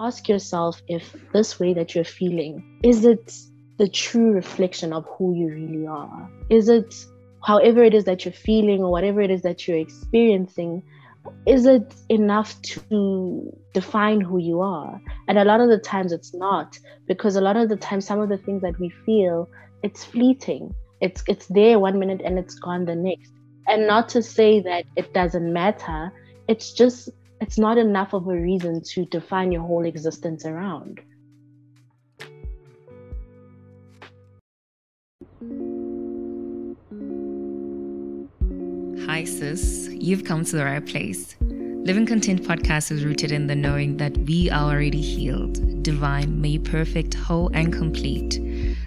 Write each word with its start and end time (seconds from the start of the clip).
ask 0.00 0.28
yourself 0.28 0.80
if 0.88 1.14
this 1.32 1.60
way 1.60 1.74
that 1.74 1.94
you're 1.94 2.04
feeling 2.04 2.80
is 2.82 3.04
it 3.04 3.32
the 3.78 3.88
true 3.88 4.32
reflection 4.32 4.92
of 4.92 5.06
who 5.16 5.34
you 5.34 5.48
really 5.48 5.86
are? 5.86 6.30
Is 6.50 6.68
it 6.68 6.94
however 7.42 7.82
it 7.82 7.94
is 7.94 8.04
that 8.04 8.24
you're 8.24 8.32
feeling 8.32 8.82
or 8.82 8.90
whatever 8.90 9.22
it 9.22 9.30
is 9.30 9.42
that 9.42 9.66
you're 9.66 9.78
experiencing? 9.78 10.82
Is 11.46 11.64
it 11.64 11.94
enough 12.10 12.60
to 12.62 13.50
define 13.72 14.20
who 14.20 14.38
you 14.38 14.60
are? 14.60 15.00
And 15.28 15.38
a 15.38 15.44
lot 15.44 15.60
of 15.60 15.68
the 15.68 15.78
times 15.78 16.12
it's 16.12 16.34
not, 16.34 16.78
because 17.06 17.36
a 17.36 17.40
lot 17.40 17.56
of 17.56 17.70
the 17.70 17.76
times, 17.76 18.06
some 18.06 18.20
of 18.20 18.28
the 18.28 18.36
things 18.36 18.60
that 18.62 18.78
we 18.78 18.90
feel, 19.06 19.48
it's 19.82 20.04
fleeting. 20.04 20.74
It's 21.00 21.22
it's 21.26 21.46
there 21.46 21.78
one 21.78 21.98
minute 21.98 22.20
and 22.22 22.38
it's 22.38 22.56
gone 22.56 22.84
the 22.84 22.94
next. 22.94 23.32
And 23.66 23.86
not 23.86 24.10
to 24.10 24.22
say 24.22 24.60
that 24.60 24.84
it 24.96 25.14
doesn't 25.14 25.50
matter, 25.50 26.12
it's 26.48 26.72
just 26.72 27.08
it's 27.40 27.58
not 27.58 27.78
enough 27.78 28.12
of 28.12 28.26
a 28.28 28.34
reason 28.34 28.82
to 28.82 29.06
define 29.06 29.50
your 29.50 29.62
whole 29.62 29.84
existence 29.84 30.44
around. 30.44 31.00
Hi, 39.06 39.24
sis. 39.24 39.88
You've 39.92 40.24
come 40.24 40.44
to 40.44 40.56
the 40.56 40.64
right 40.64 40.84
place. 40.84 41.36
Living 41.40 42.04
Content 42.04 42.42
podcast 42.42 42.92
is 42.92 43.04
rooted 43.04 43.32
in 43.32 43.46
the 43.46 43.56
knowing 43.56 43.96
that 43.96 44.16
we 44.18 44.50
are 44.50 44.70
already 44.70 45.00
healed, 45.00 45.82
divine, 45.82 46.40
made 46.40 46.64
perfect, 46.66 47.14
whole, 47.14 47.50
and 47.54 47.72
complete. 47.72 48.38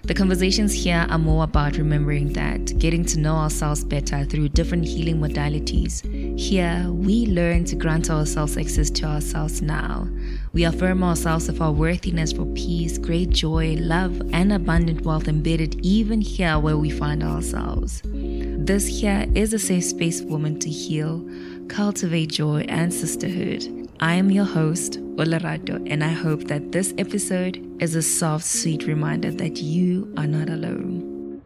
The 0.06 0.14
conversations 0.14 0.74
here 0.74 1.08
are 1.10 1.18
more 1.18 1.46
about 1.46 1.78
remembering 1.78 2.34
that, 2.34 2.78
getting 2.78 3.06
to 3.06 3.20
know 3.20 3.36
ourselves 3.36 3.86
better 3.86 4.26
through 4.26 4.50
different 4.50 4.84
healing 4.84 5.22
modalities. 5.22 6.04
Here, 6.38 6.86
we 6.92 7.28
learn 7.28 7.64
to 7.66 7.78
grant 7.78 8.10
ourselves 8.10 8.58
access 8.58 8.90
to 8.90 9.06
ourselves 9.06 9.62
now. 9.62 10.10
We 10.52 10.66
affirm 10.66 11.06
ourselves 11.06 11.48
of 11.48 11.62
our 11.62 11.72
worthiness 11.72 12.34
for 12.34 12.46
peace, 12.48 12.98
great 12.98 13.30
joy, 13.30 13.78
love, 13.80 14.22
and 14.34 14.52
abundant 14.52 15.06
wealth 15.06 15.30
embedded 15.30 15.80
even 15.86 16.20
here 16.20 16.60
where 16.60 16.78
we 16.78 16.90
find 16.90 17.24
ourselves. 17.24 18.02
This 18.04 18.86
here 18.88 19.26
is 19.36 19.54
a 19.54 19.60
safe 19.60 19.86
space 19.86 20.20
for 20.20 20.28
women 20.28 20.60
to 20.60 20.70
heal, 20.70 21.26
cultivate 21.70 22.32
joy 22.32 22.66
and 22.68 22.94
sisterhood 22.94 23.84
I 24.00 24.16
am 24.16 24.32
your 24.32 24.44
host, 24.44 25.00
Olarato, 25.18 25.76
and 25.88 26.04
I 26.04 26.08
hope 26.08 26.46
that 26.46 26.72
this 26.72 26.92
episode 26.98 27.64
is 27.80 27.94
a 27.94 28.02
soft, 28.02 28.46
sweet 28.46 28.88
reminder 28.88 29.30
that 29.30 29.58
you 29.58 30.12
are 30.18 30.26
not 30.26 30.50
alone. 30.50 31.40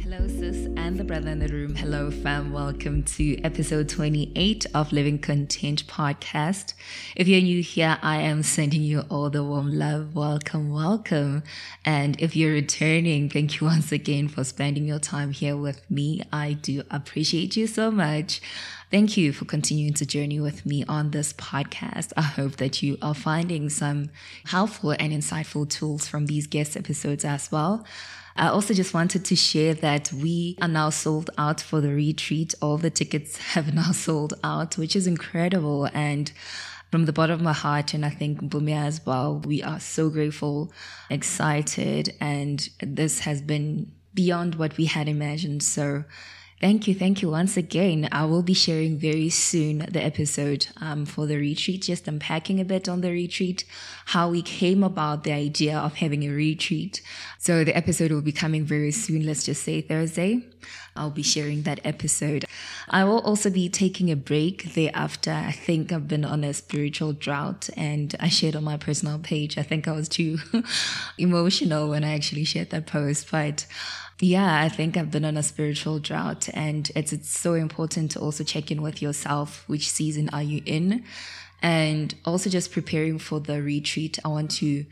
Hello, 0.00 0.28
sis, 0.28 0.68
and 0.76 0.96
the 0.96 1.02
brother 1.02 1.30
in 1.30 1.40
the 1.40 1.48
room. 1.48 1.74
Hello, 1.74 2.12
fam. 2.12 2.52
Welcome 2.52 3.02
to 3.02 3.42
episode 3.42 3.88
28 3.88 4.66
of 4.72 4.92
Living 4.92 5.18
Content 5.18 5.84
podcast. 5.88 6.74
If 7.16 7.26
you're 7.26 7.42
new 7.42 7.60
here, 7.60 7.98
I 8.00 8.18
am 8.18 8.44
sending 8.44 8.82
you 8.82 9.00
all 9.10 9.30
the 9.30 9.42
warm 9.42 9.76
love. 9.76 10.14
Welcome, 10.14 10.70
welcome. 10.70 11.42
And 11.84 12.14
if 12.20 12.36
you're 12.36 12.52
returning, 12.52 13.28
thank 13.28 13.60
you 13.60 13.66
once 13.66 13.90
again 13.90 14.28
for 14.28 14.44
spending 14.44 14.84
your 14.84 15.00
time 15.00 15.32
here 15.32 15.56
with 15.56 15.90
me. 15.90 16.22
I 16.32 16.52
do 16.52 16.84
appreciate 16.88 17.56
you 17.56 17.66
so 17.66 17.90
much. 17.90 18.40
Thank 18.90 19.18
you 19.18 19.34
for 19.34 19.44
continuing 19.44 19.92
to 19.94 20.06
journey 20.06 20.40
with 20.40 20.64
me 20.64 20.82
on 20.88 21.10
this 21.10 21.34
podcast. 21.34 22.14
I 22.16 22.22
hope 22.22 22.56
that 22.56 22.82
you 22.82 22.96
are 23.02 23.12
finding 23.12 23.68
some 23.68 24.08
helpful 24.46 24.92
and 24.92 25.12
insightful 25.12 25.68
tools 25.68 26.08
from 26.08 26.24
these 26.24 26.46
guest 26.46 26.74
episodes 26.74 27.22
as 27.22 27.52
well. 27.52 27.84
I 28.34 28.48
also 28.48 28.72
just 28.72 28.94
wanted 28.94 29.26
to 29.26 29.36
share 29.36 29.74
that 29.74 30.10
we 30.10 30.56
are 30.62 30.68
now 30.68 30.88
sold 30.88 31.28
out 31.36 31.60
for 31.60 31.82
the 31.82 31.92
retreat. 31.92 32.54
All 32.62 32.78
the 32.78 32.88
tickets 32.88 33.36
have 33.52 33.74
now 33.74 33.92
sold 33.92 34.32
out, 34.42 34.78
which 34.78 34.96
is 34.96 35.06
incredible. 35.06 35.90
And 35.92 36.32
from 36.90 37.04
the 37.04 37.12
bottom 37.12 37.34
of 37.34 37.42
my 37.42 37.52
heart, 37.52 37.92
and 37.92 38.06
I 38.06 38.10
think 38.10 38.40
Bumia 38.40 38.86
as 38.86 39.04
well, 39.04 39.38
we 39.40 39.62
are 39.62 39.80
so 39.80 40.08
grateful, 40.08 40.72
excited, 41.10 42.14
and 42.22 42.66
this 42.80 43.18
has 43.18 43.42
been 43.42 43.92
beyond 44.14 44.54
what 44.54 44.78
we 44.78 44.86
had 44.86 45.10
imagined. 45.10 45.62
So 45.62 46.04
Thank 46.60 46.88
you. 46.88 46.94
Thank 46.94 47.22
you 47.22 47.30
once 47.30 47.56
again. 47.56 48.08
I 48.10 48.24
will 48.24 48.42
be 48.42 48.52
sharing 48.52 48.98
very 48.98 49.28
soon 49.28 49.86
the 49.90 50.04
episode 50.04 50.66
um, 50.80 51.06
for 51.06 51.24
the 51.24 51.36
retreat, 51.36 51.82
just 51.82 52.08
unpacking 52.08 52.58
a 52.58 52.64
bit 52.64 52.88
on 52.88 53.00
the 53.00 53.12
retreat, 53.12 53.64
how 54.06 54.30
we 54.30 54.42
came 54.42 54.82
about 54.82 55.22
the 55.22 55.30
idea 55.30 55.78
of 55.78 55.94
having 55.94 56.24
a 56.24 56.30
retreat. 56.30 57.00
So 57.38 57.62
the 57.62 57.76
episode 57.76 58.10
will 58.10 58.22
be 58.22 58.32
coming 58.32 58.64
very 58.64 58.90
soon. 58.90 59.24
Let's 59.24 59.44
just 59.44 59.62
say 59.62 59.80
Thursday. 59.82 60.46
I'll 60.96 61.10
be 61.10 61.22
sharing 61.22 61.62
that 61.62 61.78
episode. 61.84 62.44
I 62.88 63.04
will 63.04 63.20
also 63.20 63.50
be 63.50 63.68
taking 63.68 64.10
a 64.10 64.16
break 64.16 64.74
thereafter. 64.74 65.30
I 65.30 65.52
think 65.52 65.92
I've 65.92 66.08
been 66.08 66.24
on 66.24 66.42
a 66.42 66.52
spiritual 66.52 67.12
drought 67.12 67.70
and 67.76 68.16
I 68.18 68.28
shared 68.28 68.56
on 68.56 68.64
my 68.64 68.78
personal 68.78 69.20
page. 69.20 69.58
I 69.58 69.62
think 69.62 69.86
I 69.86 69.92
was 69.92 70.08
too 70.08 70.38
emotional 71.18 71.88
when 71.88 72.02
I 72.02 72.14
actually 72.14 72.42
shared 72.42 72.70
that 72.70 72.86
post, 72.86 73.30
but 73.30 73.64
yeah, 74.20 74.62
I 74.62 74.68
think 74.68 74.96
I've 74.96 75.10
been 75.10 75.24
on 75.24 75.36
a 75.36 75.42
spiritual 75.42 76.00
drought 76.00 76.48
and 76.52 76.90
it's 76.96 77.12
it's 77.12 77.30
so 77.30 77.54
important 77.54 78.10
to 78.12 78.20
also 78.20 78.42
check 78.42 78.70
in 78.70 78.82
with 78.82 79.00
yourself. 79.00 79.64
Which 79.68 79.88
season 79.88 80.28
are 80.30 80.42
you 80.42 80.60
in? 80.66 81.04
And 81.62 82.14
also 82.24 82.50
just 82.50 82.72
preparing 82.72 83.18
for 83.18 83.38
the 83.40 83.62
retreat. 83.62 84.18
I 84.24 84.28
want 84.28 84.50
to 84.52 84.86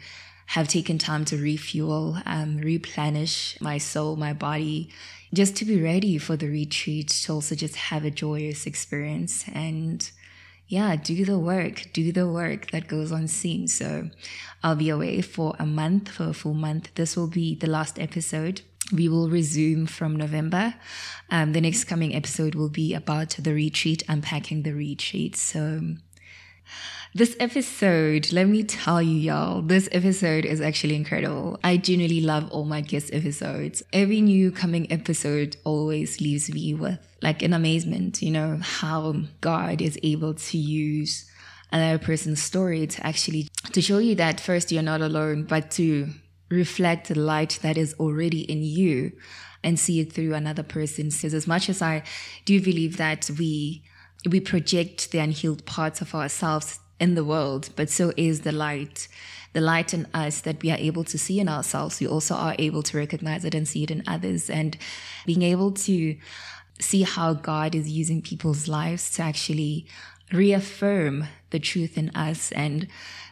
have 0.47 0.69
taken 0.69 0.99
time 0.99 1.25
to 1.25 1.37
refuel, 1.37 2.19
um, 2.25 2.59
replenish 2.59 3.61
my 3.61 3.79
soul, 3.79 4.15
my 4.15 4.33
body, 4.33 4.91
just 5.35 5.57
to 5.57 5.65
be 5.65 5.83
ready 5.83 6.19
for 6.19 6.37
the 6.37 6.49
retreat, 6.49 7.09
to 7.09 7.33
also 7.33 7.57
just 7.57 7.75
have 7.75 8.05
a 8.05 8.13
joyous 8.13 8.65
experience 8.65 9.45
and 9.53 10.09
yeah, 10.69 10.95
do 10.95 11.25
the 11.25 11.39
work, 11.39 11.87
do 11.93 12.13
the 12.13 12.29
work 12.29 12.71
that 12.71 12.87
goes 12.87 13.11
unseen. 13.11 13.67
So 13.67 14.11
I'll 14.63 14.77
be 14.77 14.89
away 14.89 15.21
for 15.21 15.57
a 15.59 15.67
month, 15.67 16.11
for 16.11 16.29
a 16.29 16.35
full 16.35 16.55
month. 16.55 16.95
This 16.95 17.17
will 17.17 17.29
be 17.29 17.57
the 17.57 17.69
last 17.69 17.99
episode 17.99 18.63
we 18.93 19.09
will 19.09 19.29
resume 19.29 19.87
from 19.87 20.17
November. 20.17 20.75
Um, 21.31 21.53
the 21.53 21.61
next 21.61 21.85
coming 21.85 22.15
episode 22.15 22.55
will 22.55 22.69
be 22.69 22.95
about 22.95 23.31
the 23.39 23.53
retreat, 23.53 24.03
unpacking 24.09 24.63
the 24.63 24.73
retreat. 24.73 25.37
So, 25.37 25.97
this 27.15 27.35
episode, 27.41 28.31
let 28.33 28.47
me 28.47 28.63
tell 28.63 29.01
you, 29.01 29.15
y'all, 29.17 29.63
this 29.63 29.89
episode 29.91 30.45
is 30.45 30.61
actually 30.61 30.95
incredible. 30.97 31.59
I 31.65 31.79
genuinely 31.79 32.21
love 32.21 32.51
all 32.51 32.65
my 32.65 32.83
guest 32.83 33.11
episodes. 33.13 33.83
Every 33.93 34.21
new 34.21 34.51
coming 34.53 34.91
episode 34.93 35.57
always 35.65 36.21
leaves 36.21 36.53
me 36.53 36.75
with 36.75 36.99
like 37.23 37.43
an 37.43 37.55
amazement, 37.55 38.21
you 38.21 38.31
know, 38.31 38.59
how 38.61 39.15
God 39.41 39.81
is 39.81 39.99
able 40.03 40.35
to 40.35 40.59
use 40.59 41.31
another 41.73 41.99
person's 41.99 42.43
story 42.43 42.87
to 42.87 43.07
actually 43.07 43.49
to 43.73 43.81
show 43.81 43.99
you 43.99 44.15
that 44.17 44.39
first 44.39 44.71
you're 44.71 44.83
not 44.83 45.01
alone, 45.01 45.45
but 45.45 45.71
to 45.73 46.11
reflect 46.49 47.09
the 47.09 47.19
light 47.19 47.59
that 47.63 47.77
is 47.77 47.95
already 47.95 48.41
in 48.41 48.63
you 48.63 49.13
and 49.63 49.79
see 49.79 50.01
it 50.01 50.13
through 50.13 50.35
another 50.35 50.63
person. 50.63 51.11
Says 51.11 51.35
as 51.35 51.47
much 51.47 51.69
as 51.69 51.83
I 51.83 52.03
do 52.45 52.61
believe 52.61 52.97
that 52.97 53.31
we 53.39 53.83
we 54.29 54.41
project 54.41 55.13
the 55.13 55.19
unhealed 55.19 55.65
parts 55.67 56.01
of 56.01 56.15
ourselves 56.15 56.81
in 56.99 57.15
the 57.15 57.25
world, 57.25 57.71
but 57.77 57.91
so 57.91 58.13
is 58.17 58.41
the 58.41 58.53
light. 58.53 59.09
The 59.53 59.61
light 59.61 59.95
in 59.95 60.07
us 60.13 60.41
that 60.43 60.63
we 60.63 60.71
are 60.71 60.79
able 60.79 61.05
to 61.05 61.19
see 61.19 61.41
in 61.41 61.49
ourselves, 61.49 62.01
we 62.01 62.07
also 62.07 62.35
are 62.35 62.57
able 62.59 62.83
to 62.83 62.99
recognize 62.99 63.45
it 63.45 63.55
and 63.55 63.67
see 63.67 63.85
it 63.85 63.91
in 63.91 64.03
others. 64.07 64.51
And 64.51 64.77
being 65.25 65.43
able 65.43 65.73
to 65.73 66.17
see 66.79 67.03
how 67.03 67.35
God 67.35 67.75
is 67.75 67.89
using 67.89 68.21
people's 68.21 68.69
lives 68.69 69.11
to 69.13 69.23
actually 69.23 69.87
reaffirm 70.33 71.29
the 71.51 71.59
truth 71.59 71.97
in 71.97 72.11
us. 72.11 72.53
And 72.53 72.89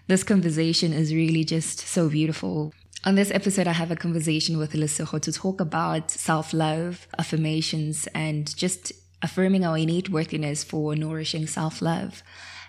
this 0.06 0.22
conversation 0.22 0.92
is 0.92 1.14
really 1.14 1.44
just 1.44 1.80
so 1.80 2.08
beautiful. 2.08 2.72
On 3.06 3.16
this 3.16 3.30
episode, 3.30 3.66
I 3.68 3.72
have 3.72 3.90
a 3.90 3.96
conversation 3.96 4.56
with 4.56 4.72
Lesego 4.72 5.20
to 5.20 5.30
talk 5.30 5.60
about 5.60 6.10
self 6.10 6.54
love, 6.54 7.06
affirmations, 7.18 8.08
and 8.14 8.56
just 8.56 8.92
affirming 9.20 9.62
our 9.62 9.76
innate 9.76 10.08
worthiness 10.08 10.64
for 10.64 10.96
nourishing 10.96 11.46
self 11.46 11.82
love. 11.82 12.22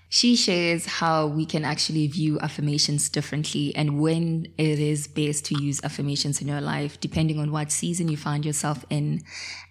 She 0.09 0.35
shares 0.35 0.85
how 0.85 1.27
we 1.27 1.45
can 1.45 1.63
actually 1.63 2.07
view 2.07 2.37
affirmations 2.41 3.07
differently 3.07 3.73
and 3.77 4.01
when 4.01 4.47
it 4.57 4.77
is 4.77 5.07
best 5.07 5.45
to 5.45 5.63
use 5.63 5.81
affirmations 5.85 6.41
in 6.41 6.49
your 6.49 6.61
life, 6.61 6.99
depending 6.99 7.39
on 7.39 7.53
what 7.53 7.71
season 7.71 8.09
you 8.09 8.17
find 8.17 8.45
yourself 8.45 8.83
in, 8.89 9.23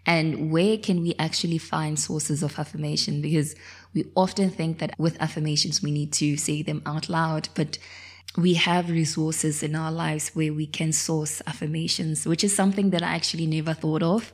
and 0.07 0.51
where 0.51 0.79
can 0.79 1.03
we 1.03 1.15
actually 1.19 1.59
find 1.59 1.99
sources 1.99 2.43
of 2.43 2.59
affirmation 2.59 3.21
because 3.21 3.55
we 3.93 4.07
often 4.17 4.49
think 4.49 4.79
that 4.79 4.99
with 4.99 5.21
affirmations 5.21 5.83
we 5.83 5.91
need 5.91 6.11
to 6.15 6.39
say 6.39 6.63
them 6.63 6.81
out 6.87 7.11
loud, 7.11 7.51
but 7.55 7.77
we 8.37 8.55
have 8.55 8.91
resources 8.91 9.63
in 9.63 9.77
our 9.77 9.93
lives 9.93 10.31
where 10.35 10.53
we 10.53 10.67
can 10.67 10.93
source 10.93 11.41
affirmations, 11.47 12.27
which 12.27 12.43
is 12.43 12.55
something 12.55 12.91
that 12.91 13.03
I 13.03 13.15
actually 13.15 13.47
never 13.47 13.75
thought 13.75 14.03
of. 14.03 14.33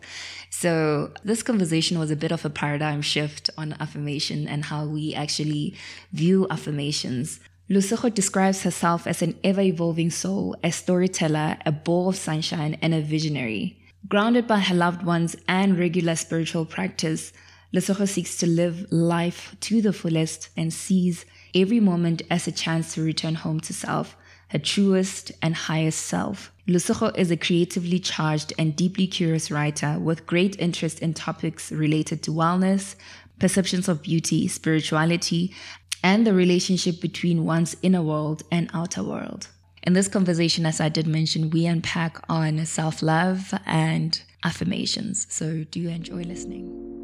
So, 0.49 1.13
this 1.23 1.43
conversation 1.43 1.99
was 1.99 2.11
a 2.11 2.17
bit 2.17 2.33
of 2.33 2.45
a 2.45 2.51
paradigm 2.51 3.03
shift 3.03 3.51
on 3.59 3.77
affirmation 3.79 4.49
and 4.49 4.65
how 4.65 4.87
we 4.87 5.15
actually 5.15 5.75
view 6.13 6.47
affirmations. 6.51 7.41
Lesego 7.69 8.13
describes 8.13 8.63
herself 8.63 9.07
as 9.07 9.23
an 9.23 9.39
ever 9.45 9.61
evolving 9.61 10.11
soul, 10.11 10.57
a 10.65 10.73
storyteller, 10.73 11.59
a 11.67 11.71
ball 11.71 12.09
of 12.09 12.17
sunshine, 12.17 12.79
and 12.83 12.95
a 12.95 13.01
visionary. 13.01 13.77
Grounded 14.09 14.47
by 14.47 14.61
her 14.61 14.75
loved 14.75 15.05
ones 15.05 15.37
and 15.47 15.79
regular 15.79 16.17
spiritual 16.17 16.65
practice, 16.65 17.33
Lesego 17.73 18.09
seeks 18.09 18.37
to 18.39 18.47
live 18.47 18.91
life 18.91 19.55
to 19.61 19.81
the 19.81 19.93
fullest 19.93 20.49
and 20.57 20.73
sees 20.73 21.25
every 21.55 21.79
moment 21.79 22.23
as 22.29 22.49
a 22.49 22.53
chance 22.53 22.95
to 22.95 23.03
return 23.03 23.37
home 23.37 23.61
to 23.61 23.73
self, 23.73 24.17
her 24.49 24.59
truest 24.59 25.31
and 25.41 25.55
highest 25.55 26.01
self. 26.01 26.53
Lesego 26.67 27.17
is 27.17 27.31
a 27.31 27.37
creatively 27.37 28.01
charged 28.01 28.53
and 28.59 28.75
deeply 28.75 29.07
curious 29.07 29.53
writer 29.53 29.99
with 30.01 30.27
great 30.27 30.59
interest 30.59 30.99
in 30.99 31.15
topics 31.15 31.71
related 31.71 32.25
to 32.25 32.33
wellness, 32.33 32.97
perceptions 33.39 33.89
of 33.89 34.03
beauty, 34.03 34.49
spirituality, 34.49 35.55
and 36.03 36.27
the 36.27 36.35
relationship 36.35 37.01
between 37.01 37.45
one's 37.45 37.77
inner 37.83 38.03
world 38.03 38.43
and 38.51 38.69
outer 38.75 39.05
world. 39.05 39.47
In 39.85 39.93
this 39.93 40.09
conversation, 40.09 40.67
as 40.67 40.81
I 40.81 40.89
did 40.89 41.07
mention, 41.07 41.51
we 41.51 41.67
unpack 41.67 42.21
on 42.29 42.67
self 42.67 43.01
love 43.01 43.55
and 43.65 44.21
affirmations. 44.43 45.27
So 45.31 45.65
do 45.71 45.89
enjoy 45.89 46.23
listening. 46.23 47.00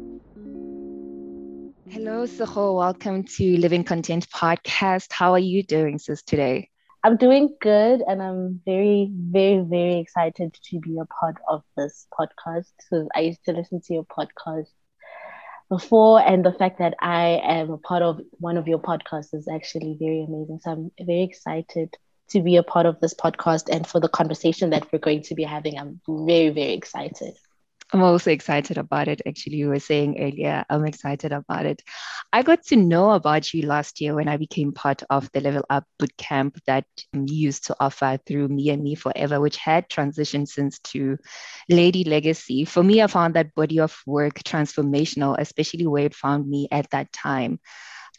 Hello, 1.89 2.25
Sego. 2.25 2.75
Welcome 2.75 3.23
to 3.23 3.57
Living 3.57 3.83
Content 3.83 4.29
Podcast. 4.29 5.13
How 5.13 5.31
are 5.31 5.39
you 5.39 5.63
doing, 5.63 5.97
sis, 5.97 6.21
today? 6.21 6.69
I'm 7.03 7.15
doing 7.15 7.55
good 7.61 8.01
and 8.05 8.21
I'm 8.21 8.61
very, 8.65 9.09
very, 9.13 9.63
very 9.63 9.99
excited 9.99 10.53
to 10.65 10.79
be 10.79 10.97
a 10.99 11.05
part 11.05 11.37
of 11.47 11.63
this 11.77 12.05
podcast 12.13 12.67
because 12.77 13.07
I 13.15 13.21
used 13.21 13.45
to 13.45 13.53
listen 13.53 13.79
to 13.81 13.93
your 13.93 14.05
podcast 14.05 14.67
before 15.69 16.19
and 16.21 16.45
the 16.45 16.51
fact 16.51 16.79
that 16.79 16.95
I 17.01 17.41
am 17.43 17.71
a 17.71 17.77
part 17.77 18.03
of 18.03 18.19
one 18.31 18.57
of 18.57 18.67
your 18.67 18.79
podcasts 18.79 19.33
is 19.33 19.47
actually 19.47 19.95
very 19.97 20.25
amazing. 20.27 20.59
So 20.61 20.71
I'm 20.71 20.91
very 20.99 21.23
excited 21.23 21.95
to 22.31 22.41
be 22.41 22.57
a 22.57 22.63
part 22.63 22.85
of 22.85 22.99
this 22.99 23.13
podcast 23.13 23.69
and 23.73 23.87
for 23.87 24.01
the 24.01 24.09
conversation 24.09 24.71
that 24.71 24.91
we're 24.91 24.99
going 24.99 25.21
to 25.23 25.35
be 25.35 25.43
having. 25.43 25.77
I'm 25.77 26.01
very, 26.07 26.49
very 26.49 26.73
excited. 26.73 27.37
I'm 27.93 28.03
also 28.03 28.31
excited 28.31 28.77
about 28.77 29.07
it. 29.07 29.21
Actually, 29.25 29.57
you 29.57 29.69
were 29.69 29.79
saying 29.79 30.19
earlier, 30.19 30.65
I'm 30.69 30.85
excited 30.85 31.31
about 31.31 31.65
it. 31.65 31.81
I 32.33 32.43
got 32.43 32.63
to 32.65 32.75
know 32.75 33.11
about 33.11 33.53
you 33.53 33.65
last 33.65 34.01
year 34.01 34.13
when 34.13 34.27
I 34.27 34.35
became 34.35 34.73
part 34.73 35.03
of 35.09 35.31
the 35.31 35.39
Level 35.39 35.63
Up 35.69 35.85
Bootcamp 35.97 36.59
that 36.67 36.85
you 37.13 37.33
used 37.33 37.67
to 37.67 37.77
offer 37.79 38.19
through 38.25 38.49
Me 38.49 38.71
and 38.71 38.83
Me 38.83 38.95
Forever, 38.95 39.39
which 39.39 39.55
had 39.55 39.87
transitioned 39.89 40.49
since 40.49 40.79
to 40.79 41.17
Lady 41.69 42.03
Legacy. 42.03 42.65
For 42.65 42.83
me, 42.83 43.01
I 43.01 43.07
found 43.07 43.35
that 43.35 43.55
body 43.55 43.79
of 43.79 43.97
work 44.05 44.43
transformational, 44.43 45.37
especially 45.39 45.87
where 45.87 46.05
it 46.05 46.15
found 46.15 46.49
me 46.49 46.67
at 46.69 46.89
that 46.89 47.13
time. 47.13 47.59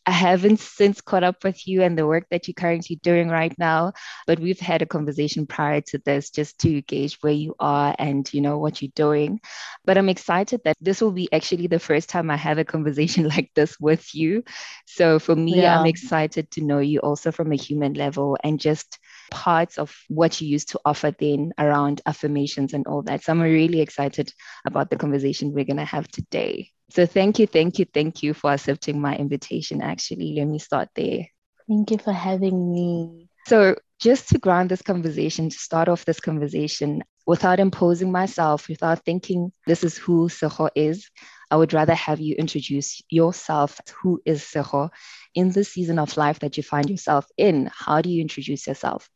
I 0.08 0.12
haven't 0.12 0.58
since 0.58 1.02
caught 1.02 1.22
up 1.22 1.44
with 1.44 1.68
you 1.68 1.82
and 1.82 1.96
the 1.96 2.06
work 2.06 2.28
that 2.30 2.48
you're 2.48 2.54
currently 2.54 2.96
doing 2.96 3.28
right 3.28 3.52
now, 3.58 3.92
but 4.26 4.40
we've 4.40 4.58
had 4.58 4.80
a 4.80 4.86
conversation 4.86 5.46
prior 5.46 5.82
to 5.82 5.98
this 5.98 6.30
just 6.30 6.58
to 6.60 6.80
gauge 6.80 7.18
where 7.20 7.34
you 7.34 7.54
are 7.60 7.94
and 7.98 8.26
you 8.32 8.40
know 8.40 8.56
what 8.56 8.80
you're 8.80 8.90
doing. 8.94 9.38
But 9.84 9.98
I'm 9.98 10.08
excited 10.08 10.62
that 10.64 10.78
this 10.80 11.02
will 11.02 11.12
be 11.12 11.30
actually 11.30 11.66
the 11.66 11.78
first 11.78 12.08
time 12.08 12.30
I 12.30 12.38
have 12.38 12.56
a 12.56 12.64
conversation 12.64 13.28
like 13.36 13.50
this 13.54 13.78
with 13.78 14.14
you. 14.14 14.44
So 14.86 15.18
for 15.18 15.36
me, 15.36 15.60
yeah. 15.60 15.78
I'm 15.78 15.84
excited 15.84 16.50
to 16.52 16.62
know 16.62 16.78
you 16.78 17.00
also 17.00 17.30
from 17.30 17.52
a 17.52 17.56
human 17.56 17.92
level 17.92 18.38
and 18.42 18.58
just 18.58 18.98
parts 19.30 19.76
of 19.76 19.94
what 20.08 20.40
you 20.40 20.48
used 20.48 20.70
to 20.70 20.80
offer 20.86 21.10
then 21.10 21.52
around 21.58 22.00
affirmations 22.06 22.72
and 22.72 22.86
all 22.86 23.02
that. 23.02 23.24
So 23.24 23.32
I'm 23.32 23.42
really 23.42 23.82
excited 23.82 24.32
about 24.64 24.88
the 24.88 24.96
conversation 24.96 25.52
we're 25.52 25.66
going 25.66 25.76
to 25.76 25.84
have 25.84 26.08
today. 26.08 26.70
So 26.90 27.06
thank 27.06 27.38
you, 27.38 27.46
thank 27.46 27.78
you, 27.78 27.84
thank 27.92 28.22
you 28.22 28.34
for 28.34 28.52
accepting 28.52 29.00
my 29.00 29.14
invitation. 29.16 29.82
Actually, 29.82 30.34
let 30.36 30.46
me 30.46 30.58
start 30.58 30.88
there. 30.94 31.26
Thank 31.68 31.90
you 31.90 31.98
for 31.98 32.12
having 32.12 32.72
me. 32.72 33.28
So, 33.46 33.76
just 34.00 34.28
to 34.30 34.38
ground 34.38 34.70
this 34.70 34.80
conversation, 34.80 35.50
to 35.50 35.56
start 35.56 35.88
off 35.88 36.04
this 36.04 36.20
conversation, 36.20 37.02
without 37.26 37.60
imposing 37.60 38.10
myself, 38.10 38.68
without 38.68 39.04
thinking 39.04 39.52
this 39.66 39.84
is 39.84 39.98
who 39.98 40.28
Sego 40.28 40.68
is, 40.74 41.10
I 41.50 41.56
would 41.56 41.74
rather 41.74 41.94
have 41.94 42.20
you 42.20 42.34
introduce 42.36 43.02
yourself. 43.10 43.80
Who 44.00 44.20
is 44.24 44.42
Sego 44.42 44.90
in 45.34 45.50
the 45.50 45.64
season 45.64 45.98
of 45.98 46.16
life 46.16 46.38
that 46.40 46.56
you 46.56 46.62
find 46.62 46.88
yourself 46.88 47.26
in? 47.36 47.70
How 47.74 48.00
do 48.00 48.08
you 48.08 48.22
introduce 48.22 48.66
yourself? 48.66 49.10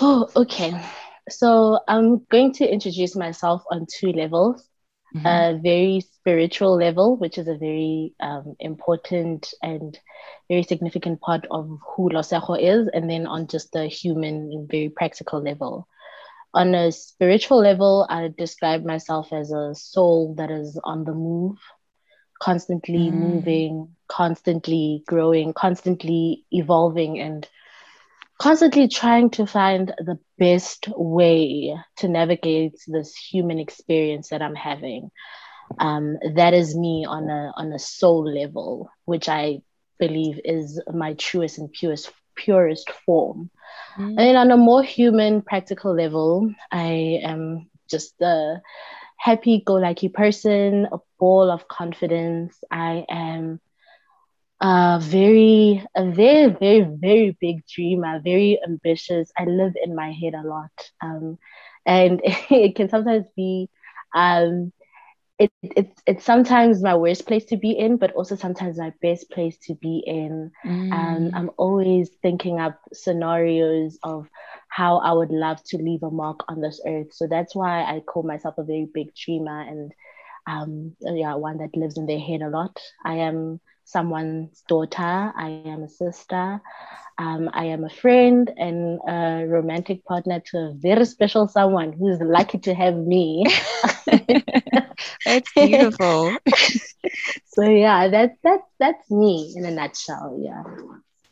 Oh, 0.00 0.30
okay. 0.36 0.74
So 1.28 1.80
I'm 1.88 2.24
going 2.30 2.52
to 2.54 2.66
introduce 2.66 3.16
myself 3.16 3.62
on 3.70 3.86
two 3.98 4.12
levels 4.12 4.68
mm-hmm. 5.14 5.26
a 5.26 5.60
very 5.62 6.00
spiritual 6.00 6.76
level, 6.76 7.16
which 7.16 7.38
is 7.38 7.48
a 7.48 7.56
very 7.56 8.14
um, 8.20 8.56
important 8.58 9.52
and 9.62 9.98
very 10.48 10.62
significant 10.62 11.20
part 11.20 11.46
of 11.50 11.68
who 11.96 12.10
Lesego 12.10 12.60
is, 12.60 12.88
and 12.92 13.08
then 13.08 13.26
on 13.26 13.46
just 13.46 13.72
the 13.72 13.86
human 13.86 14.50
and 14.52 14.70
very 14.70 14.88
practical 14.88 15.40
level. 15.40 15.86
On 16.52 16.74
a 16.74 16.92
spiritual 16.92 17.58
level, 17.58 18.06
I 18.08 18.32
describe 18.36 18.84
myself 18.84 19.32
as 19.32 19.50
a 19.50 19.74
soul 19.74 20.34
that 20.36 20.50
is 20.50 20.78
on 20.84 21.04
the 21.04 21.14
move, 21.14 21.58
constantly 22.40 23.10
mm. 23.10 23.14
moving, 23.14 23.88
constantly 24.08 25.02
growing, 25.06 25.52
constantly 25.52 26.44
evolving, 26.52 27.20
and 27.20 27.48
constantly 28.44 28.88
trying 28.88 29.30
to 29.30 29.46
find 29.46 29.94
the 29.96 30.18
best 30.36 30.86
way 30.96 31.74
to 31.96 32.08
navigate 32.08 32.74
this 32.86 33.16
human 33.16 33.58
experience 33.58 34.28
that 34.28 34.42
I'm 34.42 34.54
having. 34.54 35.10
Um, 35.78 36.18
that 36.34 36.52
is 36.52 36.76
me 36.76 37.06
on 37.08 37.30
a 37.30 37.54
on 37.56 37.72
a 37.72 37.78
soul 37.78 38.30
level, 38.30 38.90
which 39.06 39.30
I 39.30 39.62
believe 39.98 40.40
is 40.44 40.78
my 40.92 41.14
truest 41.14 41.56
and 41.56 41.72
purest 41.72 42.12
purest 42.36 42.90
form. 43.06 43.48
Mm. 43.96 44.08
And 44.08 44.18
then 44.18 44.36
on 44.36 44.50
a 44.50 44.58
more 44.58 44.82
human, 44.82 45.40
practical 45.40 45.96
level, 45.96 46.52
I 46.70 47.20
am 47.24 47.70
just 47.90 48.12
a 48.20 48.60
happy-go-lucky 49.16 50.10
person, 50.10 50.86
a 50.92 50.98
ball 51.18 51.50
of 51.50 51.66
confidence. 51.66 52.52
I 52.70 53.06
am 53.08 53.60
a 54.64 54.98
very, 55.02 55.84
a 55.94 56.10
very, 56.10 56.48
very, 56.48 56.82
very 56.98 57.36
big 57.40 57.66
dreamer, 57.66 58.20
very 58.24 58.58
ambitious. 58.66 59.30
I 59.38 59.44
live 59.44 59.74
in 59.84 59.94
my 59.94 60.12
head 60.12 60.34
a 60.34 60.46
lot. 60.48 60.72
Um, 61.02 61.38
and 61.86 62.20
it 62.50 62.74
can 62.76 62.88
sometimes 62.88 63.26
be, 63.36 63.68
um, 64.14 64.72
it, 65.38 65.50
it, 65.62 66.00
it's 66.06 66.24
sometimes 66.24 66.82
my 66.82 66.94
worst 66.94 67.26
place 67.26 67.44
to 67.46 67.56
be 67.58 67.72
in, 67.72 67.98
but 67.98 68.12
also 68.12 68.36
sometimes 68.36 68.78
my 68.78 68.92
best 69.02 69.30
place 69.30 69.58
to 69.66 69.74
be 69.74 70.02
in. 70.06 70.50
Mm. 70.64 70.92
Um, 70.92 71.30
I'm 71.34 71.50
always 71.58 72.10
thinking 72.22 72.58
up 72.58 72.80
scenarios 72.94 73.98
of 74.02 74.28
how 74.68 74.98
I 74.98 75.12
would 75.12 75.30
love 75.30 75.62
to 75.66 75.76
leave 75.76 76.02
a 76.02 76.10
mark 76.10 76.40
on 76.48 76.60
this 76.62 76.80
earth. 76.86 77.12
So 77.12 77.26
that's 77.28 77.54
why 77.54 77.82
I 77.82 78.00
call 78.00 78.22
myself 78.22 78.56
a 78.58 78.64
very 78.64 78.88
big 78.94 79.14
dreamer 79.14 79.60
and 79.60 79.92
um, 80.46 80.96
yeah, 81.00 81.34
one 81.34 81.58
that 81.58 81.76
lives 81.76 81.98
in 81.98 82.06
their 82.06 82.18
head 82.18 82.42
a 82.42 82.48
lot. 82.50 82.78
I 83.04 83.16
am 83.16 83.60
someone's 83.84 84.62
daughter. 84.68 85.02
I 85.02 85.50
am 85.50 85.70
a 85.70 85.74
sister. 85.74 86.60
Um, 87.18 87.50
I 87.52 87.66
am 87.66 87.84
a 87.84 87.90
friend 87.90 88.50
and 88.56 88.98
a 89.08 89.46
romantic 89.46 90.04
partner 90.04 90.40
to 90.46 90.58
a 90.58 90.72
very 90.74 91.04
special 91.04 91.46
someone 91.46 91.92
who's 91.92 92.20
lucky 92.20 92.58
to 92.58 92.74
have 92.74 92.96
me. 92.96 93.44
that's 95.24 95.52
beautiful. 95.52 96.38
so 97.46 97.62
yeah, 97.62 98.08
that's 98.08 98.36
that's 98.42 98.66
that's 98.78 99.10
me 99.10 99.52
in 99.56 99.64
a 99.64 99.70
nutshell. 99.70 100.38
Yeah. 100.42 100.62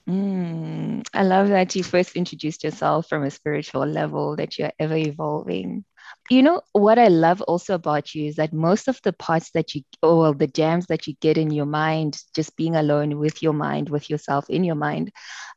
Mm, 0.09 1.07
I 1.15 1.23
love 1.23 1.49
that 1.49 1.75
you 1.75 1.83
first 1.83 2.17
introduced 2.17 2.65
yourself 2.65 3.09
from 3.09 3.23
a 3.23 3.31
spiritual 3.31 3.87
level, 3.87 4.37
that 4.37 4.59
you're 4.59 4.73
ever 4.79 4.97
evolving. 4.97 5.85
You 6.31 6.43
know, 6.43 6.63
what 6.73 6.99
I 6.99 7.09
love 7.09 7.43
also 7.43 7.75
about 7.75 8.15
you 8.15 8.27
is 8.27 8.37
that 8.37 8.53
most 8.53 8.89
of 8.89 9.01
the 9.03 9.13
parts 9.13 9.51
that 9.51 9.75
you, 9.75 9.83
or 10.03 10.19
well, 10.19 10.35
the 10.35 10.47
jams 10.47 10.87
that 10.87 11.07
you 11.07 11.15
get 11.21 11.37
in 11.37 11.51
your 11.51 11.67
mind, 11.67 12.23
just 12.35 12.57
being 12.57 12.77
alone 12.77 13.19
with 13.19 13.43
your 13.43 13.53
mind, 13.53 13.89
with 13.89 14.09
yourself 14.09 14.49
in 14.49 14.65
your 14.65 14.77
mind, 14.77 15.13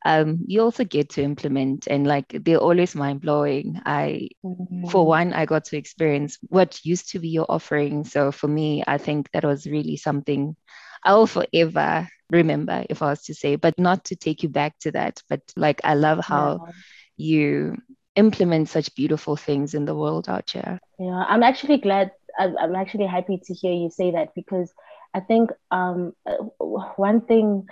um, 0.06 0.40
you 0.48 0.62
also 0.62 0.84
get 0.84 1.12
to 1.12 1.24
implement. 1.24 1.88
And 1.88 2.08
like, 2.08 2.36
they're 2.44 2.58
always 2.58 2.96
mind 2.96 3.22
blowing. 3.22 3.80
I, 3.86 4.30
mm-hmm. 4.44 4.88
for 4.88 5.06
one, 5.06 5.34
I 5.34 5.46
got 5.46 5.66
to 5.66 5.78
experience 5.78 6.38
what 6.42 6.84
used 6.84 7.12
to 7.12 7.20
be 7.20 7.30
your 7.30 7.46
offering. 7.48 8.04
So 8.04 8.32
for 8.32 8.48
me, 8.48 8.84
I 8.86 8.98
think 8.98 9.30
that 9.32 9.46
was 9.46 9.68
really 9.68 9.98
something 9.98 10.56
I'll 11.04 11.28
forever 11.28 12.08
remember 12.32 12.84
if 12.90 13.02
I 13.04 13.12
was 13.12 13.22
to 13.26 13.36
say, 13.36 13.56
but 13.56 13.78
not 13.78 14.06
to 14.06 14.16
take 14.16 14.42
you 14.42 14.50
back 14.50 14.78
to 14.80 14.92
that. 14.94 15.22
But 15.30 15.42
like, 15.56 15.82
I 15.84 15.94
love 15.94 16.26
how 16.26 16.66
yeah. 16.66 16.72
you 17.18 17.78
implement 18.16 18.70
such 18.70 18.94
beautiful 18.96 19.36
things 19.36 19.74
in 19.74 19.86
the 19.86 19.96
world 19.96 20.30
out 20.30 20.50
here. 20.52 20.80
Yeah, 21.00 21.24
I'm 21.28 21.44
actually 21.44 21.78
glad. 21.78 22.12
I'm 22.40 22.76
actually 22.76 23.06
happy 23.08 23.40
to 23.46 23.54
hear 23.54 23.74
you 23.74 23.90
say 23.90 24.12
that 24.12 24.30
because 24.36 24.74
I 25.14 25.20
think 25.22 25.52
um, 25.72 26.14
one 26.60 27.22
thing 27.22 27.66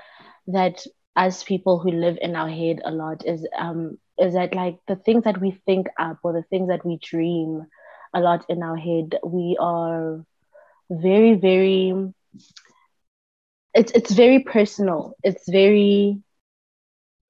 that 0.47 0.85
as 1.15 1.43
people 1.43 1.79
who 1.79 1.91
live 1.91 2.17
in 2.21 2.35
our 2.35 2.49
head 2.49 2.81
a 2.85 2.91
lot 2.91 3.25
is 3.25 3.47
um, 3.57 3.97
is 4.17 4.33
that 4.33 4.55
like 4.55 4.77
the 4.87 4.95
things 4.95 5.23
that 5.25 5.39
we 5.41 5.51
think 5.65 5.87
up 5.99 6.19
or 6.23 6.33
the 6.33 6.43
things 6.49 6.69
that 6.69 6.85
we 6.85 6.97
dream 7.01 7.65
a 8.13 8.19
lot 8.19 8.45
in 8.49 8.63
our 8.63 8.77
head, 8.77 9.19
we 9.25 9.57
are 9.59 10.23
very 10.89 11.33
very 11.35 11.93
it's 13.73 13.91
it's 13.91 14.11
very 14.11 14.39
personal. 14.39 15.15
It's 15.23 15.49
very 15.49 16.21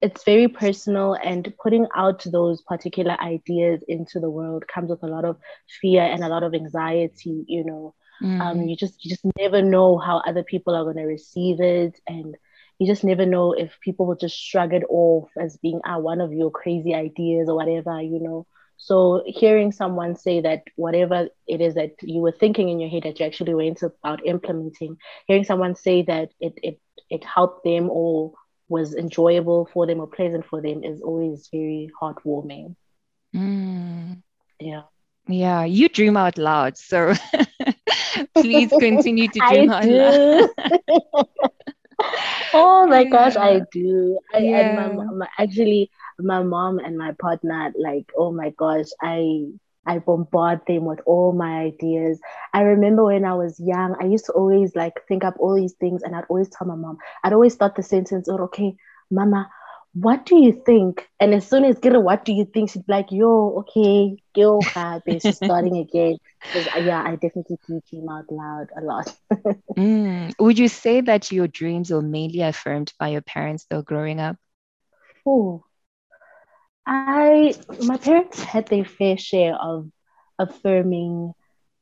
it's 0.04 0.24
very 0.24 0.48
personal 0.48 1.14
and 1.14 1.52
putting 1.62 1.86
out 1.96 2.24
those 2.30 2.60
particular 2.62 3.16
ideas 3.22 3.82
into 3.88 4.20
the 4.20 4.30
world 4.30 4.64
comes 4.68 4.90
with 4.90 5.02
a 5.02 5.06
lot 5.06 5.24
of 5.24 5.36
fear 5.80 6.02
and 6.02 6.22
a 6.22 6.28
lot 6.28 6.42
of 6.42 6.54
anxiety 6.54 7.44
you 7.48 7.64
know 7.64 7.94
mm. 8.22 8.40
um, 8.40 8.62
you 8.62 8.76
just 8.76 9.04
you 9.04 9.08
just 9.10 9.24
never 9.38 9.62
know 9.62 9.98
how 9.98 10.18
other 10.18 10.42
people 10.42 10.74
are 10.74 10.84
going 10.84 10.96
to 10.96 11.04
receive 11.04 11.60
it 11.60 11.98
and 12.06 12.36
you 12.78 12.86
just 12.86 13.04
never 13.04 13.24
know 13.24 13.52
if 13.52 13.78
people 13.80 14.06
will 14.06 14.16
just 14.16 14.36
shrug 14.36 14.74
it 14.74 14.82
off 14.88 15.30
as 15.40 15.56
being 15.58 15.80
ah, 15.84 15.98
one 15.98 16.20
of 16.20 16.32
your 16.32 16.50
crazy 16.50 16.94
ideas 16.94 17.48
or 17.48 17.56
whatever, 17.56 18.00
you 18.02 18.20
know. 18.20 18.46
So 18.76 19.22
hearing 19.26 19.70
someone 19.70 20.16
say 20.16 20.40
that 20.40 20.64
whatever 20.76 21.28
it 21.46 21.60
is 21.60 21.74
that 21.74 21.92
you 22.02 22.20
were 22.20 22.32
thinking 22.32 22.68
in 22.68 22.80
your 22.80 22.90
head 22.90 23.04
that 23.04 23.20
you 23.20 23.26
actually 23.26 23.54
went 23.54 23.82
about 23.82 24.26
implementing, 24.26 24.96
hearing 25.28 25.44
someone 25.44 25.76
say 25.76 26.02
that 26.02 26.30
it 26.40 26.54
it 26.62 26.80
it 27.08 27.24
helped 27.24 27.64
them 27.64 27.88
or 27.90 28.32
was 28.68 28.94
enjoyable 28.94 29.68
for 29.72 29.86
them 29.86 30.00
or 30.00 30.06
pleasant 30.06 30.44
for 30.46 30.60
them 30.60 30.82
is 30.84 31.00
always 31.02 31.48
very 31.52 31.90
heartwarming. 32.00 32.74
Mm. 33.34 34.22
Yeah. 34.60 34.82
Yeah, 35.26 35.64
you 35.64 35.88
dream 35.88 36.16
out 36.16 36.38
loud. 36.38 36.76
So 36.76 37.14
please 38.36 38.70
continue 38.78 39.28
to 39.28 39.38
dream 39.50 39.70
out 39.70 39.84
loud. 39.86 40.50
oh 42.54 42.86
my 42.86 43.00
yeah. 43.00 43.10
gosh, 43.10 43.36
I 43.36 43.62
do. 43.72 44.18
I, 44.34 44.38
yeah. 44.38 44.72
my, 44.74 45.04
my, 45.04 45.28
actually 45.38 45.90
my 46.18 46.42
mom 46.42 46.78
and 46.78 46.98
my 46.98 47.12
partner, 47.20 47.72
like, 47.78 48.10
oh 48.16 48.32
my 48.32 48.50
gosh, 48.50 48.86
I 49.00 49.46
I 49.86 49.98
bombard 49.98 50.60
them 50.66 50.84
with 50.84 51.00
all 51.06 51.32
my 51.32 51.60
ideas. 51.60 52.20
I 52.52 52.62
remember 52.62 53.04
when 53.04 53.24
I 53.24 53.34
was 53.34 53.58
young, 53.60 53.96
I 54.00 54.06
used 54.06 54.26
to 54.26 54.32
always 54.32 54.74
like 54.74 55.00
think 55.08 55.24
up 55.24 55.34
all 55.38 55.54
these 55.54 55.74
things 55.74 56.02
and 56.02 56.14
I'd 56.14 56.24
always 56.28 56.48
tell 56.48 56.66
my 56.66 56.74
mom, 56.74 56.98
I'd 57.22 57.32
always 57.32 57.54
start 57.54 57.74
the 57.76 57.82
sentence, 57.82 58.28
oh, 58.28 58.38
okay, 58.44 58.76
mama, 59.10 59.48
what 59.94 60.26
do 60.26 60.36
you 60.36 60.52
think? 60.52 61.08
And 61.20 61.32
as 61.32 61.48
soon 61.48 61.64
as 61.64 61.78
get 61.78 61.94
a 61.94 62.00
what 62.00 62.24
do 62.24 62.32
you 62.32 62.44
think, 62.44 62.70
she'd 62.70 62.86
be 62.86 62.92
like, 62.92 63.12
yo, 63.12 63.60
okay, 63.60 64.16
go 64.34 64.60
happy. 64.60 65.20
She's 65.20 65.36
starting 65.36 65.78
again. 65.78 66.18
Uh, 66.54 66.78
yeah, 66.78 67.02
I 67.02 67.16
definitely 67.16 67.56
dream 67.88 68.08
out 68.08 68.30
loud 68.30 68.68
a 68.76 68.80
lot. 68.82 69.16
mm. 69.78 70.32
Would 70.38 70.58
you 70.58 70.68
say 70.68 71.00
that 71.00 71.32
your 71.32 71.48
dreams 71.48 71.90
were 71.90 72.02
mainly 72.02 72.42
affirmed 72.42 72.92
by 72.98 73.08
your 73.08 73.22
parents 73.22 73.66
though 73.70 73.82
growing 73.82 74.20
up? 74.20 74.36
Oh, 75.26 75.64
I 76.86 77.54
my 77.84 77.96
parents 77.96 78.42
had 78.42 78.66
their 78.66 78.84
fair 78.84 79.16
share 79.16 79.54
of 79.54 79.90
affirming 80.38 81.32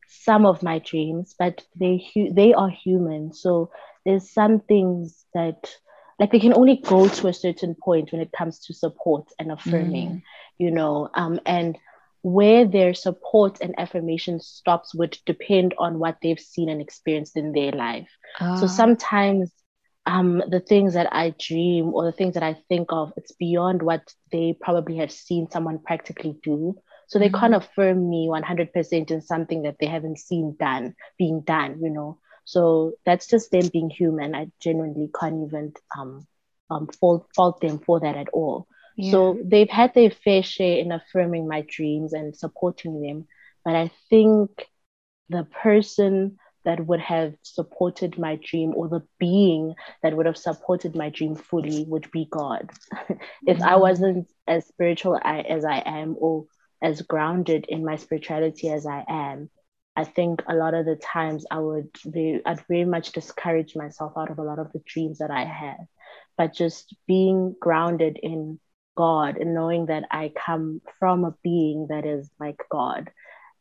some 0.08 0.46
of 0.46 0.62
my 0.62 0.78
dreams, 0.78 1.34
but 1.38 1.64
they 1.78 2.06
they 2.30 2.54
are 2.54 2.70
human. 2.70 3.32
So 3.32 3.70
there's 4.04 4.30
some 4.30 4.60
things 4.60 5.24
that 5.34 5.74
like 6.20 6.30
they 6.30 6.40
can 6.40 6.54
only 6.54 6.76
go 6.76 7.08
to 7.08 7.28
a 7.28 7.32
certain 7.32 7.74
point 7.74 8.12
when 8.12 8.20
it 8.20 8.32
comes 8.32 8.60
to 8.66 8.74
support 8.74 9.28
and 9.38 9.50
affirming, 9.50 10.08
mm. 10.08 10.22
you 10.58 10.70
know. 10.70 11.08
Um, 11.14 11.40
and 11.46 11.76
where 12.22 12.64
their 12.64 12.94
support 12.94 13.58
and 13.60 13.74
affirmation 13.78 14.38
stops 14.38 14.94
would 14.94 15.18
depend 15.26 15.74
on 15.78 15.98
what 15.98 16.18
they've 16.22 16.38
seen 16.38 16.68
and 16.68 16.80
experienced 16.80 17.36
in 17.36 17.52
their 17.52 17.72
life. 17.72 18.08
So 18.38 18.44
ah. 18.46 18.66
sometimes 18.66 19.50
um, 20.06 20.42
the 20.48 20.60
things 20.60 20.94
that 20.94 21.12
I 21.12 21.34
dream 21.38 21.94
or 21.94 22.04
the 22.04 22.12
things 22.12 22.34
that 22.34 22.42
I 22.42 22.56
think 22.68 22.88
of, 22.90 23.12
it's 23.16 23.32
beyond 23.32 23.82
what 23.82 24.12
they 24.30 24.56
probably 24.60 24.96
have 24.96 25.12
seen 25.12 25.50
someone 25.50 25.78
practically 25.78 26.36
do. 26.42 26.76
So 27.06 27.18
they 27.18 27.28
mm-hmm. 27.28 27.38
can't 27.38 27.54
affirm 27.54 28.08
me 28.08 28.28
100% 28.28 29.10
in 29.10 29.20
something 29.22 29.62
that 29.62 29.76
they 29.78 29.86
haven't 29.86 30.18
seen 30.18 30.56
done, 30.58 30.94
being 31.18 31.42
done, 31.42 31.78
you 31.82 31.90
know. 31.90 32.18
So 32.44 32.94
that's 33.04 33.28
just 33.28 33.50
them 33.50 33.68
being 33.68 33.90
human. 33.90 34.34
I 34.34 34.48
genuinely 34.60 35.10
can't 35.18 35.46
even 35.46 35.74
um, 35.96 36.26
um, 36.70 36.88
fault, 36.88 37.28
fault 37.36 37.60
them 37.60 37.78
for 37.78 38.00
that 38.00 38.16
at 38.16 38.28
all. 38.32 38.66
Yeah. 38.96 39.12
So 39.12 39.38
they've 39.44 39.70
had 39.70 39.94
their 39.94 40.10
fair 40.10 40.42
share 40.42 40.78
in 40.78 40.90
affirming 40.90 41.46
my 41.46 41.64
dreams 41.68 42.12
and 42.12 42.36
supporting 42.36 43.00
them. 43.00 43.26
But 43.64 43.76
I 43.76 43.90
think 44.10 44.50
the 45.28 45.44
person 45.44 46.38
that 46.64 46.86
would 46.86 47.00
have 47.00 47.34
supported 47.42 48.18
my 48.18 48.38
dream 48.42 48.72
or 48.74 48.88
the 48.88 49.02
being 49.18 49.74
that 50.02 50.16
would 50.16 50.26
have 50.26 50.36
supported 50.36 50.94
my 50.94 51.10
dream 51.10 51.34
fully 51.34 51.84
would 51.88 52.10
be 52.10 52.26
God. 52.30 52.70
if 53.46 53.58
mm-hmm. 53.58 53.62
I 53.62 53.76
wasn't 53.76 54.28
as 54.46 54.66
spiritual 54.66 55.18
as 55.24 55.64
I 55.64 55.82
am 55.84 56.16
or 56.18 56.46
as 56.82 57.02
grounded 57.02 57.66
in 57.68 57.84
my 57.84 57.96
spirituality 57.96 58.68
as 58.68 58.86
I 58.86 59.04
am, 59.08 59.50
I 59.94 60.04
think 60.04 60.42
a 60.48 60.54
lot 60.54 60.74
of 60.74 60.86
the 60.86 60.96
times 60.96 61.44
I 61.50 61.58
would 61.58 61.90
be, 62.10 62.40
I'd 62.46 62.66
very 62.66 62.84
much 62.84 63.12
discourage 63.12 63.76
myself 63.76 64.12
out 64.16 64.30
of 64.30 64.38
a 64.38 64.42
lot 64.42 64.58
of 64.58 64.72
the 64.72 64.82
dreams 64.86 65.18
that 65.18 65.30
I 65.30 65.44
had. 65.44 65.86
But 66.38 66.54
just 66.54 66.94
being 67.06 67.54
grounded 67.60 68.18
in 68.22 68.58
God 68.96 69.36
and 69.36 69.54
knowing 69.54 69.86
that 69.86 70.04
I 70.10 70.32
come 70.34 70.80
from 70.98 71.24
a 71.24 71.34
being 71.42 71.88
that 71.90 72.06
is 72.06 72.30
like 72.40 72.60
God, 72.70 73.10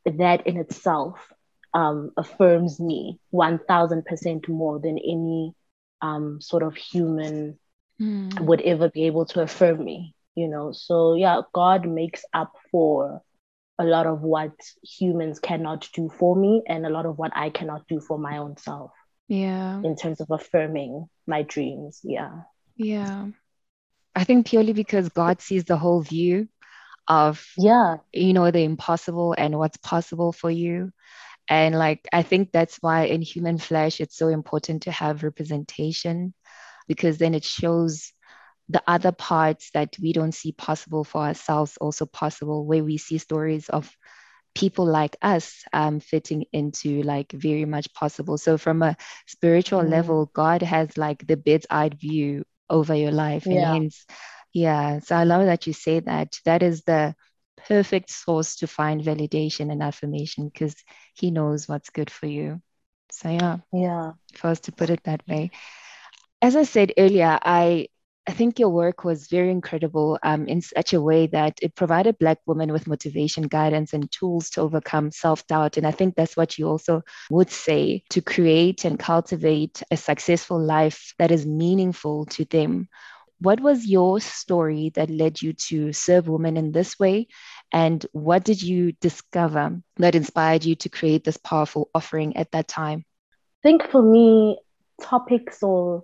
that 0.06 0.48
in 0.48 0.58
itself 0.58 1.32
um, 1.74 2.12
affirms 2.18 2.80
me 2.80 3.20
1000% 3.34 4.50
more 4.50 4.80
than 4.80 4.98
any 4.98 5.54
um, 6.02 6.42
sort 6.42 6.64
of 6.64 6.76
human 6.76 7.58
mm. 8.00 8.40
would 8.40 8.62
ever 8.62 8.90
be 8.90 9.06
able 9.06 9.26
to 9.26 9.42
affirm 9.42 9.84
me, 9.84 10.16
you 10.36 10.48
know? 10.48 10.72
So, 10.72 11.16
yeah, 11.16 11.42
God 11.54 11.88
makes 11.88 12.24
up 12.34 12.54
for 12.72 13.22
a 13.80 13.84
lot 13.84 14.06
of 14.06 14.22
what 14.22 14.52
humans 14.84 15.40
cannot 15.40 15.90
do 15.94 16.10
for 16.18 16.36
me 16.36 16.62
and 16.68 16.86
a 16.86 16.90
lot 16.90 17.06
of 17.06 17.18
what 17.18 17.32
I 17.36 17.50
cannot 17.50 17.88
do 17.88 18.00
for 18.00 18.18
my 18.18 18.38
own 18.38 18.58
self. 18.58 18.92
Yeah. 19.28 19.82
In 19.84 19.96
terms 19.96 20.20
of 20.20 20.30
affirming 20.30 21.08
my 21.26 21.44
dreams. 21.44 22.02
Yeah. 22.04 22.42
Yeah. 22.76 23.28
I 24.14 24.24
think 24.26 24.48
purely 24.48 24.74
because 24.74 25.10
God 25.10 25.42
sees 25.42 25.64
the 25.64 25.78
whole 25.78 26.02
view 26.02 26.50
of 27.08 27.46
yeah 27.58 27.98
you 28.14 28.32
know 28.32 28.52
the 28.52 28.60
impossible 28.60 29.34
and 29.38 29.58
what's 29.58 29.78
possible 29.78 30.32
for 30.32 30.52
you 30.52 30.92
and 31.52 31.78
like, 31.78 32.08
I 32.14 32.24
think 32.24 32.54
that's 32.54 32.78
why 32.78 33.08
in 33.08 33.22
human 33.22 33.58
flesh, 33.58 34.00
it's 34.00 34.16
so 34.16 34.30
important 34.30 34.84
to 34.84 34.92
have 34.92 35.22
representation 35.22 36.34
because 36.88 37.18
then 37.18 37.34
it 37.36 37.44
shows 37.44 38.14
the 38.70 38.82
other 38.88 39.12
parts 39.12 39.70
that 39.74 39.98
we 40.02 40.14
don't 40.14 40.32
see 40.32 40.54
possible 40.54 41.04
for 41.04 41.24
ourselves 41.24 41.76
also 41.76 42.06
possible, 42.06 42.66
where 42.66 42.86
we 42.86 42.98
see 42.98 43.18
stories 43.18 43.68
of 43.68 43.94
people 44.56 44.86
like 44.86 45.18
us 45.22 45.66
um, 45.74 46.00
fitting 46.00 46.46
into 46.54 47.04
like 47.04 47.34
very 47.34 47.66
much 47.66 47.94
possible. 47.94 48.38
So, 48.38 48.58
from 48.58 48.82
a 48.82 48.96
spiritual 49.28 49.82
mm. 49.82 49.90
level, 49.90 50.32
God 50.34 50.62
has 50.62 50.98
like 50.98 51.28
the 51.28 51.36
bird's 51.36 51.68
eyed 51.70 52.00
view 52.00 52.46
over 52.70 52.96
your 52.96 53.12
life. 53.12 53.46
And 53.46 53.56
yeah. 53.56 53.74
hence, 53.74 54.06
yeah. 54.54 55.00
So, 55.00 55.18
I 55.18 55.26
love 55.26 55.46
that 55.48 55.68
you 55.68 55.74
say 55.74 56.00
that. 56.00 56.40
That 56.46 56.64
is 56.64 56.84
the 56.84 57.14
perfect 57.58 58.10
source 58.10 58.58
to 58.58 58.68
find 58.68 59.02
validation 59.02 59.72
and 59.72 59.82
affirmation 59.84 60.50
because 60.50 60.76
he 61.14 61.32
knows 61.32 61.68
what's 61.68 61.90
good 61.90 62.10
for 62.10 62.26
you. 62.26 62.62
So 63.12 63.30
yeah. 63.30 63.58
Yeah. 63.74 64.14
For 64.34 64.48
us 64.48 64.62
to 64.62 64.72
put 64.72 64.90
it 64.90 65.04
that 65.04 65.22
way. 65.28 65.52
As 66.42 66.56
I 66.56 66.64
said 66.64 66.94
earlier, 66.98 67.38
I 67.42 67.88
I 68.28 68.34
think 68.34 68.60
your 68.60 68.70
work 68.70 69.04
was 69.04 69.28
very 69.28 69.50
incredible 69.50 70.20
um, 70.22 70.48
in 70.48 70.62
such 70.62 70.94
a 70.94 71.02
way 71.02 71.26
that 71.28 71.58
it 71.62 71.76
provided 71.76 72.20
Black 72.20 72.38
women 72.46 72.72
with 72.72 72.88
motivation, 72.88 73.44
guidance, 73.44 73.94
and 73.94 74.12
tools 74.12 74.52
to 74.52 74.62
overcome 74.62 75.12
self 75.12 75.46
doubt. 75.48 75.78
And 75.78 75.88
I 75.88 75.92
think 75.92 76.16
that's 76.16 76.38
what 76.38 76.58
you 76.58 76.68
also 76.68 77.02
would 77.32 77.50
say 77.50 78.04
to 78.12 78.22
create 78.22 78.86
and 78.86 79.00
cultivate 79.00 79.82
a 79.90 79.98
successful 79.98 80.60
life 80.64 81.14
that 81.18 81.32
is 81.32 81.48
meaningful 81.48 82.26
to 82.28 82.46
them 82.46 82.90
what 83.42 83.60
was 83.60 83.88
your 83.88 84.20
story 84.20 84.92
that 84.94 85.10
led 85.10 85.42
you 85.42 85.54
to 85.54 85.92
serve 85.94 86.28
women 86.28 86.58
in 86.58 86.72
this 86.72 87.00
way? 87.00 87.28
And 87.74 88.06
what 88.12 88.44
did 88.44 88.62
you 88.62 88.92
discover 88.94 89.82
that 89.98 90.16
inspired 90.16 90.64
you 90.64 90.76
to 90.76 90.90
create 90.90 91.24
this 91.24 91.38
powerful 91.38 91.90
offering 91.96 92.38
at 92.38 92.52
that 92.52 92.68
time? 92.68 93.04
I 93.30 93.62
think 93.64 93.90
for 93.90 94.04
me, 94.04 94.60
topics 95.02 95.64
or 95.64 96.04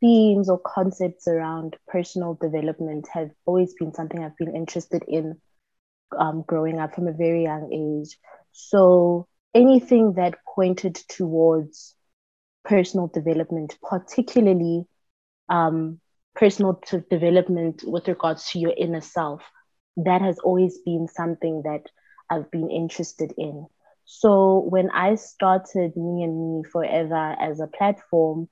themes 0.00 0.50
or 0.50 0.58
concepts 0.58 1.26
around 1.26 1.76
personal 1.88 2.34
development 2.34 3.08
have 3.12 3.30
always 3.46 3.72
been 3.78 3.94
something 3.94 4.22
I've 4.22 4.36
been 4.36 4.54
interested 4.54 5.02
in 5.08 5.40
um, 6.18 6.44
growing 6.46 6.78
up 6.78 6.94
from 6.94 7.08
a 7.08 7.12
very 7.12 7.44
young 7.44 7.72
age. 7.72 8.18
So 8.52 9.28
anything 9.54 10.14
that 10.14 10.38
pointed 10.54 10.96
towards 11.08 11.94
personal 12.66 13.06
development, 13.06 13.78
particularly 13.82 14.84
um, 15.48 16.00
personal 16.36 16.80
development 17.10 17.82
with 17.84 18.08
regards 18.08 18.50
to 18.50 18.58
your 18.58 18.74
inner 18.76 19.00
self, 19.00 19.42
that 19.96 20.20
has 20.22 20.38
always 20.38 20.78
been 20.84 21.08
something 21.08 21.62
that 21.64 21.82
I've 22.30 22.50
been 22.50 22.70
interested 22.70 23.32
in. 23.38 23.66
So 24.04 24.66
when 24.68 24.90
I 24.90 25.16
started 25.16 25.96
Me 25.96 26.22
and 26.22 26.38
Me 26.38 26.62
Forever 26.70 27.36
as 27.40 27.60
a 27.60 27.66
platform 27.66 28.48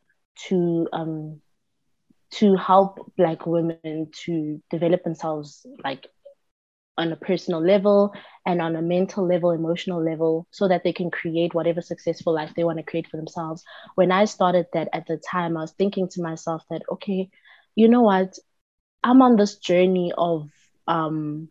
to 0.49 0.89
um, 0.93 1.41
to 2.33 2.57
help 2.57 3.13
Black 3.17 3.47
women 3.47 4.09
to 4.25 4.61
develop 4.71 5.05
themselves 5.05 5.65
like 5.85 6.09
on 6.97 7.13
a 7.13 7.17
personal 7.17 7.61
level 7.61 8.13
and 8.47 8.61
on 8.61 8.77
a 8.77 8.83
mental 8.83 9.27
level, 9.27 9.51
emotional 9.51 10.03
level, 10.03 10.47
so 10.51 10.69
that 10.69 10.83
they 10.85 10.93
can 10.93 11.11
create 11.11 11.55
whatever 11.55 11.81
successful 11.81 12.33
life 12.35 12.53
they 12.55 12.65
want 12.65 12.79
to 12.79 12.85
create 12.85 13.07
for 13.09 13.17
themselves. 13.17 13.65
When 13.95 14.13
I 14.13 14.25
started 14.27 14.67
that 14.73 14.89
at 14.93 15.07
the 15.07 15.17
time, 15.17 15.57
I 15.57 15.61
was 15.61 15.73
thinking 15.73 16.09
to 16.11 16.23
myself 16.23 16.63
that, 16.71 16.83
okay, 16.91 17.31
you 17.75 17.89
know 17.89 18.03
what? 18.03 18.39
I'm 19.03 19.23
on 19.23 19.37
this 19.37 19.57
journey 19.57 20.13
of 20.17 20.51
um 20.87 21.49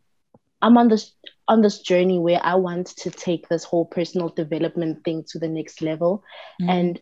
I'm 0.61 0.77
on 0.77 0.87
this 0.87 1.11
on 1.47 1.61
this 1.61 1.79
journey 1.79 2.19
where 2.19 2.39
I 2.41 2.55
want 2.55 2.87
to 2.97 3.11
take 3.11 3.49
this 3.49 3.63
whole 3.63 3.85
personal 3.85 4.29
development 4.29 5.03
thing 5.03 5.25
to 5.29 5.39
the 5.39 5.49
next 5.49 5.81
level. 5.81 6.23
Mm-hmm. 6.61 6.69
And 6.69 7.01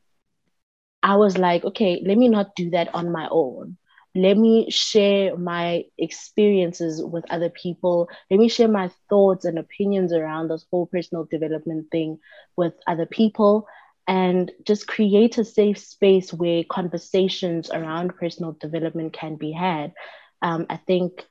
I 1.04 1.16
was 1.16 1.38
like, 1.38 1.64
okay, 1.64 2.02
let 2.06 2.18
me 2.18 2.28
not 2.28 2.56
do 2.56 2.72
that 2.72 2.94
on 2.94 3.12
my 3.12 3.28
own. 3.30 3.78
Let 4.14 4.38
me 4.38 4.70
share 4.70 5.38
my 5.38 5.86
experiences 5.98 7.02
with 7.04 7.24
other 7.32 7.50
people. 7.50 8.10
Let 8.30 8.40
me 8.40 8.50
share 8.50 8.68
my 8.68 8.92
thoughts 9.10 9.46
and 9.46 9.58
opinions 9.58 10.12
around 10.12 10.50
this 10.50 10.66
whole 10.70 10.88
personal 10.88 11.28
development 11.32 11.88
thing 11.92 12.20
with 12.58 12.74
other 12.88 13.06
people 13.06 13.68
and 14.12 14.52
just 14.68 14.88
create 14.88 15.38
a 15.38 15.46
safe 15.46 15.78
space 15.78 16.34
where 16.34 16.66
conversations 16.70 17.72
around 17.72 18.14
personal 18.18 18.52
development 18.60 19.14
can 19.14 19.38
be 19.38 19.54
had. 19.54 19.94
Um, 20.42 20.66
I 20.70 20.76
think 20.76 21.26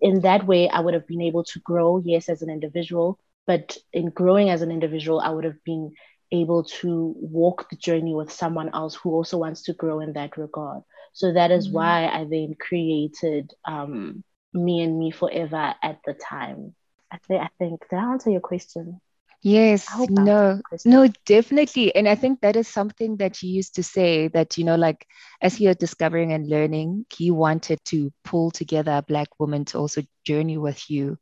in 0.00 0.20
that 0.20 0.46
way, 0.46 0.68
I 0.68 0.78
would 0.78 0.94
have 0.94 1.08
been 1.08 1.22
able 1.22 1.42
to 1.42 1.58
grow, 1.58 2.00
yes, 2.04 2.28
as 2.28 2.40
an 2.42 2.48
individual, 2.48 3.18
but 3.44 3.76
in 3.92 4.10
growing 4.10 4.50
as 4.50 4.62
an 4.62 4.70
individual, 4.70 5.18
I 5.18 5.30
would 5.30 5.42
have 5.42 5.64
been 5.64 5.94
able 6.30 6.62
to 6.82 7.12
walk 7.18 7.68
the 7.68 7.76
journey 7.76 8.14
with 8.14 8.30
someone 8.30 8.70
else 8.72 8.94
who 8.94 9.10
also 9.10 9.38
wants 9.38 9.62
to 9.62 9.72
grow 9.72 9.98
in 9.98 10.12
that 10.12 10.36
regard. 10.36 10.82
So 11.14 11.32
that 11.32 11.50
is 11.50 11.66
mm-hmm. 11.66 11.74
why 11.74 12.06
I 12.06 12.24
then 12.30 12.54
created 12.54 13.52
um, 13.64 14.22
Me 14.54 14.80
and 14.80 14.96
Me 14.96 15.10
Forever 15.10 15.74
at 15.82 15.98
the 16.06 16.14
time. 16.14 16.76
I, 17.10 17.18
th- 17.26 17.40
I 17.40 17.48
think, 17.58 17.80
did 17.90 17.96
I 17.96 18.12
answer 18.12 18.30
your 18.30 18.40
question? 18.40 19.00
Yes, 19.42 19.88
no, 20.08 20.60
no, 20.84 21.08
definitely. 21.26 21.92
And 21.96 22.08
I 22.08 22.14
think 22.14 22.40
that 22.40 22.54
is 22.54 22.68
something 22.68 23.16
that 23.16 23.36
he 23.36 23.48
used 23.48 23.74
to 23.74 23.82
say 23.82 24.28
that, 24.28 24.56
you 24.56 24.62
know, 24.62 24.76
like 24.76 25.04
as 25.40 25.56
he 25.56 25.66
was 25.66 25.76
discovering 25.76 26.32
and 26.32 26.48
learning, 26.48 27.06
he 27.12 27.32
wanted 27.32 27.80
to 27.86 28.12
pull 28.22 28.52
together 28.52 28.92
a 28.92 29.02
Black 29.02 29.28
woman 29.40 29.64
to 29.66 29.78
also 29.78 30.02
journey 30.24 30.58
with 30.58 30.88
you 30.88 31.18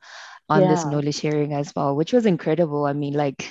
on 0.50 0.62
yeah. 0.62 0.68
this 0.68 0.84
knowledge 0.84 1.14
sharing 1.14 1.54
as 1.54 1.72
well, 1.74 1.96
which 1.96 2.12
was 2.12 2.26
incredible. 2.26 2.84
I 2.84 2.92
mean, 2.92 3.14
like, 3.14 3.50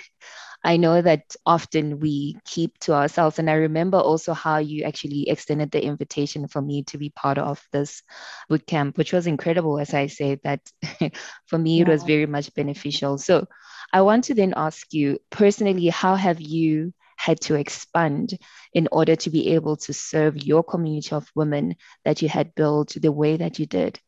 I 0.63 0.77
know 0.77 1.01
that 1.01 1.23
often 1.45 1.99
we 1.99 2.37
keep 2.45 2.77
to 2.79 2.93
ourselves. 2.93 3.39
And 3.39 3.49
I 3.49 3.53
remember 3.53 3.97
also 3.97 4.33
how 4.33 4.57
you 4.57 4.83
actually 4.83 5.29
extended 5.29 5.71
the 5.71 5.83
invitation 5.83 6.47
for 6.47 6.61
me 6.61 6.83
to 6.83 6.97
be 6.97 7.09
part 7.09 7.37
of 7.37 7.65
this 7.71 8.03
boot 8.49 8.67
camp, 8.67 8.97
which 8.97 9.13
was 9.13 9.25
incredible. 9.25 9.79
As 9.79 9.93
I 9.93 10.07
said, 10.07 10.41
that 10.43 10.59
for 11.47 11.57
me, 11.57 11.77
yeah. 11.77 11.83
it 11.83 11.87
was 11.87 12.03
very 12.03 12.25
much 12.25 12.53
beneficial. 12.53 13.17
So 13.17 13.47
I 13.91 14.01
want 14.01 14.25
to 14.25 14.33
then 14.33 14.53
ask 14.55 14.93
you 14.93 15.19
personally, 15.29 15.87
how 15.87 16.15
have 16.15 16.39
you 16.39 16.93
had 17.17 17.41
to 17.41 17.55
expand 17.55 18.37
in 18.73 18.87
order 18.91 19.15
to 19.15 19.29
be 19.29 19.53
able 19.53 19.75
to 19.75 19.93
serve 19.93 20.37
your 20.37 20.63
community 20.63 21.13
of 21.13 21.29
women 21.35 21.75
that 22.05 22.21
you 22.21 22.29
had 22.29 22.55
built 22.55 22.95
the 22.95 23.11
way 23.11 23.37
that 23.37 23.59
you 23.59 23.65
did? 23.65 23.99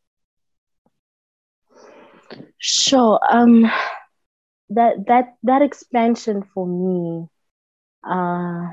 Sure. 2.58 3.20
Um, 3.28 3.70
that 4.70 5.06
that 5.06 5.34
that 5.42 5.62
expansion 5.62 6.42
for 6.54 6.66
me, 6.66 7.28
uh, 8.04 8.72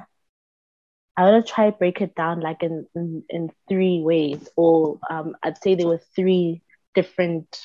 I 1.18 1.24
want 1.24 1.46
to 1.46 1.51
try 1.51 1.70
break 1.72 2.00
it 2.00 2.16
down 2.16 2.39
like 2.39 2.63
in, 2.63 2.88
in, 2.96 3.24
in 3.30 3.51
three 3.68 4.00
ways, 4.01 4.48
or 4.56 5.00
um, 5.10 5.36
I'd 5.44 5.58
say 5.58 5.75
there 5.75 5.88
were 5.88 6.01
three 6.16 6.62
different 6.96 7.60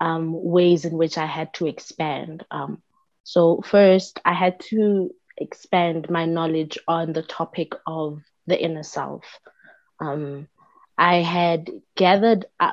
um, 0.00 0.32
ways 0.42 0.84
in 0.84 0.96
which 0.96 1.18
I 1.18 1.26
had 1.26 1.52
to 1.54 1.66
expand. 1.66 2.44
Um, 2.50 2.82
so, 3.24 3.60
first, 3.64 4.20
I 4.24 4.34
had 4.34 4.60
to 4.70 5.10
expand 5.36 6.10
my 6.10 6.24
knowledge 6.26 6.78
on 6.88 7.12
the 7.12 7.22
topic 7.22 7.72
of 7.86 8.20
the 8.46 8.60
inner 8.60 8.82
self. 8.82 9.24
Um, 10.00 10.48
I 10.98 11.16
had 11.16 11.70
gathered 11.96 12.46
uh, 12.60 12.72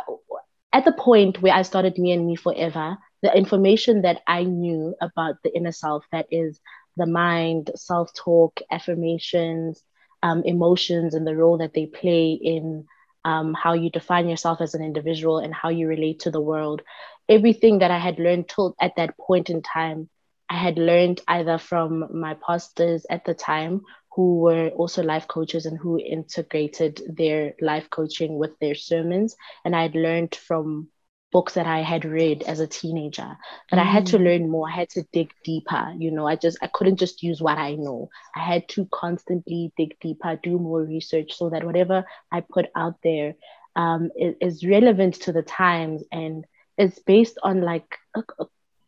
at 0.74 0.86
the 0.86 0.92
point 0.94 1.42
where 1.42 1.54
I 1.54 1.62
started 1.64 1.98
Me 1.98 2.12
and 2.12 2.26
Me 2.28 2.36
Forever, 2.36 2.98
the 3.22 3.36
information 3.36 4.02
that 4.02 4.22
I 4.28 4.44
knew 4.44 4.96
about 5.02 5.36
the 5.44 5.56
inner 5.56 5.72
self 5.72 6.06
that 6.12 6.28
is 6.32 6.60
the 6.98 7.06
mind, 7.06 7.72
self 7.76 8.12
talk, 8.14 8.60
affirmations, 8.72 9.82
um, 10.24 10.44
emotions, 10.46 11.14
and 11.14 11.26
the 11.26 11.36
role 11.36 11.58
that 11.60 11.74
they 11.74 11.86
play 11.86 12.34
in 12.34 12.86
um, 13.26 13.54
how 13.54 13.74
you 13.74 13.90
define 13.90 14.28
yourself 14.28 14.62
as 14.62 14.74
an 14.74 14.84
individual 14.84 15.38
and 15.40 15.54
how 15.54 15.70
you 15.70 15.88
relate 15.88 16.20
to 16.22 16.32
the 16.32 16.42
world 16.42 16.82
everything 17.30 17.80
that 17.80 17.92
I 17.92 18.00
had 18.00 18.20
learned 18.20 18.50
till 18.50 18.76
at 18.80 18.96
that 18.98 19.18
point 19.18 19.50
in 19.50 19.62
time, 19.62 20.10
I 20.50 20.58
had 20.58 20.78
learned 20.78 21.22
either 21.28 21.58
from 21.58 22.20
my 22.20 22.36
pastors 22.36 23.06
at 23.10 23.26
the 23.26 23.34
time 23.34 23.82
who 24.16 24.40
were 24.40 24.70
also 24.70 25.02
life 25.02 25.28
coaches 25.28 25.66
and 25.66 25.78
who 25.78 25.98
integrated 26.00 27.02
their 27.08 27.56
life 27.60 27.90
coaching 27.90 28.38
with 28.38 28.58
their 28.60 28.76
sermons. 28.76 29.36
And 29.66 29.76
I 29.76 29.84
had 29.84 29.96
learned 29.96 30.36
from 30.36 30.90
books 31.32 31.56
that 31.56 31.66
I 31.66 31.82
had 31.82 32.06
read 32.06 32.44
as 32.44 32.60
a 32.60 32.68
teenager. 32.68 33.36
But 33.70 33.78
mm. 33.78 33.82
I 33.82 33.86
had 33.86 34.06
to 34.08 34.18
mm. 34.18 34.24
learn 34.24 34.50
more. 34.50 34.70
I 34.70 34.76
had 34.76 34.90
to 34.92 35.04
dig 35.12 35.32
deeper. 35.44 35.94
You 35.98 36.12
know, 36.12 36.28
I 36.28 36.36
just 36.36 36.60
I 36.62 36.68
couldn't 36.68 36.98
just 36.98 37.24
use 37.24 37.42
what 37.42 37.58
I 37.58 37.74
know. 37.74 38.10
I 38.36 38.42
had 38.42 38.70
to 38.70 38.88
constantly 38.92 39.74
dig 39.76 40.00
deeper, 40.00 40.40
do 40.42 40.60
more 40.60 40.82
research 40.82 41.34
so 41.34 41.50
that 41.50 41.66
whatever 41.66 42.06
I 42.32 42.42
put 42.42 42.68
out 42.76 42.98
there 43.04 43.34
um, 43.76 44.12
is, 44.16 44.36
is 44.40 44.66
relevant 44.66 45.16
to 45.22 45.34
the 45.34 45.42
times 45.42 46.04
and 46.12 46.46
it's 46.78 47.00
based 47.00 47.38
on 47.44 47.62
like 47.62 47.98
a, 48.16 48.24
a 48.40 48.46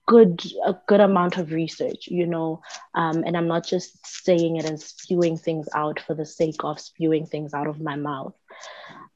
good 0.07 0.43
a 0.65 0.75
good 0.87 0.99
amount 0.99 1.37
of 1.37 1.51
research 1.51 2.07
you 2.07 2.27
know 2.27 2.61
um, 2.93 3.23
and 3.23 3.35
i'm 3.35 3.47
not 3.47 3.65
just 3.65 4.05
saying 4.05 4.57
it 4.57 4.65
and 4.65 4.79
spewing 4.79 5.37
things 5.37 5.67
out 5.73 5.99
for 5.99 6.13
the 6.13 6.25
sake 6.25 6.63
of 6.63 6.79
spewing 6.79 7.25
things 7.25 7.53
out 7.53 7.67
of 7.67 7.81
my 7.81 7.95
mouth 7.95 8.33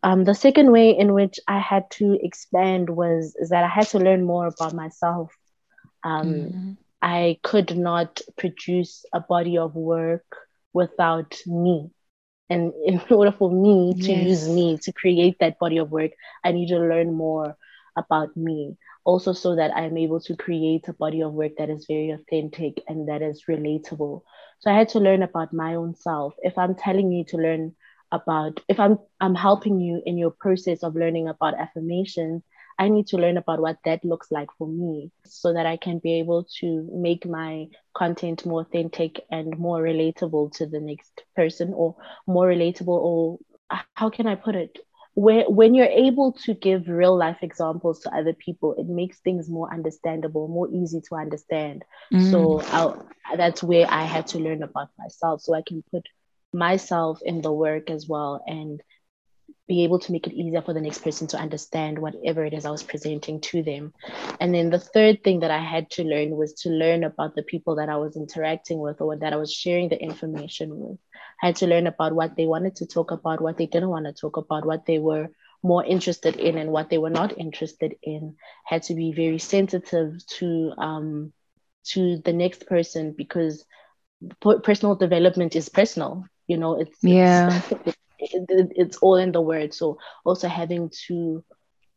um, 0.01 0.23
the 0.23 0.33
second 0.33 0.71
way 0.71 0.97
in 0.97 1.13
which 1.13 1.39
i 1.47 1.59
had 1.59 1.89
to 1.91 2.17
expand 2.23 2.89
was 2.89 3.35
is 3.39 3.49
that 3.49 3.63
i 3.63 3.67
had 3.67 3.87
to 3.87 3.99
learn 3.99 4.23
more 4.23 4.47
about 4.47 4.73
myself 4.73 5.31
um, 6.03 6.33
mm-hmm. 6.33 6.71
i 7.01 7.37
could 7.43 7.77
not 7.77 8.21
produce 8.37 9.05
a 9.13 9.19
body 9.19 9.57
of 9.57 9.75
work 9.75 10.25
without 10.73 11.37
me 11.45 11.91
and 12.49 12.73
in 12.85 12.99
order 13.11 13.31
for 13.31 13.51
me 13.51 13.93
to 13.93 14.11
yes. 14.11 14.25
use 14.25 14.49
me 14.49 14.77
to 14.79 14.91
create 14.91 15.37
that 15.39 15.59
body 15.59 15.77
of 15.77 15.91
work 15.91 16.11
i 16.43 16.51
need 16.51 16.69
to 16.69 16.79
learn 16.79 17.13
more 17.13 17.55
about 17.99 18.37
me. 18.37 18.77
Also 19.05 19.33
so 19.33 19.55
that 19.55 19.75
i'm 19.75 19.97
able 19.97 20.21
to 20.21 20.35
create 20.37 20.87
a 20.89 20.93
body 20.93 21.21
of 21.21 21.33
work 21.33 21.53
that 21.57 21.69
is 21.69 21.85
very 21.87 22.11
authentic 22.11 22.83
and 22.87 23.09
that 23.09 23.21
is 23.21 23.45
relatable. 23.49 24.21
So 24.59 24.71
i 24.71 24.75
had 24.77 24.89
to 24.89 24.99
learn 24.99 25.23
about 25.23 25.53
my 25.53 25.75
own 25.75 25.95
self. 25.95 26.33
If 26.41 26.57
i'm 26.57 26.75
telling 26.75 27.11
you 27.11 27.25
to 27.29 27.37
learn 27.37 27.75
about 28.11 28.59
if 28.69 28.79
i'm 28.79 28.97
i'm 29.21 29.35
helping 29.35 29.79
you 29.79 30.01
in 30.05 30.17
your 30.17 30.31
process 30.31 30.83
of 30.83 30.95
learning 30.95 31.27
about 31.27 31.53
affirmations 31.59 32.43
i 32.79 32.87
need 32.89 33.07
to 33.07 33.17
learn 33.17 33.37
about 33.37 33.59
what 33.61 33.77
that 33.85 34.03
looks 34.05 34.31
like 34.31 34.49
for 34.57 34.67
me 34.67 35.11
so 35.25 35.53
that 35.53 35.65
i 35.67 35.77
can 35.77 35.99
be 35.99 36.19
able 36.19 36.45
to 36.59 36.87
make 36.93 37.25
my 37.25 37.67
content 37.95 38.45
more 38.45 38.61
authentic 38.61 39.21
and 39.31 39.57
more 39.59 39.81
relatable 39.81 40.51
to 40.53 40.65
the 40.67 40.79
next 40.79 41.23
person 41.35 41.73
or 41.75 41.95
more 42.27 42.47
relatable 42.47 42.87
or 42.87 43.37
how 43.69 44.09
can 44.09 44.27
i 44.27 44.35
put 44.35 44.55
it 44.55 44.79
where 45.19 45.43
when 45.49 45.75
you're 45.75 45.85
able 46.07 46.31
to 46.31 46.53
give 46.53 46.87
real 46.87 47.17
life 47.17 47.39
examples 47.41 47.99
to 47.99 48.15
other 48.15 48.31
people 48.33 48.73
it 48.77 48.87
makes 48.87 49.19
things 49.19 49.49
more 49.49 49.71
understandable 49.73 50.47
more 50.47 50.69
easy 50.71 51.01
to 51.01 51.15
understand 51.15 51.83
mm. 52.13 52.31
so 52.31 52.61
I'll, 52.71 53.05
that's 53.35 53.61
where 53.61 53.85
i 53.89 54.03
had 54.03 54.27
to 54.27 54.39
learn 54.39 54.63
about 54.63 54.89
myself 54.97 55.41
so 55.41 55.53
i 55.53 55.61
can 55.61 55.83
put 55.91 56.07
myself 56.53 57.19
in 57.23 57.41
the 57.41 57.51
work 57.51 57.89
as 57.89 58.07
well 58.07 58.41
and 58.47 58.81
be 59.67 59.83
able 59.83 59.99
to 59.99 60.11
make 60.11 60.25
it 60.25 60.33
easier 60.33 60.61
for 60.61 60.73
the 60.73 60.81
next 60.81 61.03
person 61.03 61.27
to 61.27 61.37
understand 61.37 61.99
whatever 61.99 62.43
it 62.43 62.53
is 62.53 62.65
I 62.65 62.71
was 62.71 62.81
presenting 62.81 63.39
to 63.41 63.61
them. 63.61 63.93
And 64.39 64.51
then 64.53 64.71
the 64.71 64.79
third 64.79 65.23
thing 65.23 65.41
that 65.41 65.51
I 65.51 65.63
had 65.63 65.91
to 65.91 66.03
learn 66.03 66.31
was 66.31 66.53
to 66.61 66.69
learn 66.69 67.03
about 67.03 67.35
the 67.35 67.43
people 67.43 67.75
that 67.75 67.87
I 67.87 67.97
was 67.97 68.17
interacting 68.17 68.79
with 68.79 68.99
or 68.99 69.15
that 69.17 69.31
I 69.31 69.35
was 69.35 69.53
sharing 69.53 69.89
the 69.89 70.01
information 70.01 70.71
with. 70.75 70.97
Had 71.39 71.57
to 71.57 71.67
learn 71.67 71.87
about 71.87 72.13
what 72.13 72.35
they 72.35 72.45
wanted 72.45 72.75
to 72.77 72.87
talk 72.87 73.11
about, 73.11 73.41
what 73.41 73.57
they 73.57 73.65
didn't 73.65 73.89
want 73.89 74.05
to 74.05 74.13
talk 74.13 74.37
about, 74.37 74.65
what 74.65 74.85
they 74.85 74.99
were 74.99 75.29
more 75.63 75.83
interested 75.83 76.35
in 76.37 76.57
and 76.57 76.71
what 76.71 76.89
they 76.89 76.97
were 76.97 77.09
not 77.09 77.37
interested 77.37 77.95
in. 78.03 78.35
Had 78.65 78.83
to 78.83 78.95
be 78.95 79.13
very 79.13 79.39
sensitive 79.39 80.25
to 80.37 80.73
um, 80.77 81.33
to 81.85 82.17
the 82.23 82.33
next 82.33 82.67
person 82.67 83.13
because 83.17 83.65
personal 84.63 84.95
development 84.95 85.55
is 85.55 85.69
personal. 85.69 86.25
You 86.47 86.57
know, 86.57 86.79
it's 86.79 86.97
yeah. 87.03 87.61
It's, 88.21 88.51
it, 88.51 88.73
it's 88.75 88.97
all 88.97 89.15
in 89.15 89.31
the 89.31 89.39
word. 89.39 89.73
So 89.73 89.97
also 90.25 90.49
having 90.49 90.91
to 91.07 91.41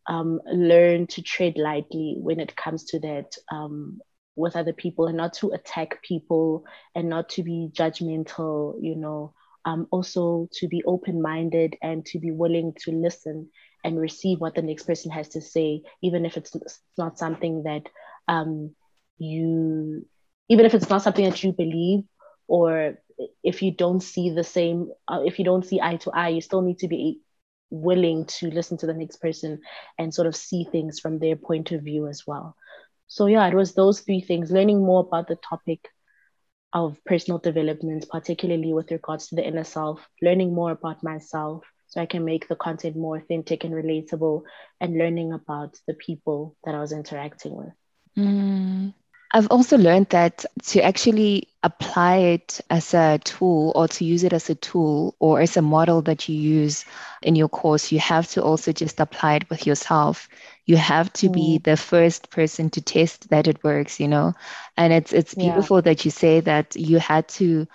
um, 0.08 0.40
learn 0.46 1.08
to 1.08 1.22
tread 1.22 1.58
lightly 1.58 2.16
when 2.18 2.38
it 2.38 2.54
comes 2.54 2.84
to 2.86 3.00
that 3.00 3.34
um, 3.50 4.00
with 4.36 4.56
other 4.56 4.72
people 4.72 5.06
and 5.06 5.16
not 5.16 5.34
to 5.34 5.50
attack 5.52 6.02
people 6.02 6.64
and 6.94 7.08
not 7.08 7.28
to 7.30 7.42
be 7.42 7.70
judgmental, 7.72 8.74
you 8.80 8.96
know, 8.96 9.34
um, 9.64 9.86
also 9.90 10.48
to 10.52 10.68
be 10.68 10.82
open 10.84 11.22
minded 11.22 11.76
and 11.82 12.04
to 12.06 12.18
be 12.18 12.30
willing 12.30 12.74
to 12.80 12.90
listen 12.90 13.48
and 13.84 14.00
receive 14.00 14.40
what 14.40 14.54
the 14.54 14.62
next 14.62 14.84
person 14.84 15.10
has 15.10 15.28
to 15.28 15.40
say, 15.40 15.82
even 16.02 16.24
if 16.24 16.36
it's 16.36 16.56
not 16.96 17.18
something 17.18 17.64
that 17.64 17.82
um, 18.28 18.74
you, 19.18 20.06
even 20.48 20.66
if 20.66 20.74
it's 20.74 20.88
not 20.88 21.02
something 21.02 21.24
that 21.24 21.42
you 21.44 21.52
believe 21.52 22.04
or 22.48 22.98
if 23.42 23.62
you 23.62 23.70
don't 23.70 24.02
see 24.02 24.30
the 24.30 24.44
same 24.44 24.90
uh, 25.08 25.20
if 25.24 25.38
you 25.38 25.44
don't 25.44 25.64
see 25.64 25.80
eye 25.80 25.96
to 25.96 26.10
eye 26.10 26.30
you 26.30 26.40
still 26.40 26.62
need 26.62 26.78
to 26.78 26.88
be 26.88 27.20
willing 27.70 28.26
to 28.26 28.50
listen 28.50 28.76
to 28.76 28.86
the 28.86 28.94
next 28.94 29.16
person 29.16 29.60
and 29.98 30.12
sort 30.12 30.26
of 30.26 30.36
see 30.36 30.64
things 30.64 31.00
from 31.00 31.18
their 31.18 31.36
point 31.36 31.72
of 31.72 31.82
view 31.82 32.06
as 32.08 32.26
well 32.26 32.56
so 33.12 33.26
yeah 33.26 33.46
it 33.46 33.54
was 33.54 33.74
those 33.74 34.00
three 34.00 34.20
things 34.20 34.50
learning 34.50 34.80
more 34.80 35.00
about 35.00 35.28
the 35.28 35.36
topic 35.36 35.88
of 36.72 36.98
personal 37.04 37.38
development, 37.38 38.06
particularly 38.10 38.72
with 38.72 38.90
regards 38.90 39.28
to 39.28 39.36
the 39.36 39.46
inner 39.46 39.64
self, 39.64 40.08
learning 40.22 40.54
more 40.54 40.70
about 40.70 41.02
myself 41.02 41.64
so 41.86 42.00
I 42.00 42.06
can 42.06 42.24
make 42.24 42.48
the 42.48 42.56
content 42.56 42.96
more 42.96 43.18
authentic 43.18 43.64
and 43.64 43.74
relatable, 43.74 44.44
and 44.80 44.96
learning 44.96 45.34
about 45.34 45.78
the 45.86 45.92
people 45.92 46.56
that 46.64 46.74
I 46.74 46.80
was 46.80 46.92
interacting 46.92 47.54
with. 47.54 47.74
Mm. 48.16 48.94
I've 49.34 49.48
also 49.48 49.78
learned 49.78 50.10
that 50.10 50.44
to 50.64 50.82
actually 50.82 51.48
apply 51.62 52.16
it 52.16 52.60
as 52.68 52.92
a 52.92 53.18
tool 53.24 53.72
or 53.74 53.88
to 53.88 54.04
use 54.04 54.24
it 54.24 54.32
as 54.34 54.50
a 54.50 54.54
tool 54.54 55.14
or 55.20 55.40
as 55.40 55.56
a 55.56 55.62
model 55.62 56.02
that 56.02 56.28
you 56.28 56.36
use 56.36 56.84
in 57.22 57.34
your 57.34 57.48
course, 57.48 57.90
you 57.90 57.98
have 57.98 58.28
to 58.28 58.42
also 58.42 58.72
just 58.72 59.00
apply 59.00 59.36
it 59.36 59.48
with 59.48 59.66
yourself. 59.66 60.28
You 60.66 60.76
have 60.76 61.10
to 61.14 61.28
mm. 61.28 61.32
be 61.32 61.58
the 61.58 61.78
first 61.78 62.30
person 62.30 62.68
to 62.70 62.82
test 62.82 63.30
that 63.30 63.48
it 63.48 63.64
works, 63.64 63.98
you 64.00 64.08
know? 64.08 64.34
And 64.76 64.92
it's 64.92 65.12
it's 65.14 65.34
beautiful 65.34 65.78
yeah. 65.78 65.82
that 65.82 66.04
you 66.04 66.10
say 66.10 66.40
that 66.40 66.76
you 66.76 66.98
had 66.98 67.26
to 67.28 67.66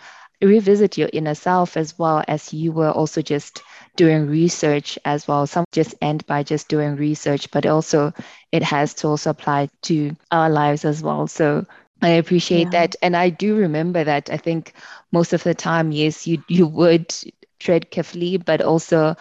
revisit 0.42 0.98
your 0.98 1.10
inner 1.12 1.36
self 1.36 1.78
as 1.78 1.98
well 1.98 2.24
as 2.28 2.54
you 2.54 2.72
were 2.72 2.92
also 2.92 3.22
just 3.22 3.62
doing 3.96 4.28
research 4.28 4.98
as 5.06 5.28
well. 5.28 5.48
Some 5.48 5.66
just 5.72 5.96
end 6.02 6.26
by 6.28 6.44
just 6.44 6.70
doing 6.70 6.96
research, 6.96 7.52
but 7.52 7.66
also 7.66 8.14
it 8.52 8.64
has 8.64 8.94
to 8.96 9.08
also 9.08 9.32
apply 9.32 9.70
to 9.84 10.16
our 10.32 10.50
lives 10.50 10.86
as 10.86 11.02
well. 11.02 11.28
So 11.28 11.66
I 12.02 12.10
appreciate 12.10 12.66
yeah. 12.66 12.82
that. 12.82 12.96
And 13.02 13.16
I 13.16 13.30
do 13.30 13.56
remember 13.56 14.04
that 14.04 14.30
I 14.30 14.38
think 14.38 14.74
most 15.12 15.34
of 15.34 15.44
the 15.44 15.56
time, 15.56 15.92
yes, 15.92 16.28
you 16.28 16.44
you 16.48 16.68
would 16.68 17.14
tread 17.60 17.90
carefully, 17.90 18.38
but 18.38 18.62
also 18.62 19.16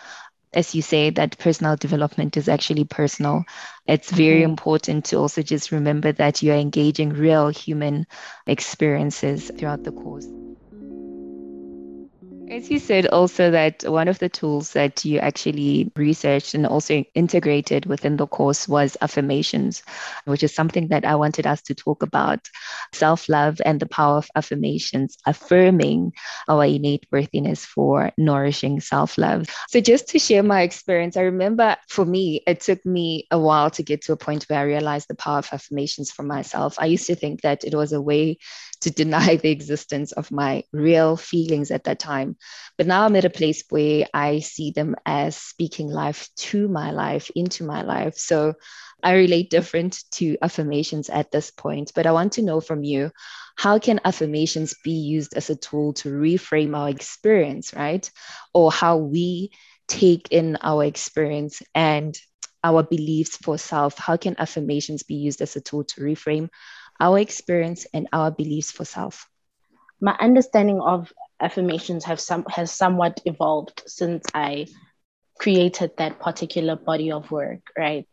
as 0.52 0.74
you 0.74 0.80
say, 0.80 1.10
that 1.10 1.38
personal 1.38 1.76
development 1.76 2.36
is 2.36 2.48
actually 2.48 2.84
personal. 2.84 3.44
It's 3.86 4.10
very 4.10 4.40
mm-hmm. 4.40 4.50
important 4.50 5.04
to 5.06 5.16
also 5.16 5.42
just 5.42 5.70
remember 5.70 6.12
that 6.12 6.42
you're 6.42 6.56
engaging 6.56 7.10
real 7.10 7.48
human 7.48 8.06
experiences 8.46 9.50
throughout 9.58 9.84
the 9.84 9.92
course. 9.92 10.26
As 12.48 12.70
you 12.70 12.78
said, 12.78 13.06
also 13.08 13.50
that 13.50 13.82
one 13.82 14.06
of 14.06 14.20
the 14.20 14.28
tools 14.28 14.72
that 14.74 15.04
you 15.04 15.18
actually 15.18 15.90
researched 15.96 16.54
and 16.54 16.64
also 16.64 17.02
integrated 17.12 17.86
within 17.86 18.16
the 18.16 18.26
course 18.28 18.68
was 18.68 18.96
affirmations, 19.00 19.82
which 20.26 20.44
is 20.44 20.54
something 20.54 20.88
that 20.88 21.04
I 21.04 21.16
wanted 21.16 21.44
us 21.44 21.60
to 21.62 21.74
talk 21.74 22.04
about 22.04 22.48
self 22.92 23.28
love 23.28 23.60
and 23.64 23.80
the 23.80 23.86
power 23.86 24.18
of 24.18 24.28
affirmations, 24.36 25.18
affirming 25.26 26.12
our 26.48 26.64
innate 26.64 27.06
worthiness 27.10 27.64
for 27.64 28.12
nourishing 28.16 28.78
self 28.80 29.18
love. 29.18 29.48
So, 29.68 29.80
just 29.80 30.08
to 30.10 30.20
share 30.20 30.44
my 30.44 30.62
experience, 30.62 31.16
I 31.16 31.22
remember 31.22 31.76
for 31.88 32.04
me, 32.04 32.42
it 32.46 32.60
took 32.60 32.84
me 32.86 33.26
a 33.32 33.40
while 33.40 33.70
to 33.70 33.82
get 33.82 34.02
to 34.02 34.12
a 34.12 34.16
point 34.16 34.44
where 34.44 34.60
I 34.60 34.64
realized 34.64 35.08
the 35.08 35.16
power 35.16 35.38
of 35.38 35.48
affirmations 35.52 36.12
for 36.12 36.22
myself. 36.22 36.76
I 36.78 36.86
used 36.86 37.08
to 37.08 37.16
think 37.16 37.40
that 37.40 37.64
it 37.64 37.74
was 37.74 37.92
a 37.92 38.00
way 38.00 38.38
to 38.80 38.90
deny 38.90 39.36
the 39.36 39.50
existence 39.50 40.12
of 40.12 40.30
my 40.30 40.64
real 40.72 41.16
feelings 41.16 41.70
at 41.70 41.84
that 41.84 41.98
time. 41.98 42.36
But 42.76 42.86
now 42.86 43.04
I'm 43.04 43.16
at 43.16 43.24
a 43.24 43.30
place 43.30 43.64
where 43.70 44.06
I 44.12 44.40
see 44.40 44.70
them 44.70 44.96
as 45.04 45.36
speaking 45.36 45.88
life 45.88 46.28
to 46.36 46.68
my 46.68 46.90
life, 46.90 47.30
into 47.34 47.64
my 47.64 47.82
life. 47.82 48.16
So 48.16 48.54
I 49.02 49.14
relate 49.14 49.50
different 49.50 50.02
to 50.12 50.36
affirmations 50.42 51.08
at 51.08 51.30
this 51.30 51.50
point. 51.50 51.92
But 51.94 52.06
I 52.06 52.12
want 52.12 52.34
to 52.34 52.42
know 52.42 52.60
from 52.60 52.84
you 52.84 53.10
how 53.56 53.78
can 53.78 54.00
affirmations 54.04 54.74
be 54.84 54.92
used 54.92 55.34
as 55.34 55.50
a 55.50 55.56
tool 55.56 55.94
to 55.94 56.10
reframe 56.10 56.76
our 56.76 56.88
experience, 56.88 57.72
right? 57.74 58.10
Or 58.52 58.70
how 58.70 58.98
we 58.98 59.50
take 59.88 60.28
in 60.30 60.58
our 60.60 60.84
experience 60.84 61.62
and 61.74 62.16
our 62.62 62.82
beliefs 62.82 63.36
for 63.36 63.56
self? 63.58 63.96
How 63.96 64.16
can 64.16 64.36
affirmations 64.38 65.04
be 65.04 65.14
used 65.14 65.40
as 65.40 65.56
a 65.56 65.60
tool 65.60 65.84
to 65.84 66.00
reframe 66.00 66.48
our 67.00 67.18
experience 67.18 67.86
and 67.92 68.08
our 68.12 68.30
beliefs 68.30 68.70
for 68.70 68.84
self. 68.84 69.28
My 70.00 70.16
understanding 70.20 70.80
of 70.80 71.12
affirmations 71.40 72.04
have 72.04 72.20
some 72.20 72.44
has 72.48 72.72
somewhat 72.72 73.20
evolved 73.24 73.82
since 73.86 74.24
I 74.34 74.66
created 75.38 75.92
that 75.98 76.20
particular 76.20 76.76
body 76.76 77.12
of 77.12 77.30
work, 77.30 77.60
right? 77.76 78.08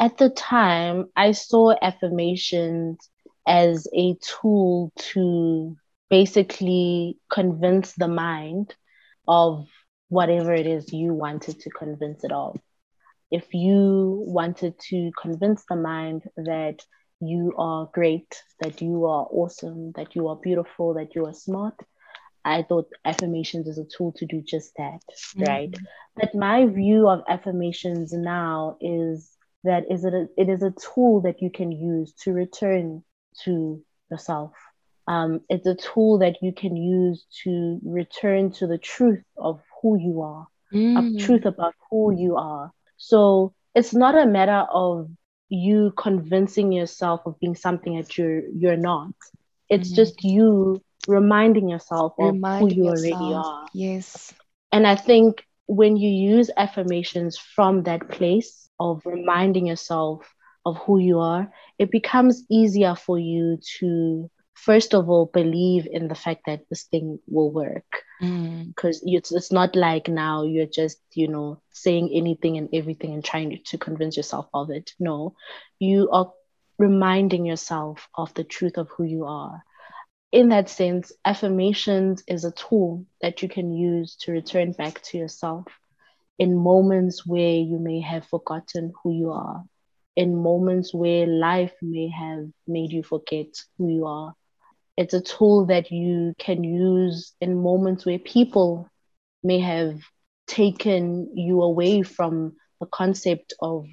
At 0.00 0.18
the 0.18 0.30
time, 0.30 1.06
I 1.16 1.32
saw 1.32 1.74
affirmations 1.80 2.98
as 3.46 3.86
a 3.94 4.16
tool 4.20 4.92
to 4.96 5.76
basically 6.10 7.18
convince 7.30 7.92
the 7.94 8.08
mind 8.08 8.74
of 9.26 9.66
whatever 10.08 10.52
it 10.54 10.66
is 10.66 10.92
you 10.92 11.12
wanted 11.12 11.60
to 11.60 11.70
convince 11.70 12.24
it 12.24 12.32
of. 12.32 12.58
If 13.30 13.54
you 13.54 14.22
wanted 14.26 14.78
to 14.90 15.10
convince 15.20 15.64
the 15.68 15.76
mind 15.76 16.22
that 16.36 16.84
you 17.20 17.54
are 17.56 17.88
great, 17.92 18.42
that 18.60 18.80
you 18.80 19.06
are 19.06 19.26
awesome, 19.30 19.92
that 19.92 20.14
you 20.14 20.28
are 20.28 20.36
beautiful, 20.36 20.94
that 20.94 21.14
you 21.14 21.26
are 21.26 21.34
smart. 21.34 21.74
I 22.44 22.62
thought 22.62 22.88
affirmations 23.04 23.66
is 23.66 23.78
a 23.78 23.84
tool 23.84 24.12
to 24.18 24.26
do 24.26 24.40
just 24.40 24.72
that, 24.76 25.00
mm-hmm. 25.10 25.42
right? 25.42 25.74
But 26.14 26.34
my 26.34 26.66
view 26.66 27.08
of 27.08 27.22
affirmations 27.28 28.12
now 28.12 28.76
is 28.80 29.36
that 29.64 29.84
is 29.90 30.04
it 30.04 30.14
a, 30.14 30.28
it 30.36 30.48
is 30.48 30.62
a 30.62 30.72
tool 30.72 31.22
that 31.22 31.42
you 31.42 31.50
can 31.50 31.72
use 31.72 32.12
to 32.22 32.32
return 32.32 33.02
to 33.44 33.82
yourself. 34.10 34.52
Um, 35.08 35.40
it's 35.48 35.66
a 35.66 35.74
tool 35.74 36.18
that 36.18 36.36
you 36.42 36.52
can 36.52 36.76
use 36.76 37.26
to 37.44 37.80
return 37.84 38.52
to 38.52 38.66
the 38.66 38.78
truth 38.78 39.22
of 39.36 39.60
who 39.80 39.98
you 39.98 40.22
are, 40.22 40.46
mm. 40.72 41.20
a 41.20 41.24
truth 41.24 41.46
about 41.46 41.74
who 41.90 42.12
you 42.16 42.36
are. 42.36 42.72
So 42.96 43.54
it's 43.74 43.94
not 43.94 44.16
a 44.16 44.26
matter 44.26 44.66
of 44.72 45.10
you 45.48 45.92
convincing 45.96 46.72
yourself 46.72 47.22
of 47.26 47.38
being 47.40 47.54
something 47.54 47.96
that 47.96 48.16
you're 48.18 48.42
you're 48.48 48.76
not. 48.76 49.12
It's 49.68 49.88
mm-hmm. 49.88 49.96
just 49.96 50.24
you 50.24 50.82
reminding 51.08 51.68
yourself 51.68 52.14
reminding 52.18 52.44
of 52.44 52.70
who 52.70 52.74
you 52.74 52.84
yourself. 52.90 53.20
already 53.20 53.34
are. 53.34 53.66
Yes. 53.72 54.34
And 54.72 54.86
I 54.86 54.96
think 54.96 55.44
when 55.66 55.96
you 55.96 56.10
use 56.10 56.50
affirmations 56.56 57.38
from 57.38 57.84
that 57.84 58.08
place 58.08 58.68
of 58.78 59.02
reminding 59.04 59.66
yourself 59.66 60.32
of 60.64 60.76
who 60.78 60.98
you 60.98 61.20
are, 61.20 61.50
it 61.78 61.90
becomes 61.90 62.44
easier 62.50 62.94
for 62.94 63.18
you 63.18 63.58
to 63.78 64.30
first 64.56 64.94
of 64.94 65.08
all 65.08 65.26
believe 65.26 65.86
in 65.90 66.08
the 66.08 66.14
fact 66.14 66.42
that 66.46 66.62
this 66.68 66.84
thing 66.84 67.18
will 67.28 67.52
work. 67.52 67.84
Because 68.20 69.02
mm. 69.02 69.14
it's, 69.14 69.30
it's 69.30 69.52
not 69.52 69.76
like 69.76 70.08
now 70.08 70.44
you're 70.44 70.66
just 70.66 70.98
you 71.12 71.28
know 71.28 71.60
saying 71.72 72.10
anything 72.12 72.56
and 72.56 72.68
everything 72.72 73.12
and 73.12 73.24
trying 73.24 73.60
to 73.66 73.78
convince 73.78 74.16
yourself 74.16 74.48
of 74.54 74.70
it. 74.70 74.92
No. 74.98 75.34
You 75.78 76.08
are 76.10 76.32
reminding 76.78 77.46
yourself 77.46 78.08
of 78.14 78.32
the 78.34 78.44
truth 78.44 78.78
of 78.78 78.88
who 78.96 79.04
you 79.04 79.26
are. 79.26 79.62
In 80.32 80.48
that 80.48 80.68
sense 80.68 81.12
affirmations 81.24 82.24
is 82.26 82.44
a 82.44 82.52
tool 82.52 83.06
that 83.20 83.42
you 83.42 83.48
can 83.48 83.72
use 83.72 84.16
to 84.22 84.32
return 84.32 84.72
back 84.72 85.02
to 85.02 85.18
yourself 85.18 85.66
in 86.38 86.56
moments 86.56 87.24
where 87.26 87.54
you 87.54 87.78
may 87.78 88.00
have 88.00 88.26
forgotten 88.26 88.92
who 89.02 89.12
you 89.12 89.30
are 89.30 89.64
in 90.16 90.34
moments 90.34 90.94
where 90.94 91.26
life 91.26 91.74
may 91.82 92.08
have 92.08 92.46
made 92.66 92.90
you 92.90 93.02
forget 93.02 93.46
who 93.76 93.88
you 93.88 94.06
are 94.06 94.34
it's 94.96 95.14
a 95.14 95.20
tool 95.20 95.66
that 95.66 95.90
you 95.90 96.34
can 96.38 96.64
use 96.64 97.34
in 97.40 97.62
moments 97.62 98.06
where 98.06 98.18
people 98.18 98.88
may 99.42 99.60
have 99.60 100.00
taken 100.46 101.36
you 101.36 101.62
away 101.62 102.02
from 102.02 102.56
the 102.80 102.86
concept 102.86 103.54
of 103.60 103.86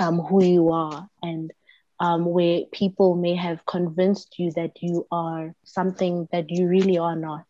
um, 0.00 0.20
who 0.20 0.44
you 0.44 0.70
are 0.70 1.08
and 1.22 1.52
um, 2.00 2.24
where 2.24 2.62
people 2.72 3.14
may 3.14 3.34
have 3.34 3.66
convinced 3.66 4.38
you 4.38 4.52
that 4.52 4.72
you 4.80 5.06
are 5.10 5.54
something 5.64 6.28
that 6.32 6.50
you 6.50 6.68
really 6.68 6.98
are 6.98 7.16
not. 7.16 7.46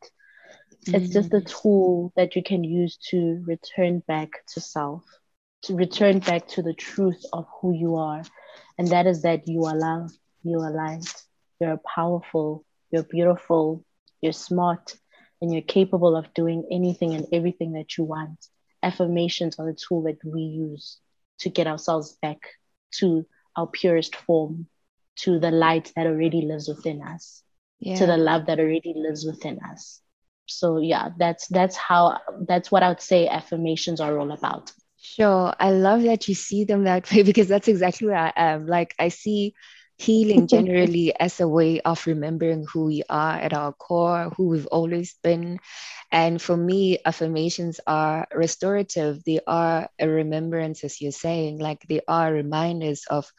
Mm-hmm. 0.86 0.94
It's 0.94 1.12
just 1.12 1.32
a 1.34 1.40
mm. 1.40 1.62
tool 1.62 2.12
that 2.16 2.34
you 2.34 2.42
can 2.42 2.64
use 2.64 2.96
to 3.10 3.42
return 3.46 4.02
back 4.08 4.30
to 4.54 4.60
self, 4.60 5.04
to 5.62 5.74
return 5.74 6.20
back 6.20 6.48
to 6.48 6.62
the 6.62 6.72
truth 6.72 7.22
of 7.32 7.46
who 7.60 7.74
you 7.74 7.96
are. 7.96 8.22
And 8.78 8.88
that 8.88 9.06
is 9.06 9.22
that 9.22 9.46
you 9.46 9.64
are 9.64 9.76
love, 9.76 10.10
you 10.42 10.60
are 10.60 10.70
light, 10.70 11.12
you're 11.60 11.80
powerful, 11.94 12.64
you're 12.90 13.04
beautiful, 13.04 13.84
you're 14.20 14.32
smart, 14.32 14.96
and 15.40 15.52
you're 15.52 15.62
capable 15.62 16.16
of 16.16 16.32
doing 16.34 16.66
anything 16.70 17.14
and 17.14 17.26
everything 17.32 17.72
that 17.72 17.96
you 17.96 18.04
want. 18.04 18.46
Affirmations 18.82 19.58
are 19.58 19.66
the 19.66 19.78
tool 19.88 20.02
that 20.02 20.18
we 20.24 20.40
use 20.40 20.98
to 21.40 21.48
get 21.48 21.66
ourselves 21.66 22.16
back 22.20 22.38
to 22.98 23.26
our 23.56 23.66
purest 23.66 24.16
form, 24.16 24.66
to 25.16 25.38
the 25.38 25.50
light 25.50 25.92
that 25.96 26.06
already 26.06 26.42
lives 26.42 26.68
within 26.68 27.02
us, 27.02 27.42
yeah. 27.80 27.96
to 27.96 28.06
the 28.06 28.16
love 28.16 28.46
that 28.46 28.60
already 28.60 28.94
lives 28.96 29.24
within 29.24 29.58
us. 29.70 30.00
So 30.46 30.78
yeah, 30.78 31.10
that's 31.18 31.46
that's 31.48 31.76
how 31.76 32.18
that's 32.46 32.70
what 32.70 32.82
I 32.82 32.88
would 32.88 33.02
say 33.02 33.28
affirmations 33.28 34.00
are 34.00 34.18
all 34.18 34.32
about. 34.32 34.72
Sure. 35.00 35.54
I 35.58 35.70
love 35.70 36.02
that 36.02 36.26
you 36.26 36.34
see 36.34 36.64
them 36.64 36.84
that 36.84 37.10
way 37.10 37.22
because 37.30 37.48
that's 37.48 37.68
exactly 37.68 38.08
where 38.08 38.16
I 38.16 38.32
am. 38.34 38.66
Like 38.66 38.94
I 38.98 39.08
see 39.08 39.54
healing 39.98 40.46
generally 40.48 41.12
as 41.18 41.40
a 41.40 41.48
way 41.48 41.80
of 41.80 42.06
remembering 42.06 42.64
who 42.72 42.86
we 42.86 43.02
are 43.10 43.36
at 43.36 43.52
our 43.52 43.72
core, 43.72 44.30
who 44.36 44.48
we've 44.48 44.66
always 44.66 45.14
been. 45.22 45.58
And 46.12 46.40
for 46.40 46.56
me, 46.56 46.98
affirmations 47.04 47.80
are 47.86 48.26
restorative. 48.34 49.22
They 49.24 49.40
are 49.46 49.88
a 49.98 50.08
remembrance, 50.08 50.84
as 50.84 51.00
you're 51.00 51.12
saying, 51.12 51.58
like 51.58 51.82
they 51.88 52.00
are 52.08 52.32
reminders 52.32 53.04
of 53.10 53.30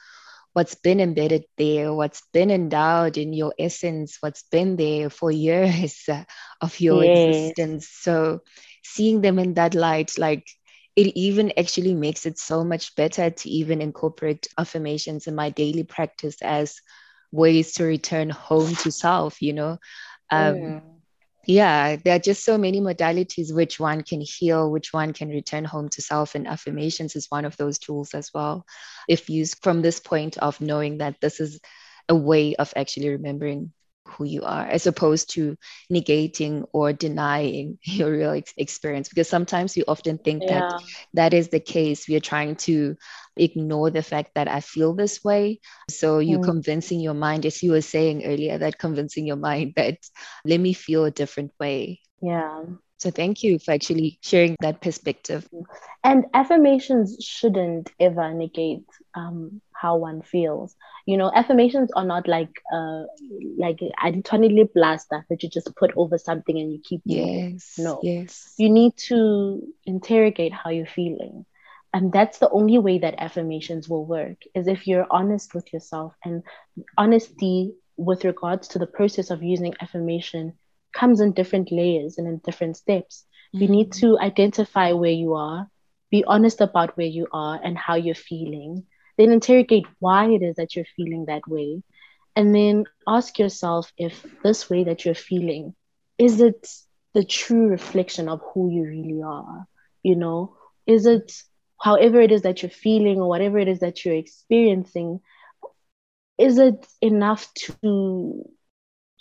what's 0.54 0.76
been 0.76 1.00
embedded 1.00 1.44
there, 1.58 1.94
what's 1.94 2.22
been 2.34 2.52
endowed 2.52 3.18
in 3.18 3.34
your 3.34 3.54
essence, 3.60 4.18
what's 4.22 4.44
been 4.44 4.76
there 4.78 5.10
for 5.10 5.32
years 5.32 6.08
of 6.62 6.80
your 6.80 7.04
yes. 7.04 7.04
existence. 7.04 7.90
So 7.90 8.40
seeing 8.84 9.22
them 9.22 9.40
in 9.40 9.54
that 9.56 9.76
light, 9.76 10.18
like 10.18 10.46
it 11.00 11.18
even 11.18 11.54
actually 11.58 11.96
makes 11.96 12.26
it 12.26 12.38
so 12.40 12.64
much 12.66 12.96
better 12.96 13.30
to 13.32 13.50
even 13.50 13.82
incorporate 13.82 14.48
affirmations 14.58 15.28
in 15.28 15.36
my 15.36 15.50
daily 15.50 15.84
practice 15.84 16.42
as 16.42 16.82
ways 17.32 17.74
to 17.74 17.86
return 17.86 18.30
home 18.30 18.76
to 18.76 18.92
self, 18.92 19.42
you 19.42 19.54
know. 19.54 19.78
Um, 20.32 20.56
mm 20.56 21.00
yeah 21.48 21.96
there 21.96 22.16
are 22.16 22.20
just 22.20 22.44
so 22.46 22.58
many 22.58 22.82
modalities 22.82 23.54
which 23.54 23.80
one 23.80 24.04
can 24.04 24.22
heal 24.22 24.72
which 24.72 24.94
one 24.94 25.14
can 25.14 25.30
return 25.30 25.66
home 25.66 25.90
to 25.90 26.02
self 26.02 26.36
and 26.36 26.48
affirmations 26.48 27.16
is 27.16 27.28
one 27.30 27.46
of 27.46 27.58
those 27.58 27.80
tools 27.80 28.14
as 28.14 28.30
well 28.34 28.66
if 29.08 29.30
used 29.30 29.58
from 29.64 29.82
this 29.82 30.00
point 30.00 30.38
of 30.38 30.62
knowing 30.62 30.98
that 31.00 31.16
this 31.22 31.40
is 31.40 31.60
a 32.10 32.16
way 32.16 32.56
of 32.56 32.74
actually 32.76 33.10
remembering 33.10 33.72
who 34.12 34.26
you 34.26 34.44
are 34.44 34.66
as 34.66 34.88
opposed 34.88 35.32
to 35.32 35.56
negating 35.92 36.66
or 36.74 36.94
denying 36.94 37.78
your 37.84 38.12
real 38.12 38.32
ex- 38.32 38.54
experience 38.58 39.10
because 39.10 39.30
sometimes 39.30 39.76
we 39.76 39.84
often 39.88 40.18
think 40.18 40.44
yeah. 40.44 40.60
that 40.60 40.84
that 41.14 41.34
is 41.34 41.50
the 41.50 41.60
case 41.60 42.08
we 42.08 42.16
are 42.16 42.20
trying 42.20 42.56
to 42.56 42.96
ignore 43.38 43.90
the 43.90 44.04
fact 44.04 44.32
that 44.36 44.48
i 44.48 44.60
feel 44.60 44.94
this 44.94 45.24
way 45.24 45.60
so 45.90 46.20
you're 46.20 46.40
mm. 46.40 46.44
convincing 46.44 47.00
your 47.00 47.14
mind 47.14 47.46
as 47.46 47.64
you 47.64 47.72
were 47.72 47.82
saying 47.82 48.26
earlier 48.26 48.58
that 48.58 48.78
convincing 48.78 49.26
your 49.26 49.38
mind 49.38 49.74
that 49.78 49.98
let 50.46 50.60
me 50.60 50.74
feel 50.74 51.06
a 51.06 51.12
different 51.12 51.52
way 51.60 52.00
yeah 52.22 52.64
so 53.00 53.12
thank 53.12 53.44
you 53.44 53.60
for 53.60 53.72
actually 53.72 54.20
sharing 54.22 54.58
that 54.60 54.82
perspective. 54.82 55.48
And 56.04 56.26
affirmations 56.34 57.18
shouldn't 57.22 57.90
ever 57.98 58.34
negate 58.34 58.84
um, 59.16 59.62
how 59.74 59.96
one 59.96 60.22
feels. 60.22 60.76
You 61.10 61.18
know, 61.18 61.32
affirmations 61.34 61.90
are 61.96 62.06
not 62.06 62.28
like 62.28 62.54
uh 62.72 63.04
like 63.58 63.80
a 63.82 64.38
lip 64.38 64.72
blaster 64.74 65.26
that 65.30 65.44
you 65.44 65.50
just 65.50 65.76
put 65.76 65.92
over 65.96 66.18
something 66.18 66.58
and 66.58 66.72
you 66.72 66.80
keep 66.84 67.02
yes 67.06 67.76
no 67.78 68.00
yes 68.04 68.54
you 68.58 68.70
need 68.70 68.96
to 69.10 69.62
interrogate 69.86 70.54
how 70.54 70.70
you're 70.70 70.94
feeling 71.00 71.46
and 71.94 72.14
that's 72.14 72.38
the 72.38 72.50
only 72.50 72.78
way 72.78 73.00
that 73.00 73.16
affirmations 73.18 73.90
will 73.90 74.06
work 74.06 74.38
is 74.54 74.68
if 74.68 74.86
you're 74.88 75.08
honest 75.10 75.56
with 75.56 75.74
yourself 75.74 76.14
and 76.24 76.44
honesty 76.98 77.74
with 77.98 78.24
regards 78.24 78.70
to 78.70 78.80
the 78.80 78.88
process 78.88 79.30
of 79.30 79.44
using 79.44 79.74
affirmation 79.82 80.54
comes 80.94 81.20
in 81.20 81.34
different 81.34 81.72
layers 81.72 82.18
and 82.18 82.28
in 82.28 82.38
different 82.40 82.78
steps. 82.78 83.26
Mm-hmm. 83.54 83.64
You 83.64 83.70
need 83.70 83.90
mm. 83.90 84.00
to 84.00 84.20
identify 84.20 84.94
where 84.94 85.12
you 85.12 85.34
are, 85.34 85.70
be 86.10 86.24
honest 86.26 86.62
about 86.62 86.98
where 86.98 87.08
you 87.08 87.28
are 87.32 87.60
and 87.62 87.78
how 87.78 87.96
you're 87.96 88.16
feeling, 88.16 88.86
then 89.20 89.32
interrogate 89.32 89.86
why 90.00 90.30
it 90.30 90.42
is 90.42 90.56
that 90.56 90.76
you're 90.76 90.86
feeling 90.96 91.26
that 91.26 91.48
way. 91.48 91.84
And 92.36 92.56
then 92.56 92.86
ask 93.08 93.38
yourself 93.38 93.92
if 93.98 94.26
this 94.44 94.70
way 94.70 94.86
that 94.86 95.06
you're 95.06 95.14
feeling 95.14 95.76
is 96.18 96.42
it 96.42 96.68
the 97.14 97.24
true 97.24 97.68
reflection 97.68 98.28
of 98.28 98.42
who 98.54 98.70
you 98.70 98.84
really 98.84 99.22
are? 99.24 99.68
You 100.04 100.16
know, 100.16 100.58
is 100.86 101.06
it 101.06 101.32
however 101.80 102.20
it 102.20 102.32
is 102.32 102.42
that 102.42 102.62
you're 102.62 102.70
feeling 102.70 103.20
or 103.22 103.30
whatever 103.30 103.60
it 103.60 103.68
is 103.68 103.80
that 103.80 104.04
you're 104.04 104.16
experiencing? 104.16 105.22
Is 106.38 106.58
it 106.58 106.88
enough 107.02 107.54
to 107.56 108.50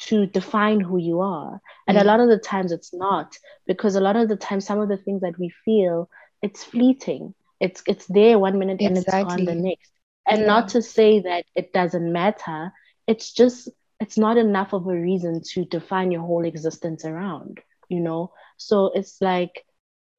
to 0.00 0.26
define 0.26 0.80
who 0.80 0.98
you 0.98 1.20
are. 1.20 1.60
And 1.86 1.98
mm. 1.98 2.00
a 2.00 2.04
lot 2.04 2.20
of 2.20 2.28
the 2.28 2.38
times 2.38 2.72
it's 2.72 2.94
not, 2.94 3.36
because 3.66 3.96
a 3.96 4.00
lot 4.00 4.16
of 4.16 4.28
the 4.28 4.36
time 4.36 4.60
some 4.60 4.80
of 4.80 4.88
the 4.88 4.96
things 4.96 5.22
that 5.22 5.38
we 5.38 5.52
feel, 5.64 6.08
it's 6.42 6.64
fleeting. 6.64 7.34
It's 7.60 7.82
it's 7.86 8.06
there 8.06 8.38
one 8.38 8.58
minute 8.58 8.80
and 8.80 8.96
it's 8.96 9.10
gone 9.10 9.44
the 9.44 9.54
next. 9.54 9.90
And 10.28 10.40
yeah. 10.40 10.46
not 10.46 10.68
to 10.70 10.82
say 10.82 11.20
that 11.20 11.44
it 11.54 11.72
doesn't 11.72 12.12
matter. 12.12 12.72
It's 13.06 13.32
just 13.32 13.68
it's 14.00 14.18
not 14.18 14.36
enough 14.36 14.72
of 14.72 14.86
a 14.86 14.94
reason 14.94 15.42
to 15.52 15.64
define 15.64 16.12
your 16.12 16.22
whole 16.22 16.44
existence 16.44 17.04
around, 17.04 17.60
you 17.88 18.00
know? 18.00 18.32
So 18.56 18.92
it's 18.94 19.20
like 19.20 19.64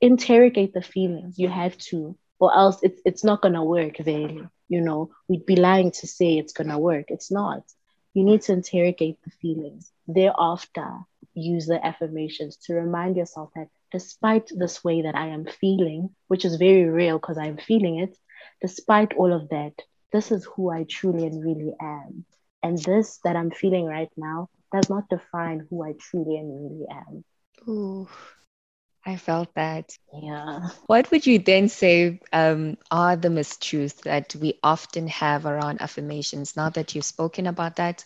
interrogate 0.01 0.73
the 0.73 0.81
feelings. 0.81 1.39
You 1.39 1.47
have 1.49 1.77
to, 1.89 2.17
or 2.39 2.55
else 2.55 2.79
it's 2.83 3.01
it's 3.05 3.23
not 3.23 3.41
gonna 3.41 3.63
work, 3.63 3.97
really. 4.05 4.47
You 4.67 4.81
know, 4.81 5.11
we'd 5.27 5.45
be 5.45 5.55
lying 5.55 5.91
to 5.91 6.07
say 6.07 6.37
it's 6.37 6.53
gonna 6.53 6.79
work. 6.79 7.05
It's 7.09 7.31
not 7.31 7.63
you 8.13 8.23
need 8.23 8.41
to 8.43 8.53
interrogate 8.53 9.17
the 9.23 9.31
feelings. 9.41 9.91
Thereafter, 10.07 10.99
use 11.33 11.67
the 11.67 11.85
affirmations 11.85 12.57
to 12.65 12.73
remind 12.73 13.15
yourself 13.15 13.51
that 13.55 13.69
despite 13.91 14.51
this 14.55 14.83
way 14.83 15.01
that 15.03 15.15
I 15.15 15.27
am 15.27 15.45
feeling, 15.45 16.15
which 16.27 16.45
is 16.45 16.55
very 16.55 16.85
real 16.85 17.17
because 17.19 17.37
I'm 17.37 17.57
feeling 17.57 17.99
it, 17.99 18.17
despite 18.61 19.13
all 19.15 19.33
of 19.33 19.49
that, 19.49 19.73
this 20.11 20.31
is 20.31 20.45
who 20.45 20.69
I 20.69 20.85
truly 20.85 21.25
and 21.25 21.43
really 21.43 21.73
am. 21.81 22.25
And 22.63 22.77
this 22.77 23.19
that 23.23 23.35
I'm 23.35 23.51
feeling 23.51 23.85
right 23.85 24.11
now 24.17 24.49
does 24.71 24.89
not 24.89 25.09
define 25.09 25.67
who 25.69 25.83
I 25.83 25.93
truly 25.99 26.37
and 26.37 26.49
really 26.63 26.85
am. 26.89 27.23
Ooh, 27.67 28.07
I 29.05 29.15
felt 29.17 29.53
that. 29.55 29.97
Yeah. 30.13 30.69
What 30.87 31.11
would 31.11 31.25
you 31.25 31.39
then 31.39 31.69
say 31.69 32.19
um, 32.33 32.77
are 32.91 33.15
the 33.15 33.29
mistruths 33.29 34.01
that 34.03 34.35
we 34.35 34.59
often 34.63 35.07
have 35.07 35.45
around 35.45 35.81
affirmations? 35.81 36.55
Now 36.55 36.69
that 36.69 36.95
you've 36.95 37.05
spoken 37.05 37.47
about 37.47 37.77
that, 37.77 38.05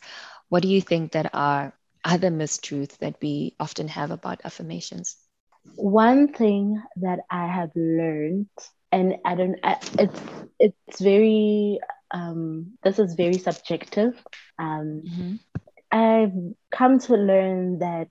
what 0.50 0.64
do 0.64 0.70
you 0.70 0.82
think 0.82 1.14
that 1.14 1.30
are 1.34 1.74
other 2.04 2.30
mistruths 2.30 2.98
that 3.00 3.16
we 3.22 3.56
often 3.60 3.88
have 3.90 4.12
about 4.12 4.42
affirmations? 4.46 5.18
One 5.76 6.28
thing 6.34 6.82
that 6.98 7.20
I 7.30 7.48
have 7.48 7.72
learned, 7.76 8.48
and 8.92 9.16
I 9.26 9.36
don't, 9.36 9.60
I, 9.64 9.78
it's 10.00 10.22
it's 10.60 11.02
very, 11.02 11.80
um, 12.12 12.78
this 12.84 13.00
is 13.00 13.16
very 13.16 13.38
subjective. 13.38 14.14
Um, 14.60 15.04
mm-hmm. 15.08 15.36
I've 15.92 16.34
come 16.72 17.00
to 17.00 17.16
learn 17.16 17.80
that 17.80 18.10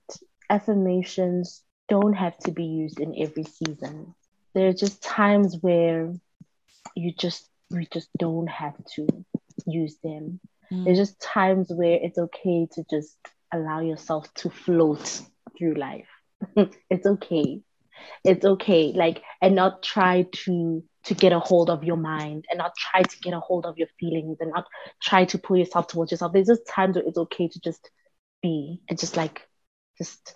affirmations 0.49 1.63
don't 1.89 2.13
have 2.13 2.37
to 2.39 2.51
be 2.51 2.65
used 2.65 2.99
in 2.99 3.15
every 3.17 3.43
season. 3.43 4.13
There 4.53 4.67
are 4.67 4.73
just 4.73 5.01
times 5.01 5.57
where 5.61 6.13
you 6.95 7.13
just 7.17 7.49
we 7.69 7.87
just 7.91 8.09
don't 8.17 8.49
have 8.49 8.75
to 8.95 9.07
use 9.65 9.97
them. 10.03 10.39
Mm. 10.71 10.85
There's 10.85 10.97
just 10.97 11.21
times 11.21 11.71
where 11.71 11.97
it's 12.01 12.17
okay 12.17 12.67
to 12.73 12.85
just 12.89 13.17
allow 13.51 13.81
yourself 13.81 14.33
to 14.35 14.49
float 14.49 15.21
through 15.57 15.75
life. 15.75 16.12
it's 16.89 17.05
okay. 17.05 17.61
It's 18.23 18.45
okay. 18.45 18.93
Like 18.93 19.21
and 19.41 19.55
not 19.55 19.83
try 19.83 20.27
to 20.45 20.83
to 21.05 21.13
get 21.13 21.33
a 21.33 21.39
hold 21.39 21.69
of 21.69 21.83
your 21.83 21.97
mind 21.97 22.45
and 22.49 22.57
not 22.57 22.71
try 22.77 23.01
to 23.01 23.19
get 23.19 23.33
a 23.33 23.39
hold 23.39 23.65
of 23.65 23.77
your 23.77 23.89
feelings 23.99 24.37
and 24.39 24.51
not 24.51 24.65
try 25.01 25.25
to 25.25 25.37
pull 25.37 25.57
yourself 25.57 25.87
towards 25.87 26.11
yourself. 26.11 26.31
There's 26.31 26.47
just 26.47 26.67
times 26.67 26.95
where 26.95 27.05
it's 27.05 27.17
okay 27.17 27.49
to 27.49 27.59
just 27.59 27.89
be 28.41 28.79
and 28.89 28.97
just 28.97 29.17
like 29.17 29.41
just 29.97 30.35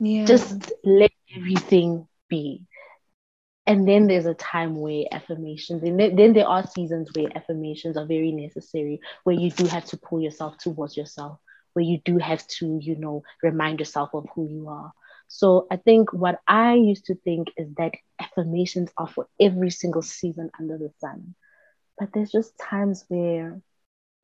yeah. 0.00 0.24
Just 0.24 0.72
let 0.82 1.12
everything 1.36 2.08
be. 2.28 2.66
And 3.66 3.86
then 3.86 4.08
there's 4.08 4.26
a 4.26 4.34
time 4.34 4.74
where 4.74 5.04
affirmations, 5.12 5.82
and 5.82 6.00
then 6.00 6.32
there 6.32 6.48
are 6.48 6.66
seasons 6.66 7.10
where 7.14 7.28
affirmations 7.36 7.96
are 7.96 8.06
very 8.06 8.32
necessary, 8.32 9.00
where 9.22 9.36
you 9.36 9.50
do 9.50 9.66
have 9.66 9.84
to 9.86 9.98
pull 9.98 10.20
yourself 10.20 10.56
towards 10.58 10.96
yourself, 10.96 11.38
where 11.72 11.84
you 11.84 12.00
do 12.04 12.18
have 12.18 12.46
to, 12.58 12.78
you 12.80 12.96
know, 12.96 13.22
remind 13.42 13.78
yourself 13.78 14.10
of 14.14 14.26
who 14.34 14.48
you 14.48 14.68
are. 14.68 14.92
So 15.28 15.66
I 15.70 15.76
think 15.76 16.12
what 16.12 16.40
I 16.46 16.74
used 16.74 17.06
to 17.06 17.14
think 17.14 17.48
is 17.56 17.68
that 17.76 17.94
affirmations 18.20 18.90
are 18.96 19.06
for 19.06 19.28
every 19.40 19.70
single 19.70 20.02
season 20.02 20.50
under 20.58 20.76
the 20.76 20.90
sun. 20.98 21.34
But 21.98 22.10
there's 22.12 22.32
just 22.32 22.58
times 22.58 23.04
where 23.08 23.60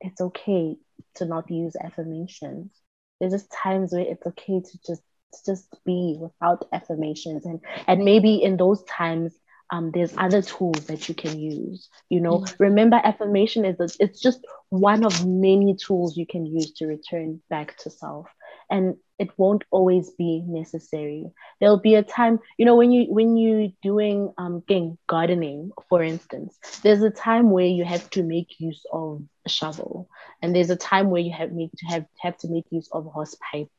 it's 0.01 0.19
okay 0.21 0.75
to 1.15 1.25
not 1.25 1.49
use 1.49 1.75
affirmations. 1.75 2.71
There's 3.19 3.33
just 3.33 3.51
times 3.51 3.93
where 3.93 4.01
it's 4.01 4.25
okay 4.25 4.59
to 4.59 4.79
just 4.85 5.01
just 5.45 5.67
be 5.85 6.17
without 6.19 6.67
affirmations 6.71 7.45
and 7.45 7.59
and 7.85 8.03
maybe 8.03 8.41
in 8.41 8.57
those 8.57 8.83
times 8.83 9.33
um, 9.71 9.91
there's 9.93 10.13
other 10.17 10.41
tools 10.41 10.85
that 10.87 11.07
you 11.09 11.15
can 11.15 11.39
use 11.39 11.89
you 12.09 12.19
know? 12.19 12.39
Mm-hmm. 12.39 12.63
remember 12.63 12.99
affirmation 13.03 13.65
is 13.65 13.79
a, 13.79 14.03
it's 14.03 14.21
just 14.21 14.39
one 14.69 15.05
of 15.05 15.25
many 15.25 15.75
tools 15.75 16.17
you 16.17 16.25
can 16.25 16.45
use 16.45 16.71
to 16.73 16.87
return 16.87 17.41
back 17.49 17.77
to 17.77 17.89
self 17.89 18.27
and 18.69 18.95
it 19.19 19.29
won't 19.37 19.63
always 19.71 20.11
be 20.11 20.43
necessary. 20.45 21.25
There'll 21.59 21.79
be 21.79 21.95
a 21.95 22.03
time 22.03 22.39
you 22.57 22.65
know 22.65 22.75
when 22.75 22.91
you 22.91 23.11
when 23.11 23.37
you're 23.37 23.69
doing 23.81 24.33
um 24.37 24.63
gardening 25.07 25.71
for 25.89 26.03
instance 26.03 26.57
there's 26.83 27.01
a 27.01 27.09
time 27.09 27.49
where 27.49 27.65
you 27.65 27.83
have 27.83 28.09
to 28.11 28.23
make 28.23 28.59
use 28.59 28.85
of 28.91 29.23
a 29.45 29.49
shovel 29.49 30.09
and 30.41 30.55
there's 30.55 30.69
a 30.69 30.75
time 30.75 31.09
where 31.09 31.21
you 31.21 31.33
have 31.33 31.51
need 31.51 31.71
to 31.77 31.85
have 31.87 32.05
have 32.19 32.37
to 32.39 32.47
make 32.49 32.65
use 32.69 32.89
of 32.91 33.05
a 33.05 33.09
hose 33.09 33.35
pipe. 33.51 33.69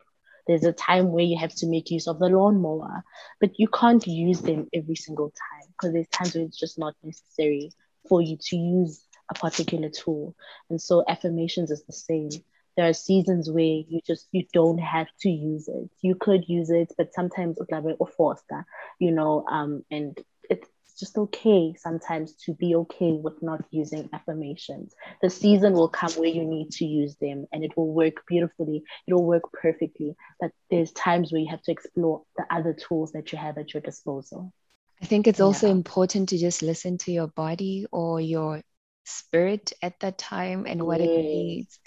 There's 0.46 0.64
a 0.64 0.72
time 0.72 1.12
where 1.12 1.24
you 1.24 1.38
have 1.38 1.55
to 1.57 1.66
make 1.66 1.90
use 1.90 2.09
of 2.09 2.18
the 2.18 2.29
lawnmower, 2.29 3.05
but 3.38 3.59
you 3.59 3.68
can't 3.68 4.07
use 4.07 4.40
them 4.40 4.66
every 4.72 4.96
single 4.96 5.29
time 5.29 5.58
because 5.79 5.93
there's 5.93 6.09
times 6.09 6.35
where 6.35 6.45
it's 6.45 6.59
just 6.59 6.79
not 6.79 6.95
necessary 7.03 7.71
for 8.09 8.23
you 8.23 8.37
to 8.41 8.57
use 8.57 9.05
a 9.31 9.35
particular 9.35 9.88
tool. 9.91 10.35
And 10.71 10.81
so 10.81 11.05
affirmations 11.09 11.71
is 11.71 11.85
the 11.85 11.93
same. 11.93 12.31
There 12.77 12.88
are 12.88 12.95
seasons 12.95 13.51
where 13.51 13.64
you 13.64 14.01
just 14.07 14.29
you 14.33 14.45
don't 14.53 14.79
have 14.79 15.09
to 15.21 15.31
use 15.31 15.69
it. 15.69 15.91
You 16.01 16.14
could 16.14 16.49
use 16.49 16.71
it, 16.71 16.93
but 16.97 17.12
sometimes 17.12 17.59
like 17.59 17.85
a 18.01 18.07
foster, 18.07 18.64
you 18.99 19.11
know, 19.11 19.45
um, 19.51 19.85
and 19.91 20.17
it's 20.49 20.69
just 20.99 21.19
okay 21.19 21.75
sometimes 21.77 22.35
to 22.35 22.55
be 22.55 22.75
okay 22.75 23.12
with 23.12 23.43
not 23.43 23.64
using 23.71 24.09
affirmations. 24.12 24.95
The 25.23 25.31
season 25.31 25.73
will 25.73 25.88
come 25.88 26.12
where 26.12 26.29
you 26.29 26.45
need 26.45 26.71
to 26.73 26.85
use 26.85 27.17
them 27.17 27.47
and 27.53 27.64
it 27.64 27.77
will 27.77 27.93
work 27.93 28.25
beautifully, 28.27 28.83
it 29.07 29.14
will 29.14 29.27
work 29.27 29.53
perfectly. 29.53 30.17
But 30.41 30.53
there's 30.71 30.93
times 30.93 31.33
where 31.33 31.41
you 31.41 31.49
have 31.51 31.62
to 31.62 31.73
explore 31.73 32.23
the 32.37 32.45
other 32.51 32.75
tools 32.75 33.12
that 33.12 33.33
you 33.33 33.38
have 33.38 33.59
at 33.59 33.75
your 33.75 33.81
disposal. 33.81 34.53
I 35.02 35.06
think 35.06 35.26
it's 35.26 35.40
also 35.40 35.70
important 35.70 36.30
to 36.30 36.38
just 36.38 36.62
listen 36.62 36.98
to 36.98 37.12
your 37.12 37.28
body 37.28 37.87
or 37.92 38.20
your 38.20 38.62
spirit 39.08 39.72
at 39.82 39.98
that 40.00 40.18
time 40.18 40.64
and 40.66 40.82
what 40.82 41.00
yes. 41.00 41.08
it 41.08 41.22
needs. 41.22 41.78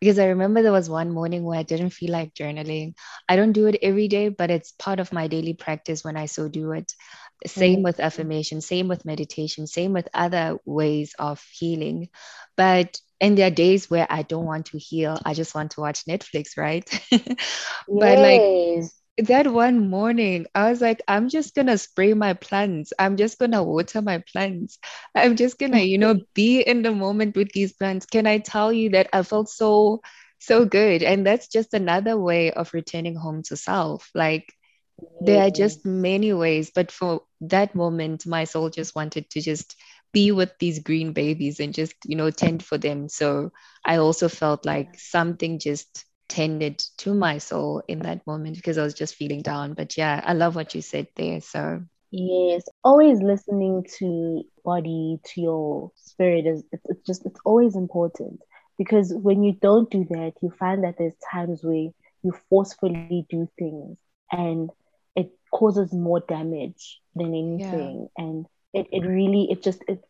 Because 0.00 0.18
I 0.18 0.26
remember 0.26 0.62
there 0.62 0.72
was 0.72 0.88
one 0.88 1.10
morning 1.10 1.44
where 1.44 1.58
I 1.58 1.62
didn't 1.62 1.90
feel 1.90 2.10
like 2.10 2.34
journaling. 2.34 2.94
I 3.28 3.36
don't 3.36 3.52
do 3.52 3.66
it 3.66 3.78
every 3.82 4.08
day, 4.08 4.28
but 4.28 4.50
it's 4.50 4.72
part 4.72 5.00
of 5.00 5.12
my 5.12 5.28
daily 5.28 5.54
practice 5.54 6.04
when 6.04 6.16
I 6.16 6.26
so 6.26 6.48
do 6.48 6.72
it. 6.72 6.92
Same 7.46 7.76
mm-hmm. 7.76 7.82
with 7.84 8.00
affirmation, 8.00 8.60
same 8.60 8.88
with 8.88 9.04
meditation, 9.04 9.66
same 9.66 9.92
with 9.92 10.08
other 10.12 10.58
ways 10.64 11.14
of 11.18 11.42
healing. 11.52 12.08
But 12.56 13.00
and 13.20 13.36
there 13.36 13.48
are 13.48 13.54
days 13.54 13.90
where 13.90 14.06
I 14.08 14.22
don't 14.22 14.46
want 14.46 14.66
to 14.66 14.78
heal. 14.78 15.18
I 15.24 15.34
just 15.34 15.54
want 15.54 15.72
to 15.72 15.80
watch 15.80 16.06
Netflix, 16.06 16.56
right? 16.56 16.88
but 17.10 18.18
yes. 18.18 18.18
like 18.18 18.90
that 19.26 19.52
one 19.52 19.88
morning, 19.90 20.46
I 20.54 20.70
was 20.70 20.80
like, 20.80 21.02
I'm 21.08 21.28
just 21.28 21.54
gonna 21.54 21.78
spray 21.78 22.14
my 22.14 22.34
plants. 22.34 22.92
I'm 22.98 23.16
just 23.16 23.38
gonna 23.38 23.62
water 23.62 24.00
my 24.02 24.18
plants. 24.32 24.78
I'm 25.14 25.36
just 25.36 25.58
gonna, 25.58 25.80
you 25.80 25.98
know, 25.98 26.20
be 26.34 26.60
in 26.60 26.82
the 26.82 26.92
moment 26.92 27.36
with 27.36 27.52
these 27.52 27.72
plants. 27.72 28.06
Can 28.06 28.26
I 28.26 28.38
tell 28.38 28.72
you 28.72 28.90
that 28.90 29.08
I 29.12 29.22
felt 29.22 29.48
so, 29.48 30.00
so 30.38 30.64
good? 30.64 31.02
And 31.02 31.26
that's 31.26 31.48
just 31.48 31.74
another 31.74 32.18
way 32.18 32.52
of 32.52 32.72
returning 32.74 33.16
home 33.16 33.42
to 33.44 33.56
self. 33.56 34.10
Like 34.14 34.52
there 35.20 35.46
are 35.46 35.50
just 35.50 35.84
many 35.84 36.32
ways, 36.32 36.70
but 36.74 36.90
for 36.90 37.22
that 37.40 37.74
moment, 37.74 38.26
my 38.26 38.44
soul 38.44 38.70
just 38.70 38.94
wanted 38.94 39.30
to 39.30 39.40
just 39.40 39.76
be 40.12 40.30
with 40.32 40.50
these 40.58 40.80
green 40.80 41.12
babies 41.12 41.60
and 41.60 41.74
just, 41.74 41.94
you 42.04 42.16
know, 42.16 42.30
tend 42.30 42.62
for 42.64 42.78
them. 42.78 43.08
So 43.08 43.50
I 43.84 43.96
also 43.96 44.28
felt 44.28 44.64
like 44.66 44.90
something 44.98 45.58
just 45.58 46.04
tended 46.30 46.78
to 46.98 47.12
my 47.12 47.38
soul 47.38 47.82
in 47.88 47.98
that 48.00 48.26
moment 48.26 48.56
because 48.56 48.78
I 48.78 48.84
was 48.84 48.94
just 48.94 49.16
feeling 49.16 49.42
down. 49.42 49.74
But 49.74 49.98
yeah, 49.98 50.22
I 50.24 50.32
love 50.32 50.54
what 50.54 50.74
you 50.74 50.80
said 50.80 51.08
there. 51.16 51.40
So 51.40 51.82
yes, 52.10 52.64
always 52.82 53.20
listening 53.20 53.84
to 53.98 54.44
body, 54.64 55.18
to 55.24 55.40
your 55.40 55.92
spirit 55.96 56.46
is 56.46 56.62
it's, 56.72 56.84
it's 56.86 57.06
just 57.06 57.26
it's 57.26 57.40
always 57.44 57.76
important 57.76 58.40
because 58.78 59.12
when 59.12 59.42
you 59.42 59.52
don't 59.60 59.90
do 59.90 60.06
that, 60.10 60.32
you 60.40 60.50
find 60.58 60.84
that 60.84 60.94
there's 60.96 61.16
times 61.30 61.62
where 61.62 61.90
you 62.22 62.32
forcefully 62.48 63.26
do 63.28 63.48
things 63.58 63.98
and 64.30 64.70
it 65.16 65.32
causes 65.52 65.92
more 65.92 66.20
damage 66.20 67.00
than 67.16 67.34
anything. 67.34 68.08
Yeah. 68.16 68.24
And 68.24 68.46
it, 68.72 68.86
it 68.92 69.06
really 69.06 69.48
it 69.50 69.62
just 69.62 69.82
it 69.88 70.00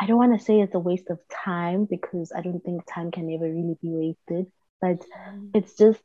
I 0.00 0.06
don't 0.06 0.16
want 0.16 0.36
to 0.36 0.44
say 0.44 0.60
it's 0.60 0.74
a 0.74 0.80
waste 0.80 1.10
of 1.10 1.20
time 1.44 1.86
because 1.88 2.32
I 2.36 2.40
don't 2.40 2.60
think 2.60 2.82
time 2.92 3.12
can 3.12 3.32
ever 3.32 3.44
really 3.44 3.76
be 3.80 3.90
wasted 3.90 4.50
but 4.80 5.00
mm. 5.00 5.50
it's 5.54 5.76
just 5.76 6.02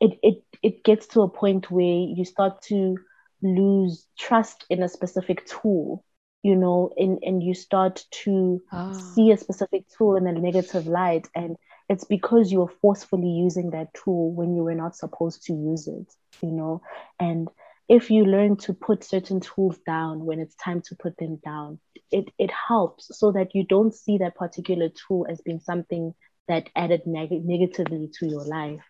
it 0.00 0.18
it 0.22 0.44
it 0.62 0.84
gets 0.84 1.06
to 1.06 1.22
a 1.22 1.28
point 1.28 1.70
where 1.70 1.84
you 1.84 2.24
start 2.24 2.60
to 2.62 2.96
lose 3.42 4.06
trust 4.18 4.64
in 4.70 4.82
a 4.82 4.88
specific 4.88 5.46
tool 5.46 6.04
you 6.42 6.56
know 6.56 6.92
and 6.96 7.18
and 7.22 7.42
you 7.42 7.54
start 7.54 8.04
to 8.10 8.60
oh. 8.72 8.92
see 9.14 9.30
a 9.30 9.36
specific 9.36 9.84
tool 9.96 10.16
in 10.16 10.26
a 10.26 10.32
negative 10.32 10.86
light 10.86 11.28
and 11.34 11.56
it's 11.88 12.04
because 12.04 12.50
you're 12.50 12.72
forcefully 12.80 13.28
using 13.28 13.70
that 13.70 13.92
tool 13.94 14.32
when 14.32 14.54
you 14.54 14.62
were 14.62 14.74
not 14.74 14.96
supposed 14.96 15.44
to 15.44 15.52
use 15.52 15.86
it 15.86 16.12
you 16.42 16.50
know 16.50 16.82
and 17.20 17.48
if 17.88 18.10
you 18.10 18.24
learn 18.24 18.56
to 18.56 18.72
put 18.72 19.04
certain 19.04 19.40
tools 19.40 19.78
down 19.86 20.24
when 20.24 20.40
it's 20.40 20.54
time 20.54 20.80
to 20.80 20.96
put 20.96 21.16
them 21.18 21.38
down 21.44 21.78
it 22.10 22.28
it 22.38 22.50
helps 22.68 23.16
so 23.18 23.32
that 23.32 23.54
you 23.54 23.64
don't 23.64 23.94
see 23.94 24.18
that 24.18 24.34
particular 24.34 24.88
tool 24.88 25.26
as 25.28 25.40
being 25.40 25.60
something 25.60 26.14
that 26.48 26.68
added 26.76 27.06
neg- 27.06 27.44
negatively 27.44 28.10
to 28.18 28.26
your 28.26 28.44
life. 28.44 28.84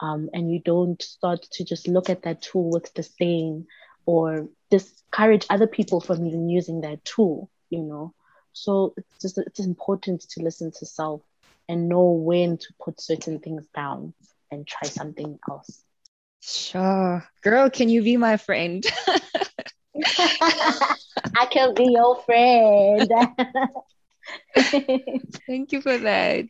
Um, 0.00 0.30
and 0.32 0.50
you 0.50 0.60
don't 0.64 1.00
start 1.02 1.42
to 1.52 1.64
just 1.64 1.86
look 1.86 2.08
at 2.08 2.22
that 2.22 2.42
tool 2.42 2.70
with 2.70 2.94
disdain 2.94 3.66
or 4.06 4.48
discourage 4.70 5.46
other 5.50 5.66
people 5.66 6.00
from 6.00 6.26
even 6.26 6.48
using 6.48 6.80
that 6.82 7.04
tool, 7.04 7.50
you 7.68 7.82
know. 7.82 8.14
So 8.52 8.94
it's 8.96 9.20
just 9.20 9.38
it's 9.38 9.60
important 9.60 10.22
to 10.30 10.42
listen 10.42 10.72
to 10.78 10.86
self 10.86 11.22
and 11.68 11.88
know 11.88 12.12
when 12.12 12.58
to 12.58 12.74
put 12.82 13.00
certain 13.00 13.38
things 13.40 13.66
down 13.74 14.14
and 14.50 14.66
try 14.66 14.88
something 14.88 15.38
else. 15.48 15.84
Sure. 16.40 17.24
Girl, 17.42 17.70
can 17.70 17.88
you 17.88 18.02
be 18.02 18.16
my 18.16 18.36
friend? 18.36 18.84
I 21.36 21.46
can 21.50 21.74
be 21.74 21.92
your 21.92 22.16
friend. 22.22 23.10
Thank 25.46 25.72
you 25.72 25.80
for 25.80 25.96
that. 25.98 26.46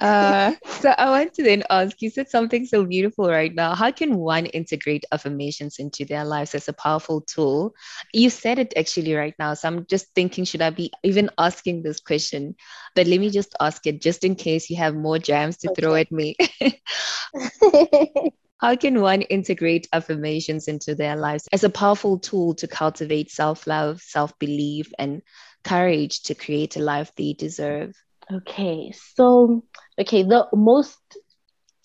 Uh, 0.00 0.52
so 0.64 0.90
I 0.90 1.08
want 1.08 1.34
to 1.34 1.42
then 1.42 1.62
ask 1.70 2.02
you 2.02 2.10
said 2.10 2.28
something 2.28 2.66
so 2.66 2.84
beautiful 2.84 3.28
right 3.28 3.54
now. 3.54 3.74
How 3.74 3.90
can 3.90 4.16
one 4.16 4.46
integrate 4.46 5.04
affirmations 5.12 5.78
into 5.78 6.04
their 6.04 6.24
lives 6.24 6.54
as 6.54 6.68
a 6.68 6.72
powerful 6.72 7.20
tool? 7.22 7.74
You 8.12 8.28
said 8.28 8.58
it 8.58 8.74
actually 8.76 9.14
right 9.14 9.34
now. 9.38 9.54
So 9.54 9.68
I'm 9.68 9.86
just 9.86 10.12
thinking, 10.14 10.44
should 10.44 10.62
I 10.62 10.70
be 10.70 10.90
even 11.02 11.30
asking 11.38 11.82
this 11.82 12.00
question? 12.00 12.56
But 12.94 13.06
let 13.06 13.20
me 13.20 13.30
just 13.30 13.54
ask 13.60 13.86
it 13.86 14.02
just 14.02 14.24
in 14.24 14.34
case 14.34 14.68
you 14.68 14.76
have 14.76 14.94
more 14.94 15.18
jams 15.18 15.56
to 15.58 15.70
okay. 15.70 15.80
throw 15.80 15.94
at 15.94 16.10
me. 16.12 16.36
How 18.58 18.76
can 18.76 19.00
one 19.00 19.22
integrate 19.22 19.88
affirmations 19.92 20.68
into 20.68 20.94
their 20.94 21.16
lives 21.16 21.48
as 21.52 21.64
a 21.64 21.70
powerful 21.70 22.18
tool 22.18 22.54
to 22.54 22.66
cultivate 22.66 23.30
self 23.30 23.66
love, 23.66 24.00
self 24.00 24.38
belief, 24.38 24.90
and 24.98 25.22
courage 25.64 26.22
to 26.24 26.34
create 26.34 26.76
a 26.76 26.80
life 26.80 27.12
they 27.16 27.32
deserve? 27.32 27.94
Okay, 28.32 28.92
so, 29.16 29.64
okay, 29.98 30.22
the 30.22 30.48
most 30.52 30.98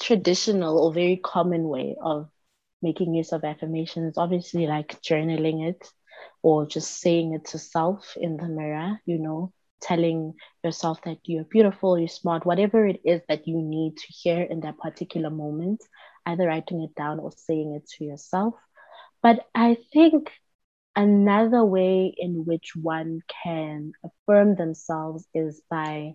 traditional 0.02 0.80
or 0.80 0.94
very 0.94 1.18
common 1.18 1.63
way 1.68 1.96
of 2.02 2.30
making 2.82 3.13
use 3.13 3.34
of 3.34 3.44
affirmation 3.44 4.06
is 4.06 4.18
obviously 4.18 4.68
like 4.68 5.02
journaling 5.02 5.68
it 5.68 5.86
or 6.42 6.65
just 6.65 7.02
saying 7.02 7.34
it 7.34 7.46
to 7.46 7.58
self 7.60 8.15
in 8.15 8.38
the 8.38 8.48
mirror, 8.48 9.00
you 9.06 9.18
know, 9.18 9.52
telling 9.82 10.34
yourself 10.63 11.02
that 11.04 11.18
you're 11.26 11.44
beautiful, 11.44 11.98
you're 11.98 12.08
smart, 12.08 12.46
whatever 12.46 12.86
it 12.88 13.02
is 13.04 13.22
that 13.28 13.48
you 13.48 13.58
need 13.58 13.98
to 13.98 14.08
hear 14.08 14.42
in 14.42 14.62
that 14.62 14.78
particular 14.78 15.30
moment, 15.30 15.84
either 16.26 16.48
writing 16.48 16.84
it 16.84 16.96
down 16.96 17.20
or 17.20 17.32
saying 17.36 17.74
it 17.76 17.88
to 17.89 18.06
yourself. 18.06 18.54
But 19.22 19.46
I 19.54 19.78
think 19.92 20.32
another 21.00 21.64
way 21.64 22.14
in 22.18 22.44
which 22.44 22.74
one 22.76 23.22
can 23.44 23.94
affirm 24.04 24.56
themselves 24.56 25.26
is 25.34 25.62
by 25.70 26.14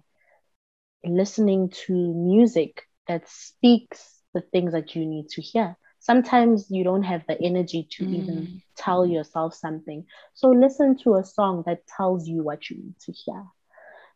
listening 1.03 1.71
to 1.87 1.95
music 1.95 2.83
that 3.09 3.27
speaks 3.27 4.21
the 4.35 4.43
things 4.43 4.73
that 4.73 4.95
you 4.95 5.07
need 5.07 5.27
to 5.31 5.41
hear. 5.41 5.75
Sometimes 6.01 6.67
you 6.69 6.85
don't 6.85 7.03
have 7.03 7.23
the 7.27 7.41
energy 7.41 7.89
to 7.93 8.05
mm. 8.05 8.15
even 8.15 8.63
tell 8.77 9.07
yourself 9.07 9.55
something. 9.55 10.05
So 10.35 10.51
listen 10.51 10.99
to 10.99 11.15
a 11.15 11.25
song 11.25 11.63
that 11.65 11.87
tells 11.87 12.29
you 12.29 12.43
what 12.43 12.69
you 12.69 12.77
need 12.77 12.99
to 13.07 13.13
hear. 13.13 13.43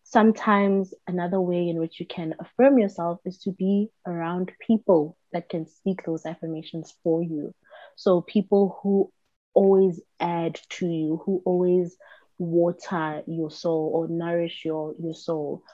Sometimes 0.02 0.92
another 1.06 1.40
way 1.40 1.70
in 1.70 1.78
which 1.78 1.98
you 1.98 2.06
can 2.06 2.34
affirm 2.40 2.78
yourself 2.78 3.20
is 3.24 3.38
to 3.38 3.52
be 3.52 3.88
around 4.06 4.52
people 4.66 5.16
that 5.32 5.48
can 5.48 5.66
speak 5.66 6.04
those 6.04 6.26
affirmations 6.26 6.94
for 7.02 7.22
you. 7.22 7.54
So 7.96 8.20
people 8.20 8.78
who 8.82 9.10
always 9.58 10.00
add 10.20 10.60
to 10.76 10.86
you, 10.86 11.20
who 11.24 11.42
always 11.44 11.96
water 12.38 13.24
your 13.26 13.50
soul 13.50 13.90
or 13.92 14.06
nourish 14.06 14.64
your, 14.64 14.94
your 15.02 15.14
soul. 15.14 15.64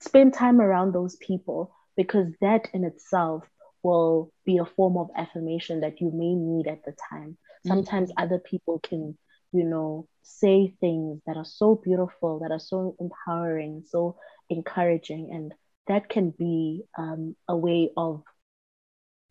Spend 0.00 0.34
time 0.34 0.60
around 0.60 0.92
those 0.92 1.16
people 1.16 1.74
because 1.96 2.28
that 2.42 2.68
in 2.74 2.84
itself 2.84 3.44
will 3.82 4.30
be 4.44 4.58
a 4.58 4.72
form 4.76 4.96
of 4.98 5.08
affirmation 5.16 5.80
that 5.80 6.00
you 6.02 6.10
may 6.12 6.34
need 6.34 6.66
at 6.66 6.84
the 6.84 6.94
time. 7.10 7.38
Sometimes 7.66 8.10
mm-hmm. 8.10 8.24
other 8.24 8.38
people 8.38 8.78
can, 8.80 9.16
you 9.52 9.64
know, 9.64 10.06
say 10.22 10.74
things 10.80 11.20
that 11.26 11.36
are 11.36 11.50
so 11.60 11.74
beautiful, 11.74 12.40
that 12.40 12.52
are 12.52 12.60
so 12.72 12.94
empowering, 13.00 13.84
so 13.86 14.16
encouraging, 14.50 15.30
and 15.32 15.54
that 15.86 16.08
can 16.08 16.30
be 16.30 16.82
um, 16.98 17.34
a 17.48 17.56
way 17.56 17.90
of 17.96 18.22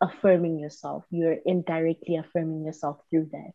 affirming 0.02 0.60
yourself. 0.60 1.06
You're 1.12 1.38
indirectly 1.46 2.18
affirming 2.18 2.66
yourself 2.66 2.98
through 3.10 3.30
that. 3.32 3.54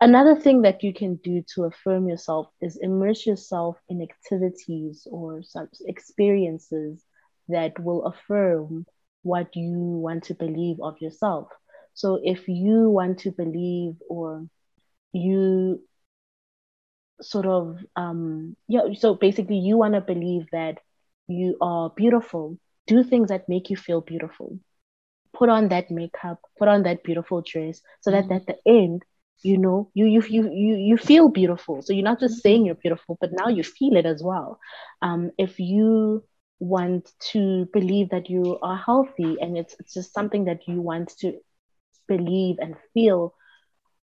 Another 0.00 0.34
thing 0.34 0.62
that 0.62 0.82
you 0.82 0.92
can 0.92 1.16
do 1.16 1.44
to 1.54 1.64
affirm 1.64 2.08
yourself 2.08 2.48
is 2.60 2.76
immerse 2.82 3.24
yourself 3.24 3.78
in 3.88 4.02
activities 4.02 5.06
or 5.10 5.42
some 5.42 5.68
experiences 5.86 7.04
that 7.48 7.78
will 7.78 8.04
affirm 8.06 8.84
what 9.22 9.54
you 9.54 9.70
want 9.70 10.24
to 10.24 10.34
believe 10.34 10.78
of 10.82 11.00
yourself. 11.00 11.48
So 11.94 12.20
if 12.22 12.48
you 12.48 12.90
want 12.90 13.20
to 13.20 13.30
believe 13.30 13.94
or 14.08 14.46
you 15.12 15.80
sort 17.20 17.46
of 17.46 17.78
um 17.96 18.56
yeah 18.68 18.82
so 18.94 19.14
basically 19.14 19.58
you 19.58 19.76
want 19.76 19.94
to 19.94 20.00
believe 20.00 20.46
that 20.52 20.78
you 21.28 21.56
are 21.60 21.90
beautiful 21.90 22.58
do 22.86 23.04
things 23.04 23.28
that 23.28 23.48
make 23.48 23.70
you 23.70 23.76
feel 23.76 24.00
beautiful 24.00 24.58
put 25.42 25.48
on 25.48 25.68
that 25.70 25.90
makeup, 25.90 26.38
put 26.56 26.68
on 26.68 26.84
that 26.84 27.02
beautiful 27.02 27.42
dress, 27.44 27.80
so 28.00 28.12
that 28.12 28.26
mm. 28.26 28.36
at 28.36 28.46
the 28.46 28.56
end 28.64 29.02
you 29.42 29.58
know 29.58 29.90
you 29.92 30.06
you 30.06 30.22
you 30.28 30.42
you, 30.52 30.76
you 30.76 30.96
feel 30.96 31.28
beautiful. 31.28 31.82
So 31.82 31.92
you're 31.92 32.04
not 32.04 32.20
just 32.20 32.42
saying 32.42 32.64
you're 32.64 32.76
beautiful 32.76 33.18
but 33.20 33.30
now 33.32 33.48
you 33.48 33.64
feel 33.64 33.96
it 33.96 34.06
as 34.06 34.22
well. 34.22 34.60
Um, 35.00 35.32
if 35.36 35.58
you 35.58 36.22
want 36.60 37.10
to 37.32 37.68
believe 37.72 38.10
that 38.10 38.30
you 38.30 38.56
are 38.62 38.76
healthy 38.76 39.36
and 39.40 39.58
it's, 39.58 39.74
it's 39.80 39.94
just 39.94 40.14
something 40.14 40.44
that 40.44 40.68
you 40.68 40.80
want 40.80 41.12
to 41.18 41.32
believe 42.06 42.58
and 42.60 42.76
feel 42.94 43.34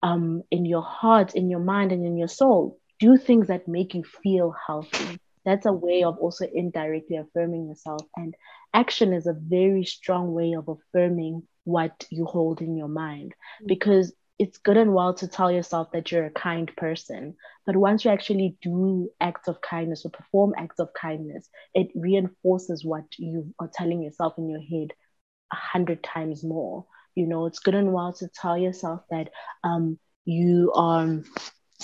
um, 0.03 0.43
in 0.51 0.65
your 0.65 0.83
heart 0.83 1.37
in 1.37 1.49
your 1.49 1.61
mind 1.61 1.93
and 1.93 2.05
in 2.05 2.17
your 2.17 2.33
soul 2.41 2.81
do 2.99 3.17
things 3.17 3.47
that 3.47 3.69
make 3.69 3.95
you 3.95 4.03
feel 4.25 4.53
healthy. 4.67 5.21
That's 5.45 5.67
a 5.67 5.73
way 5.73 6.03
of 6.03 6.19
also 6.19 6.49
indirectly 6.53 7.17
affirming 7.17 7.69
yourself 7.69 8.03
and 8.17 8.35
action 8.75 9.13
is 9.13 9.27
a 9.27 9.35
very 9.35 9.85
strong 9.85 10.33
way 10.33 10.55
of 10.55 10.69
affirming 10.69 11.43
what 11.65 12.07
you 12.11 12.25
hold 12.25 12.61
in 12.61 12.77
your 12.77 12.89
mind 12.89 13.35
because 13.67 14.13
it's 14.39 14.59
good 14.59 14.77
and 14.77 14.95
well 14.95 15.15
to 15.15 15.27
tell 15.29 15.51
yourself 15.51 15.89
that 15.93 16.11
you're 16.11 16.27
a 16.27 16.31
kind 16.31 16.71
person, 16.77 17.35
but 17.67 17.77
once 17.77 18.05
you 18.05 18.11
actually 18.11 18.57
do 18.63 19.11
acts 19.21 19.49
of 19.49 19.61
kindness 19.61 20.05
or 20.05 20.11
perform 20.11 20.55
acts 20.57 20.79
of 20.79 20.89
kindness, 21.01 21.49
it 21.75 21.89
reinforces 21.95 22.85
what 22.85 23.05
you 23.19 23.53
are 23.59 23.71
telling 23.75 24.03
yourself 24.03 24.35
in 24.39 24.49
your 24.49 24.61
head 24.61 24.93
a 25.53 25.57
hundred 25.57 26.03
times 26.03 26.45
more. 26.45 26.87
You 27.15 27.27
know, 27.27 27.47
it's 27.47 27.59
good 27.59 27.75
and 27.75 27.93
well 27.93 28.13
to 28.15 28.29
tell 28.29 28.57
yourself 28.57 29.03
that 29.11 29.31
um, 29.65 29.99
you 30.25 30.73
are 30.75 31.21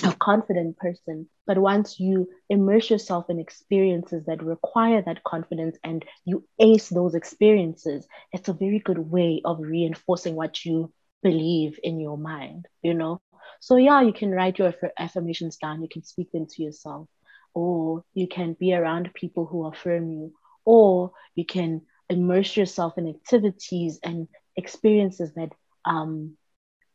a 0.02 0.12
confident 0.20 0.76
person, 0.76 1.28
but 1.46 1.58
once 1.58 2.00
you 2.00 2.28
immerse 2.48 2.90
yourself 2.90 3.26
in 3.28 3.38
experiences 3.38 4.24
that 4.26 4.42
require 4.42 5.02
that 5.02 5.22
confidence 5.22 5.76
and 5.84 6.04
you 6.24 6.44
ace 6.58 6.88
those 6.88 7.14
experiences, 7.14 8.06
it's 8.32 8.48
a 8.48 8.54
very 8.54 8.80
good 8.80 8.98
way 8.98 9.40
of 9.44 9.60
reinforcing 9.60 10.34
what 10.34 10.64
you 10.64 10.92
believe 11.22 11.78
in 11.82 12.00
your 12.00 12.18
mind, 12.18 12.66
you 12.82 12.94
know? 12.94 13.20
So, 13.60 13.76
yeah, 13.76 14.02
you 14.02 14.12
can 14.12 14.30
write 14.30 14.58
your 14.58 14.74
affirmations 14.98 15.56
down, 15.56 15.82
you 15.82 15.88
can 15.90 16.02
speak 16.04 16.32
them 16.32 16.46
to 16.50 16.62
yourself, 16.62 17.08
or 17.54 18.02
you 18.14 18.26
can 18.26 18.56
be 18.58 18.74
around 18.74 19.14
people 19.14 19.46
who 19.46 19.66
affirm 19.66 20.10
you, 20.10 20.32
or 20.64 21.12
you 21.34 21.44
can 21.46 21.82
immerse 22.10 22.56
yourself 22.56 22.98
in 22.98 23.08
activities 23.08 24.00
and 24.02 24.28
experiences 24.56 25.32
that 25.34 25.50
um, 25.84 26.36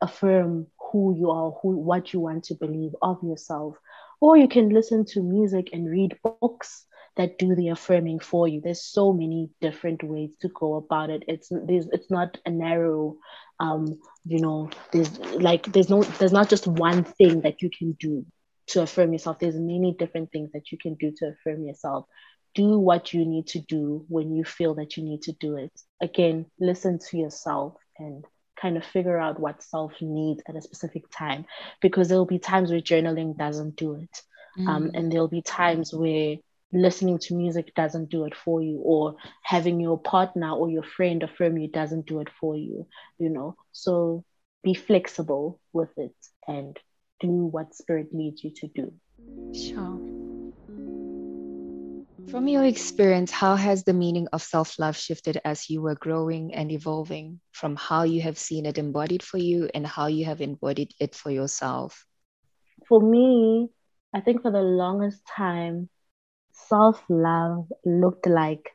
affirm 0.02 0.68
who 0.92 1.16
you 1.18 1.32
are, 1.32 1.52
who 1.62 1.78
what 1.78 2.14
you 2.14 2.20
want 2.20 2.46
to 2.46 2.56
believe 2.56 2.96
of 3.02 3.22
yourself. 3.24 3.76
Or 4.22 4.38
you 4.38 4.48
can 4.48 4.70
listen 4.70 5.06
to 5.14 5.22
music 5.22 5.70
and 5.72 5.90
read 5.90 6.18
books 6.24 6.86
that 7.16 7.38
do 7.38 7.56
the 7.56 7.70
affirming 7.70 8.20
for 8.20 8.48
you. 8.48 8.62
There's 8.62 8.84
so 8.84 9.14
many 9.14 9.50
different 9.62 10.04
ways 10.04 10.36
to 10.42 10.50
go 10.50 10.76
about 10.76 11.10
it. 11.10 11.24
It's 11.28 11.50
there's 11.50 11.88
it's 11.92 12.12
not 12.12 12.38
a 12.46 12.50
narrow 12.50 13.18
um, 13.60 14.00
you 14.26 14.40
know, 14.40 14.70
there's 14.92 15.18
like 15.20 15.72
there's 15.72 15.90
no 15.90 16.04
there's 16.04 16.32
not 16.32 16.50
just 16.50 16.68
one 16.68 17.04
thing 17.04 17.42
that 17.42 17.62
you 17.62 17.70
can 17.70 17.94
do 17.94 18.26
to 18.68 18.82
affirm 18.82 19.12
yourself. 19.12 19.40
There's 19.40 19.60
many 19.60 19.96
different 19.98 20.32
things 20.32 20.52
that 20.54 20.72
you 20.72 20.78
can 20.78 20.96
do 20.96 21.12
to 21.18 21.28
affirm 21.30 21.66
yourself. 21.66 22.06
Do 22.56 22.80
what 22.80 23.14
you 23.14 23.26
need 23.26 23.48
to 23.48 23.60
do 23.60 24.06
when 24.08 24.34
you 24.34 24.44
feel 24.44 24.76
that 24.76 24.98
you 24.98 25.04
need 25.04 25.24
to 25.24 25.34
do 25.34 25.58
it. 25.58 25.72
Again, 26.02 26.46
listen 26.60 27.00
to 27.10 27.18
yourself 27.18 27.76
and 27.98 28.26
kind 28.60 28.78
of 28.78 28.86
figure 28.86 29.18
out 29.18 29.40
what 29.40 29.64
self 29.64 29.94
needs 30.02 30.42
at 30.48 30.56
a 30.56 30.62
specific 30.62 31.04
time 31.12 31.46
because 31.82 32.10
there'll 32.10 32.26
be 32.26 32.40
times 32.40 32.72
where 32.72 32.82
journaling 32.82 33.38
doesn't 33.38 33.76
do 33.76 33.96
it. 33.96 34.22
Um, 34.58 34.66
mm. 34.66 34.70
Um, 34.70 34.92
and 34.96 35.12
there'll 35.12 35.28
be 35.28 35.42
times 35.42 35.94
where 35.94 36.38
listening 36.72 37.18
to 37.18 37.34
music 37.36 37.74
doesn't 37.76 38.10
do 38.10 38.26
it 38.26 38.36
for 38.36 38.62
you 38.62 38.80
or 38.84 39.16
having 39.44 39.80
your 39.80 39.98
partner 39.98 40.52
or 40.52 40.70
your 40.70 40.84
friend 40.84 41.24
affirm 41.24 41.58
you 41.58 41.68
doesn't 41.68 42.06
do 42.06 42.20
it 42.20 42.30
for 42.40 42.56
you 42.56 42.86
you 43.18 43.30
know 43.30 43.56
so 43.72 44.24
be 44.64 44.76
flexible 44.76 45.60
with 45.74 45.90
it 45.98 46.16
and 46.48 46.78
do 47.20 47.28
what 47.28 47.74
spirit 47.74 48.14
leads 48.14 48.44
you 48.44 48.52
to 48.52 48.68
do 48.68 48.94
sure 49.54 50.19
from 52.28 52.48
your 52.48 52.64
experience 52.66 53.32
how 53.32 53.56
has 53.56 53.84
the 53.84 53.94
meaning 53.94 54.28
of 54.34 54.42
self-love 54.42 54.96
shifted 54.96 55.40
as 55.46 55.70
you 55.70 55.82
were 55.82 55.96
growing 55.96 56.54
and 56.54 56.72
evolving 56.72 57.40
from 57.52 57.76
how 57.76 58.04
you 58.04 58.22
have 58.22 58.38
seen 58.38 58.66
it 58.66 58.78
embodied 58.78 59.24
for 59.24 59.38
you 59.38 59.70
and 59.74 59.86
how 59.86 60.08
you 60.08 60.26
have 60.26 60.42
embodied 60.42 60.94
it 61.00 61.16
for 61.16 61.32
yourself 61.32 62.06
for 62.88 63.02
me 63.02 63.70
i 64.14 64.20
think 64.20 64.42
for 64.42 64.52
the 64.52 64.62
longest 64.62 65.22
time 65.26 65.90
self 66.52 67.02
love 67.10 67.68
looked 67.86 68.28
like 68.28 68.70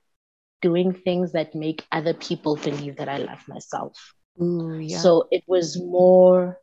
doing 0.64 0.94
things 0.94 1.32
that 1.32 1.54
make 1.54 1.84
other 1.92 2.14
people 2.14 2.56
believe 2.56 2.96
that 2.96 3.08
I 3.08 3.18
love 3.18 3.42
myself. 3.46 4.14
Ooh, 4.40 4.78
yeah. 4.78 4.98
So 4.98 5.28
it 5.30 5.44
was 5.46 5.78
more 5.78 6.58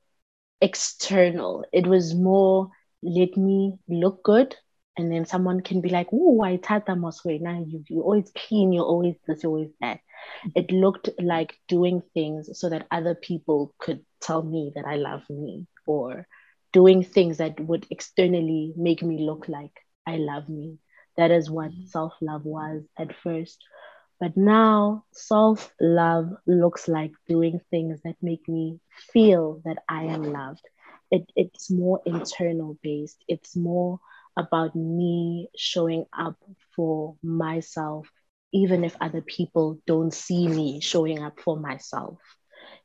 external. 0.60 1.66
It 1.72 1.86
was 1.86 2.16
more 2.16 2.70
let 3.04 3.38
me 3.38 3.78
look 3.88 4.24
good. 4.24 4.56
And 4.98 5.12
then 5.12 5.26
someone 5.26 5.62
can 5.62 5.82
be 5.82 5.90
like, 5.90 6.08
oh, 6.12 6.42
I 6.42 6.58
tata. 6.58 6.96
Now 6.96 7.64
you 7.66 7.84
you 7.88 8.02
always 8.02 8.32
clean, 8.36 8.74
you're 8.74 8.86
always 8.86 9.16
this, 9.26 9.44
you're 9.44 9.52
always 9.52 9.72
that. 9.80 10.00
Mm-hmm. 10.46 10.50
It 10.56 10.72
looked 10.72 11.10
like 11.20 11.58
doing 11.68 12.02
things 12.14 12.50
so 12.60 12.70
that 12.70 12.88
other 12.92 13.16
people 13.16 13.74
could 13.80 14.06
tell 14.20 14.44
me 14.44 14.72
that 14.76 14.86
I 14.86 14.96
love 14.96 15.24
me 15.30 15.68
or 15.86 16.28
doing 16.74 17.04
things 17.04 17.38
that 17.38 17.60
would 17.60 17.86
externally 17.90 18.74
make 18.78 19.02
me 19.02 19.20
look 19.20 19.48
like 19.48 19.72
I 20.06 20.18
love 20.18 20.50
me. 20.50 20.78
That 21.18 21.32
is 21.32 21.50
what 21.50 21.72
mm-hmm. 21.72 21.86
self 21.86 22.14
love 22.22 22.46
was 22.46 22.84
at 22.98 23.16
first. 23.16 23.64
But 24.20 24.38
now, 24.38 25.06
self 25.12 25.74
love 25.82 26.30
looks 26.46 26.88
like 26.88 27.12
doing 27.28 27.60
things 27.72 28.02
that 28.04 28.16
make 28.22 28.48
me 28.48 28.80
feel 29.12 29.62
that 29.66 29.80
I 29.90 30.04
am 30.04 30.24
loved. 30.24 30.62
It, 31.10 31.30
it's 31.36 31.72
more 31.72 32.02
internal 32.06 32.78
based, 32.84 33.24
it's 33.28 33.56
more 33.56 34.00
about 34.42 34.76
me 34.76 35.50
showing 35.56 36.06
up 36.18 36.36
for 36.76 37.16
myself, 37.24 38.08
even 38.54 38.84
if 38.84 38.96
other 39.00 39.22
people 39.22 39.80
don't 39.88 40.14
see 40.14 40.48
me 40.48 40.82
showing 40.82 41.24
up 41.24 41.40
for 41.40 41.58
myself. 41.58 42.20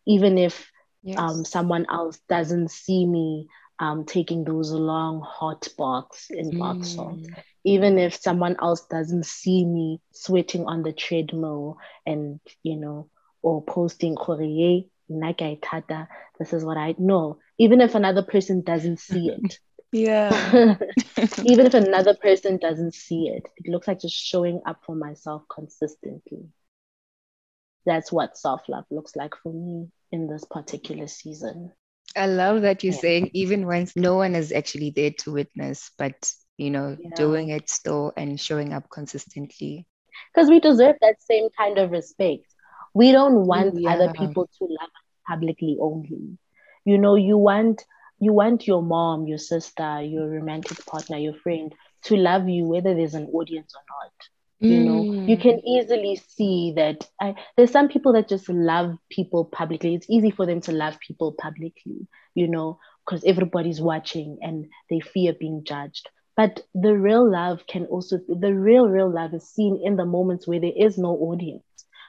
Even 0.06 0.38
if 0.38 0.70
yes. 1.02 1.18
um, 1.18 1.44
someone 1.44 1.86
else 1.90 2.18
doesn't 2.28 2.70
see 2.70 3.04
me 3.04 3.48
um, 3.78 4.04
taking 4.04 4.44
those 4.44 4.70
long 4.70 5.20
hot 5.20 5.68
baths 5.76 6.28
in 6.30 6.58
bath 6.58 6.84
salts 6.84 7.28
even 7.66 7.98
if 7.98 8.14
someone 8.14 8.56
else 8.62 8.86
doesn't 8.86 9.26
see 9.26 9.64
me 9.64 10.00
sweating 10.12 10.64
on 10.66 10.84
the 10.84 10.92
treadmill 10.92 11.76
and 12.06 12.40
you 12.62 12.76
know 12.76 13.10
or 13.42 13.62
posting 13.62 14.16
this 16.38 16.52
is 16.52 16.64
what 16.64 16.78
i 16.78 16.94
know 16.98 17.38
even 17.58 17.80
if 17.80 17.94
another 17.94 18.22
person 18.22 18.62
doesn't 18.62 18.98
see 18.98 19.28
it 19.42 19.58
yeah 19.92 20.30
even 21.44 21.66
if 21.66 21.74
another 21.74 22.14
person 22.14 22.58
doesn't 22.58 22.94
see 22.94 23.28
it 23.28 23.48
it 23.56 23.70
looks 23.70 23.88
like 23.88 24.00
just 24.00 24.14
showing 24.14 24.60
up 24.66 24.80
for 24.84 24.94
myself 24.94 25.42
consistently 25.48 26.46
that's 27.84 28.10
what 28.10 28.36
self-love 28.36 28.84
looks 28.90 29.14
like 29.14 29.34
for 29.42 29.52
me 29.52 29.88
in 30.12 30.26
this 30.26 30.44
particular 30.50 31.06
season 31.06 31.72
i 32.16 32.26
love 32.26 32.62
that 32.62 32.82
you're 32.82 32.92
yeah. 32.94 33.00
saying 33.00 33.30
even 33.32 33.66
when 33.66 33.86
no 33.96 34.16
one 34.16 34.34
is 34.34 34.52
actually 34.52 34.90
there 34.90 35.12
to 35.12 35.32
witness 35.32 35.90
but 35.98 36.32
you 36.56 36.70
know, 36.70 36.96
yeah. 36.98 37.10
doing 37.14 37.50
it 37.50 37.68
still 37.68 38.12
and 38.16 38.40
showing 38.40 38.72
up 38.72 38.88
consistently. 38.90 39.86
Because 40.34 40.48
we 40.48 40.60
deserve 40.60 40.96
that 41.00 41.16
same 41.20 41.48
kind 41.56 41.78
of 41.78 41.90
respect. 41.90 42.46
We 42.94 43.12
don't 43.12 43.46
want 43.46 43.74
mm, 43.74 43.82
yeah. 43.82 43.94
other 43.94 44.12
people 44.12 44.48
to 44.58 44.64
love 44.64 44.88
us 44.88 45.28
publicly 45.28 45.76
only. 45.80 46.38
You 46.84 46.98
know, 46.98 47.16
you 47.16 47.36
want 47.36 47.84
you 48.18 48.32
want 48.32 48.66
your 48.66 48.82
mom, 48.82 49.26
your 49.26 49.38
sister, 49.38 50.02
your 50.02 50.28
romantic 50.28 50.84
partner, 50.86 51.18
your 51.18 51.34
friend 51.34 51.74
to 52.04 52.16
love 52.16 52.48
you 52.48 52.66
whether 52.66 52.94
there's 52.94 53.14
an 53.14 53.26
audience 53.32 53.74
or 53.74 53.82
not. 53.88 54.12
You 54.58 54.84
know, 54.84 55.02
you 55.02 55.36
mm. 55.36 55.40
can 55.42 55.60
easily 55.66 56.16
see 56.16 56.72
that 56.76 57.06
I, 57.20 57.34
there's 57.56 57.70
some 57.70 57.88
people 57.88 58.14
that 58.14 58.26
just 58.26 58.48
love 58.48 58.96
people 59.10 59.44
publicly. 59.44 59.94
It's 59.94 60.08
easy 60.08 60.30
for 60.30 60.46
them 60.46 60.62
to 60.62 60.72
love 60.72 60.98
people 60.98 61.34
publicly, 61.38 62.08
you 62.34 62.48
know, 62.48 62.78
because 63.04 63.22
everybody's 63.24 63.82
watching 63.82 64.38
and 64.40 64.66
they 64.88 65.00
fear 65.00 65.34
being 65.38 65.62
judged. 65.64 66.08
But 66.36 66.62
the 66.74 66.96
real 66.96 67.30
love 67.30 67.66
can 67.66 67.84
also, 67.86 68.18
the 68.28 68.54
real, 68.54 68.88
real 68.88 69.12
love 69.12 69.34
is 69.34 69.46
seen 69.46 69.78
in 69.84 69.96
the 69.96 70.06
moments 70.06 70.48
where 70.48 70.60
there 70.60 70.72
is 70.74 70.96
no 70.96 71.10
audience, 71.10 71.64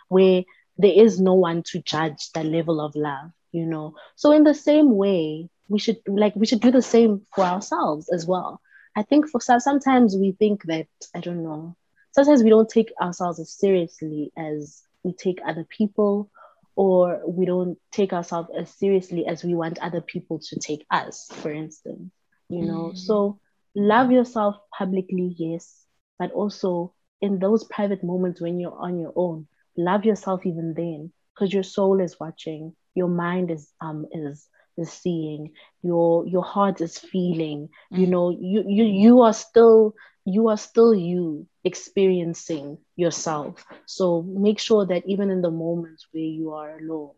where 0.08 0.43
there 0.78 0.93
is 0.93 1.20
no 1.20 1.34
one 1.34 1.64
to 1.72 1.82
judge 1.82 2.32
the 2.34 2.45
level 2.45 2.80
of 2.80 2.95
love, 2.95 3.32
you 3.51 3.66
know? 3.66 3.95
So, 4.16 4.32
in 4.32 4.45
the 4.45 4.53
same 4.53 4.95
way, 4.95 5.49
we 5.70 5.80
should 5.80 5.97
like 6.07 6.36
we 6.36 6.45
should 6.45 6.61
do 6.61 6.72
the 6.72 6.82
same 6.82 7.22
for 7.34 7.43
ourselves 7.43 8.09
as 8.09 8.26
well. 8.26 8.61
I 8.95 9.03
think 9.03 9.30
for 9.30 9.41
some 9.41 9.59
sometimes 9.59 10.15
we 10.15 10.32
think 10.32 10.63
that 10.63 10.88
I 11.15 11.20
don't 11.20 11.43
know. 11.43 11.76
Sometimes 12.11 12.43
we 12.43 12.49
don't 12.49 12.70
take 12.70 12.91
ourselves 13.01 13.39
as 13.39 13.51
seriously 13.51 14.32
as 14.38 14.82
we 15.03 15.13
take 15.13 15.39
other 15.45 15.65
people, 15.65 16.32
or 16.76 17.22
we 17.28 17.45
don't 17.45 17.78
take 17.91 18.13
ourselves 18.13 18.49
as 18.57 18.70
seriously 18.72 19.26
as 19.28 19.43
we 19.43 19.53
want 19.53 19.80
other 19.80 20.01
people 20.01 20.39
to 20.39 20.59
take 20.59 20.86
us, 20.89 21.28
for 21.32 21.51
instance. 21.51 22.11
You 22.49 22.65
know, 22.65 22.91
mm. 22.93 22.97
so 22.97 23.39
love 23.76 24.11
yourself 24.11 24.55
publicly, 24.76 25.36
yes, 25.38 25.84
but 26.18 26.32
also 26.32 26.93
in 27.22 27.39
those 27.39 27.63
private 27.65 28.03
moments 28.03 28.41
when 28.41 28.59
you're 28.59 28.78
on 28.78 28.99
your 28.99 29.13
own, 29.15 29.47
love 29.76 30.05
yourself 30.05 30.45
even 30.45 30.74
then, 30.74 31.11
because 31.36 31.53
your 31.53 31.63
soul 31.63 31.99
is 31.99 32.20
watching, 32.20 32.76
your 32.95 33.09
mind 33.09 33.51
is 33.51 33.72
um 33.82 34.05
is 34.11 34.47
is 34.78 34.92
seeing 34.92 35.52
your 35.82 36.26
your 36.28 36.44
heart 36.44 36.82
is 36.82 36.98
feeling 36.98 37.70
mm. 37.94 38.00
you 38.00 38.08
know 38.08 38.30
you 38.30 38.64
you 38.68 38.84
you 38.84 39.22
are 39.22 39.34
still 39.34 39.94
you 40.26 40.50
are 40.50 40.58
still 40.58 40.94
you 40.94 41.48
experiencing 41.64 42.78
yourself 42.96 43.66
so 43.86 44.22
make 44.22 44.60
sure 44.60 44.86
that 44.86 45.04
even 45.06 45.30
in 45.30 45.42
the 45.42 45.52
moments 45.52 46.08
where 46.12 46.24
you 46.24 46.52
are 46.52 46.78
alone 46.78 47.14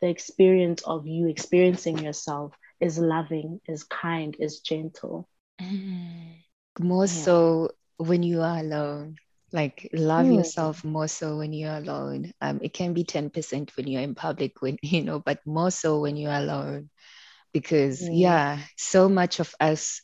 the 0.00 0.08
experience 0.08 0.82
of 0.82 1.06
you 1.06 1.28
experiencing 1.28 1.98
yourself 1.98 2.52
is 2.80 2.98
loving 2.98 3.60
is 3.66 3.84
kind 3.84 4.36
is 4.38 4.60
gentle 4.60 5.28
mm. 5.60 6.34
more 6.80 7.06
yeah. 7.06 7.12
so 7.12 7.70
when 7.98 8.22
you 8.22 8.40
are 8.40 8.58
alone 8.58 9.16
like 9.54 9.88
love 9.92 10.26
mm. 10.26 10.36
yourself 10.36 10.84
more 10.84 11.06
so 11.06 11.38
when 11.38 11.52
you're 11.52 11.76
alone 11.76 12.32
um, 12.40 12.58
it 12.60 12.72
can 12.74 12.92
be 12.92 13.04
10% 13.04 13.76
when 13.76 13.86
you're 13.86 14.02
in 14.02 14.14
public 14.14 14.60
when 14.60 14.76
you 14.82 15.02
know 15.02 15.20
but 15.20 15.38
more 15.46 15.70
so 15.70 16.00
when 16.00 16.16
you're 16.16 16.32
alone 16.32 16.90
because 17.54 18.02
mm. 18.02 18.10
yeah 18.12 18.58
so 18.76 19.08
much 19.08 19.40
of 19.40 19.54
us 19.58 20.02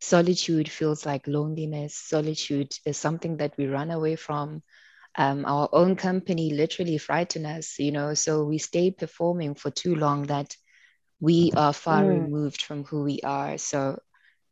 solitude 0.00 0.70
feels 0.70 1.04
like 1.04 1.26
loneliness 1.26 1.94
solitude 1.94 2.72
is 2.86 2.96
something 2.96 3.36
that 3.36 3.52
we 3.58 3.66
run 3.66 3.90
away 3.90 4.16
from 4.16 4.62
um, 5.18 5.44
our 5.44 5.68
own 5.72 5.94
company 5.94 6.54
literally 6.54 6.96
frighten 6.96 7.44
us 7.44 7.78
you 7.78 7.92
know 7.92 8.14
so 8.14 8.44
we 8.44 8.56
stay 8.56 8.90
performing 8.90 9.54
for 9.54 9.70
too 9.70 9.94
long 9.94 10.22
that 10.24 10.56
we 11.20 11.52
are 11.54 11.74
far 11.74 12.02
mm. 12.04 12.08
removed 12.08 12.62
from 12.62 12.84
who 12.84 13.02
we 13.02 13.20
are 13.22 13.58
so 13.58 14.00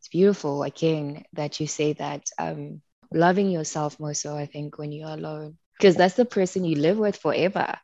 it's 0.01 0.09
beautiful 0.09 0.63
again 0.63 1.25
that 1.35 1.61
you 1.61 1.67
say 1.67 1.95
that 1.95 2.27
um, 2.39 2.83
loving 3.13 3.51
yourself 3.51 3.99
more 3.99 4.15
so, 4.15 4.37
I 4.37 4.47
think, 4.47 4.79
when 4.79 4.93
you're 4.93 5.11
alone. 5.11 5.59
Because 5.79 5.97
that's 5.97 6.15
the 6.15 6.25
person 6.25 6.65
you 6.65 6.77
live 6.77 6.99
with 6.99 7.17
forever. 7.17 7.79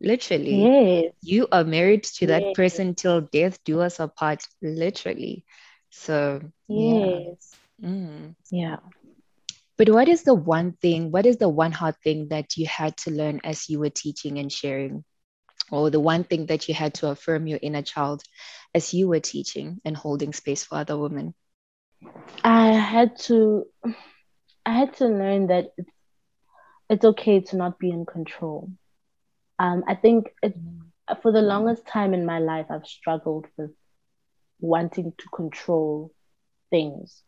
Literally. 0.00 0.62
Yes. 0.64 1.12
You 1.22 1.46
are 1.52 1.64
married 1.64 2.04
to 2.04 2.26
that 2.28 2.42
yes. 2.42 2.52
person 2.56 2.94
till 2.94 3.20
death 3.20 3.62
do 3.64 3.80
us 3.80 4.00
apart, 4.00 4.42
literally. 4.62 5.44
So 5.90 6.40
yes. 6.68 7.54
Yeah. 7.78 7.88
Mm. 7.88 8.34
yeah. 8.50 8.76
But 9.76 9.88
what 9.88 10.08
is 10.08 10.24
the 10.24 10.34
one 10.34 10.72
thing, 10.72 11.10
what 11.10 11.24
is 11.24 11.38
the 11.38 11.48
one 11.48 11.72
hard 11.72 11.96
thing 12.04 12.28
that 12.28 12.56
you 12.56 12.66
had 12.66 12.96
to 12.98 13.10
learn 13.10 13.40
as 13.44 13.70
you 13.70 13.78
were 13.78 13.90
teaching 13.90 14.38
and 14.38 14.52
sharing? 14.52 15.04
Or 15.70 15.88
the 15.88 16.00
one 16.00 16.24
thing 16.24 16.46
that 16.46 16.68
you 16.68 16.74
had 16.74 16.94
to 16.94 17.08
affirm 17.08 17.46
your 17.46 17.58
inner 17.62 17.82
child 17.82 18.22
as 18.74 18.92
you 18.92 19.08
were 19.08 19.20
teaching 19.20 19.80
and 19.84 19.96
holding 19.96 20.32
space 20.32 20.64
for 20.64 20.76
other 20.76 20.98
women? 20.98 21.34
I 22.44 22.72
had 22.72 23.18
to 23.20 23.66
I 24.66 24.72
had 24.72 24.94
to 24.96 25.06
learn 25.06 25.46
that 25.48 25.72
it's, 25.76 25.90
it's 26.88 27.04
okay 27.04 27.40
to 27.40 27.56
not 27.56 27.78
be 27.78 27.90
in 27.90 28.04
control. 28.04 28.70
Um, 29.60 29.84
I 29.86 29.94
think 29.94 30.30
it, 30.42 30.56
for 31.20 31.32
the 31.32 31.42
longest 31.42 31.86
time 31.86 32.14
in 32.14 32.24
my 32.24 32.38
life, 32.38 32.66
I've 32.70 32.86
struggled 32.86 33.46
with 33.58 33.72
wanting 34.58 35.12
to 35.18 35.28
control 35.34 36.14
things, 36.70 37.22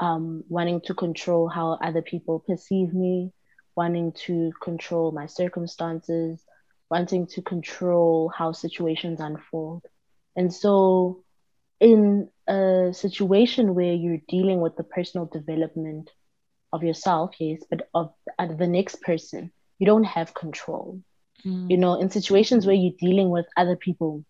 um, 0.00 0.42
wanting 0.48 0.80
to 0.86 0.94
control 0.94 1.48
how 1.48 1.78
other 1.80 2.02
people 2.02 2.40
perceive 2.40 2.92
me, 2.92 3.32
wanting 3.76 4.12
to 4.26 4.50
control 4.60 5.12
my 5.12 5.26
circumstances, 5.26 6.42
wanting 6.90 7.28
to 7.28 7.42
control 7.42 8.32
how 8.36 8.50
situations 8.50 9.20
unfold. 9.20 9.84
And 10.34 10.52
so, 10.52 11.22
in 11.78 12.28
a 12.48 12.90
situation 12.92 13.76
where 13.76 13.92
you're 13.92 14.22
dealing 14.28 14.60
with 14.60 14.76
the 14.76 14.82
personal 14.82 15.26
development 15.26 16.10
of 16.72 16.82
yourself, 16.82 17.36
yes, 17.38 17.62
but 17.70 17.88
of, 17.94 18.12
of 18.40 18.58
the 18.58 18.66
next 18.66 19.02
person, 19.02 19.52
you 19.78 19.86
don't 19.86 20.04
have 20.04 20.34
control. 20.34 21.00
Mm. 21.46 21.70
You 21.70 21.76
know, 21.76 22.00
in 22.00 22.10
situations 22.10 22.66
where 22.66 22.74
you're 22.74 22.94
dealing 22.98 23.30
with 23.30 23.46
other 23.56 23.76
people, 23.76 24.24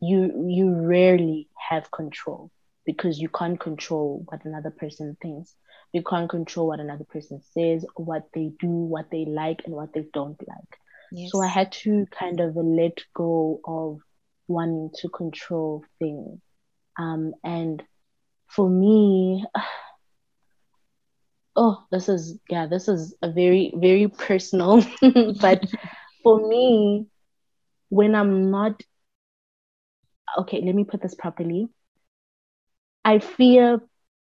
you 0.00 0.46
you 0.48 0.72
rarely 0.72 1.48
have 1.68 1.90
control 1.90 2.50
because 2.86 3.18
you 3.18 3.28
can't 3.28 3.58
control 3.58 4.24
what 4.28 4.44
another 4.44 4.70
person 4.70 5.16
thinks. 5.20 5.54
You 5.92 6.02
can't 6.02 6.30
control 6.30 6.68
what 6.68 6.80
another 6.80 7.04
person 7.04 7.42
says, 7.52 7.84
what 7.96 8.28
they 8.32 8.52
do, 8.60 8.68
what 8.68 9.10
they 9.10 9.24
like, 9.24 9.62
and 9.64 9.74
what 9.74 9.92
they 9.92 10.04
don't 10.12 10.40
like. 10.46 10.78
Yes. 11.12 11.32
So 11.32 11.42
I 11.42 11.48
had 11.48 11.72
to 11.72 12.06
kind 12.16 12.40
of 12.40 12.54
let 12.54 12.98
go 13.14 13.60
of 13.64 13.98
wanting 14.46 14.90
to 15.00 15.08
control 15.08 15.84
things. 15.98 16.40
Um, 16.96 17.34
and 17.42 17.82
for 18.46 18.70
me, 18.70 19.44
oh 21.56 21.84
this 21.90 22.08
is 22.08 22.38
yeah 22.48 22.66
this 22.66 22.86
is 22.86 23.12
a 23.22 23.30
very 23.30 23.74
very 23.76 24.06
personal 24.26 24.86
but 25.40 25.64
for 26.22 26.48
me 26.48 27.06
when 27.88 28.14
i'm 28.14 28.50
not 28.50 28.80
okay 30.38 30.60
let 30.62 30.74
me 30.74 30.84
put 30.84 31.02
this 31.02 31.14
properly. 31.14 31.68
I 33.02 33.18
fear 33.18 33.80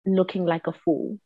looking 0.06 0.46
like 0.46 0.68
a 0.68 0.74
fool. 0.74 1.18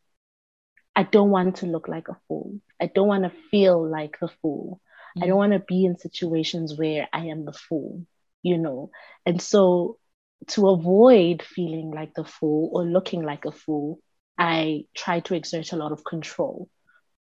I 0.95 1.03
don't 1.03 1.31
want 1.31 1.57
to 1.57 1.65
look 1.65 1.87
like 1.87 2.07
a 2.07 2.17
fool. 2.27 2.61
I 2.79 2.85
don't 2.85 3.07
want 3.07 3.23
to 3.23 3.31
feel 3.49 3.89
like 3.89 4.17
the 4.21 4.29
fool. 4.41 4.79
Mm. 5.17 5.23
i 5.23 5.27
don't 5.27 5.37
want 5.37 5.53
to 5.53 5.59
be 5.59 5.85
in 5.85 5.97
situations 5.97 6.77
where 6.77 7.09
i 7.11 7.25
am 7.25 7.43
the 7.43 7.53
fool 7.53 8.05
you 8.43 8.57
know? 8.57 8.91
And 9.25 9.41
so 9.41 9.97
to 10.47 10.69
avoid 10.69 11.43
feeling 11.43 11.91
like 11.91 12.13
the 12.13 12.23
fool 12.23 12.69
or 12.73 12.83
looking 12.83 13.23
like 13.23 13.45
a 13.45 13.51
fool 13.51 13.99
I 14.37 14.85
try 14.95 15.19
to 15.21 15.35
exert 15.35 15.73
a 15.73 15.75
lot 15.75 15.91
of 15.91 16.05
control, 16.05 16.69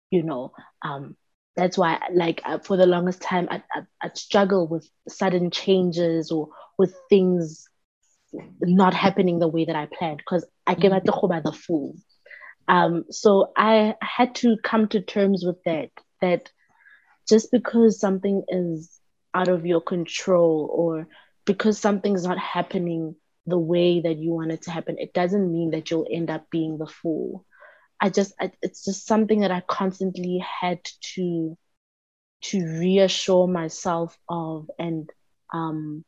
you 0.08 0.22
know. 0.22 0.52
Um, 0.82 1.16
that's 1.58 1.76
why, 1.76 2.00
like, 2.14 2.40
uh, 2.44 2.60
for 2.60 2.76
the 2.76 2.86
longest 2.86 3.20
time, 3.20 3.48
I, 3.50 3.62
I, 3.74 3.80
I'd 4.00 4.16
struggle 4.16 4.68
with 4.68 4.88
sudden 5.08 5.50
changes 5.50 6.30
or 6.30 6.50
with 6.78 6.94
things 7.10 7.68
not 8.60 8.94
happening 8.94 9.40
the 9.40 9.48
way 9.48 9.64
that 9.64 9.74
I 9.74 9.86
planned 9.86 10.18
because 10.18 10.46
I 10.68 10.76
came 10.76 10.92
at 10.92 11.04
the 11.04 11.10
by 11.28 11.40
the 11.40 11.50
fool. 11.50 11.96
Um, 12.68 13.06
so 13.10 13.50
I 13.56 13.96
had 14.00 14.36
to 14.36 14.56
come 14.62 14.86
to 14.88 15.00
terms 15.00 15.42
with 15.44 15.56
that, 15.64 15.90
that 16.20 16.48
just 17.28 17.50
because 17.50 17.98
something 17.98 18.44
is 18.48 19.00
out 19.34 19.48
of 19.48 19.66
your 19.66 19.80
control 19.80 20.70
or 20.72 21.08
because 21.44 21.76
something's 21.76 22.22
not 22.22 22.38
happening 22.38 23.16
the 23.46 23.58
way 23.58 24.00
that 24.00 24.16
you 24.18 24.30
want 24.30 24.52
it 24.52 24.62
to 24.62 24.70
happen, 24.70 24.94
it 24.98 25.12
doesn't 25.12 25.52
mean 25.52 25.70
that 25.72 25.90
you'll 25.90 26.06
end 26.08 26.30
up 26.30 26.48
being 26.50 26.78
the 26.78 26.86
fool. 26.86 27.44
I 28.00 28.10
just, 28.10 28.32
I, 28.40 28.52
it's 28.62 28.84
just 28.84 29.06
something 29.06 29.40
that 29.40 29.50
I 29.50 29.60
constantly 29.60 30.44
had 30.60 30.80
to, 31.14 31.56
to 32.42 32.58
reassure 32.60 33.48
myself 33.48 34.16
of 34.28 34.70
and 34.78 35.10
um, 35.52 36.04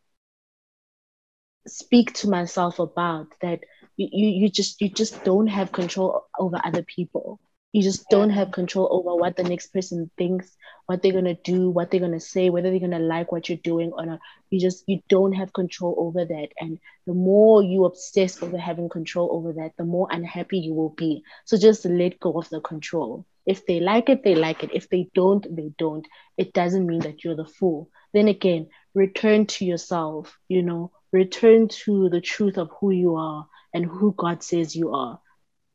speak 1.67 2.13
to 2.15 2.29
myself 2.29 2.79
about 2.79 3.27
that 3.43 3.61
you, 3.97 4.09
you, 4.13 4.49
just, 4.49 4.81
you 4.81 4.89
just 4.89 5.25
don't 5.25 5.49
have 5.49 5.73
control 5.73 6.27
over 6.39 6.61
other 6.65 6.83
people 6.83 7.41
you 7.73 7.83
just 7.83 8.09
don't 8.09 8.31
have 8.31 8.51
control 8.51 8.89
over 8.91 9.15
what 9.15 9.37
the 9.37 9.45
next 9.45 9.69
person 9.73 10.11
thinks 10.19 10.57
what 10.87 11.03
they're 11.03 11.13
going 11.13 11.25
to 11.25 11.39
do 11.45 11.71
what 11.71 11.91
they're 11.91 12.01
going 12.01 12.13
to 12.13 12.19
say 12.21 12.51
whether 12.51 12.71
they're 12.71 12.81
going 12.81 12.91
to 12.91 12.99
like 12.99 13.31
what 13.31 13.49
you're 13.49 13.59
doing 13.59 13.93
or 13.93 14.07
not. 14.07 14.19
You 14.51 14.61
just 14.61 14.83
you 14.89 15.01
don't 15.09 15.33
have 15.33 15.53
control 15.53 15.95
over 15.99 16.25
that. 16.25 16.49
And 16.59 16.81
the 17.07 17.15
more 17.15 17.63
you 17.63 17.85
obsess 17.85 18.43
over 18.43 18.59
having 18.59 18.89
control 18.89 19.31
over 19.33 19.53
that 19.55 19.73
the 19.79 19.85
more 19.85 20.09
unhappy 20.11 20.59
you 20.59 20.75
will 20.75 20.95
be. 20.97 21.23
So 21.45 21.57
just 21.57 21.85
let 21.85 22.19
go 22.19 22.33
of 22.39 22.49
the 22.49 22.61
control. 22.61 23.25
If 23.47 23.67
they 23.67 23.79
like 23.79 24.09
it 24.09 24.25
they 24.25 24.35
like 24.35 24.65
it. 24.65 24.71
If 24.73 24.89
they 24.89 25.09
don't 25.15 25.47
they 25.55 25.71
don't. 25.79 26.07
It 26.37 26.53
doesn't 26.53 26.87
mean 26.87 27.01
that 27.01 27.23
you're 27.23 27.37
the 27.37 27.47
fool. 27.47 27.89
Then 28.13 28.27
again 28.27 28.69
return 28.95 29.47
to 29.47 29.65
yourself 29.65 30.37
you 30.49 30.63
know. 30.63 30.91
Return 31.13 31.67
to 31.67 32.09
the 32.09 32.21
truth 32.21 32.57
of 32.57 32.71
who 32.81 32.91
you 32.93 33.17
are 33.17 33.49
and 33.75 33.85
who 33.85 34.15
god 34.17 34.43
says 34.43 34.77
you 34.77 34.93
are 34.95 35.21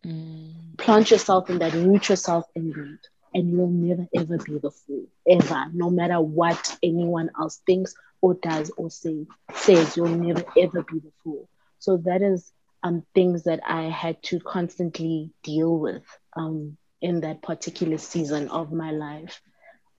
Mm. 0.06 0.78
Plant 0.78 1.12
yourself 1.12 1.50
in 1.50 1.60
that, 1.60 1.74
root 1.74 2.10
yourself 2.10 2.46
in 2.56 2.70
that, 2.72 3.00
and 3.34 3.52
you'll 3.52 3.70
never 3.70 4.08
ever 4.16 4.38
be 4.38 4.60
the 4.60 4.72
fool. 4.72 5.06
Ever. 5.28 5.66
No 5.74 5.90
matter 5.90 6.22
what 6.22 6.78
anyone 6.84 7.30
else 7.40 7.62
thinks 7.66 7.96
or 8.22 8.36
does 8.36 8.72
or 8.78 8.90
say 8.92 9.26
says, 9.54 9.98
you'll 9.98 10.10
never 10.10 10.44
ever 10.58 10.84
be 10.84 11.00
the 11.00 11.12
fool. 11.24 11.50
So 11.80 11.98
that 12.06 12.22
is 12.22 12.52
um 12.84 13.04
things 13.16 13.44
that 13.46 13.62
I 13.68 13.84
had 13.84 14.22
to 14.24 14.40
constantly 14.40 15.32
deal 15.44 15.78
with 15.80 16.04
um 16.36 16.78
in 17.02 17.22
that 17.22 17.42
particular 17.42 17.98
season 17.98 18.50
of 18.50 18.72
my 18.72 18.92
life. 18.92 19.42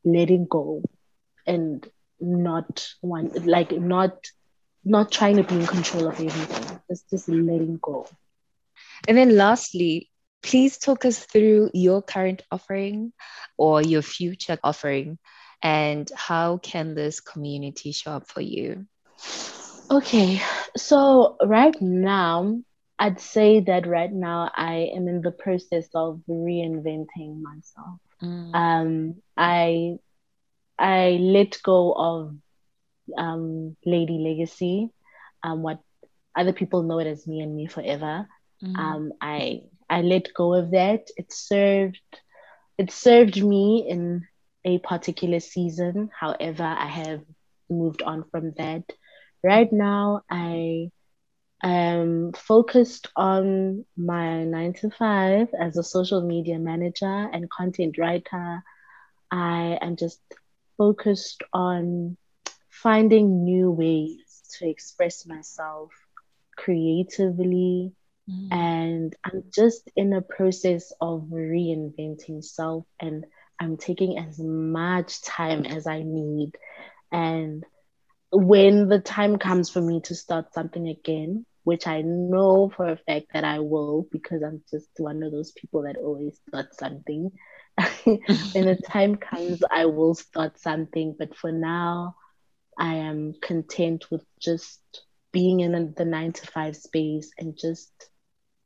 Letting 0.05 0.47
go 0.47 0.83
and 1.47 1.87
not 2.21 2.89
one 3.01 3.31
like 3.45 3.73
not 3.73 4.17
not 4.85 5.11
trying 5.13 5.37
to 5.37 5.43
be 5.45 5.57
in 5.57 5.67
control 5.67 6.09
of 6.09 6.15
everything. 6.21 6.81
It's 6.89 7.03
just 7.11 7.29
letting 7.29 7.79
go. 7.83 8.07
And 9.09 9.17
then 9.17 9.37
lastly, 9.37 10.11
please 10.43 10.79
talk 10.79 11.05
us 11.05 11.19
through 11.19 11.71
your 11.75 12.03
current 12.03 12.43
offering 12.51 13.13
or 13.59 13.83
your 13.83 14.03
future 14.03 14.59
offering 14.63 15.19
and 15.63 16.11
how 16.15 16.59
can 16.59 16.95
this 16.95 17.21
community 17.21 17.93
show 17.93 18.13
up 18.13 18.29
for 18.29 18.41
you? 18.41 18.87
Okay, 19.91 20.41
so 20.77 21.37
right 21.45 21.75
now, 21.81 22.61
I'd 22.99 23.21
say 23.21 23.61
that 23.61 23.87
right 23.87 24.13
now 24.13 24.51
I 24.55 24.91
am 24.95 25.07
in 25.09 25.21
the 25.21 25.31
process 25.31 25.89
of 25.95 26.21
reinventing 26.29 27.43
myself. 27.43 28.01
Mm. 28.23 28.55
Um, 28.55 29.23
I 29.37 29.99
I 30.79 31.19
let 31.21 31.61
go 31.63 31.93
of 31.93 32.37
um, 33.17 33.77
Lady 33.85 34.19
Legacy, 34.19 34.91
um, 35.43 35.63
what 35.63 35.81
other 36.35 36.53
people 36.53 36.83
know 36.83 36.99
it 36.99 37.07
as 37.07 37.27
me 37.27 37.41
and 37.41 37.55
me 37.55 37.67
forever. 37.67 38.29
Mm-hmm. 38.63 38.79
Um, 38.81 39.13
I 39.21 39.63
I 39.89 40.03
let 40.03 40.33
go 40.35 40.55
of 40.55 40.71
that. 40.73 41.09
It 41.17 41.33
served 41.33 42.01
it 42.79 42.91
served 42.91 43.43
me 43.43 43.87
in 43.89 44.27
a 44.65 44.79
particular 44.79 45.41
season. 45.41 46.11
However, 46.19 46.65
I 46.65 46.87
have 46.87 47.23
moved 47.71 48.03
on 48.03 48.25
from 48.31 48.53
that. 48.59 48.85
Right 49.43 49.73
now, 49.73 50.23
I 50.31 50.91
am 51.63 52.33
focused 52.33 53.09
on 53.17 53.85
my 53.97 54.45
nine 54.45 54.75
to 54.75 54.91
five 54.91 55.49
as 55.59 55.77
a 55.77 55.83
social 55.83 56.21
media 56.23 56.59
manager 56.59 57.07
and 57.33 57.51
content 57.51 57.97
writer. 57.99 58.63
I 59.31 59.79
am 59.81 59.97
just 59.97 60.21
focused 60.77 61.43
on 61.53 62.17
finding 62.71 63.45
new 63.45 63.71
ways 63.71 64.43
to 64.59 64.69
express 64.69 65.27
myself 65.27 65.91
creatively. 66.57 67.93
Mm. 68.29 68.49
And 68.53 69.17
I'm 69.25 69.45
just 69.55 69.91
in 69.97 70.13
a 70.13 70.23
process 70.23 70.93
of 71.01 71.23
reinventing 71.31 72.45
self, 72.45 72.87
and 73.01 73.25
I'm 73.61 73.77
taking 73.77 74.19
as 74.19 74.39
much 74.39 75.23
time 75.23 75.65
as 75.65 75.87
I 75.87 76.03
need. 76.05 76.53
And 77.13 77.65
when 78.31 78.89
the 78.89 78.99
time 78.99 79.39
comes 79.39 79.71
for 79.71 79.81
me 79.81 80.01
to 80.03 80.15
start 80.15 80.53
something 80.53 80.89
again, 80.89 81.47
which 81.65 81.87
I 81.87 82.03
know 82.03 82.71
for 82.77 82.87
a 82.87 82.97
fact 82.97 83.27
that 83.33 83.45
I 83.45 83.59
will 83.59 84.07
because 84.13 84.43
I'm 84.43 84.63
just 84.71 84.89
one 84.99 85.23
of 85.25 85.33
those 85.33 85.53
people 85.53 85.83
that 85.83 85.97
always 85.97 86.39
start 86.49 86.75
something. 86.75 87.33
when 88.05 88.21
the 88.55 88.79
time 88.87 89.17
comes, 89.17 89.61
I 89.71 89.87
will 89.87 90.15
start 90.15 90.61
something. 90.61 91.17
But 91.19 91.37
for 91.37 91.51
now, 91.51 92.15
I 92.79 92.95
am 92.97 93.35
content 93.43 94.05
with 94.11 94.25
just 94.41 94.81
being 95.33 95.61
in 95.61 95.95
the 95.97 96.05
nine 96.05 96.33
to 96.35 96.47
five 96.47 96.77
space 96.77 97.33
and 97.39 97.59
just, 97.59 97.91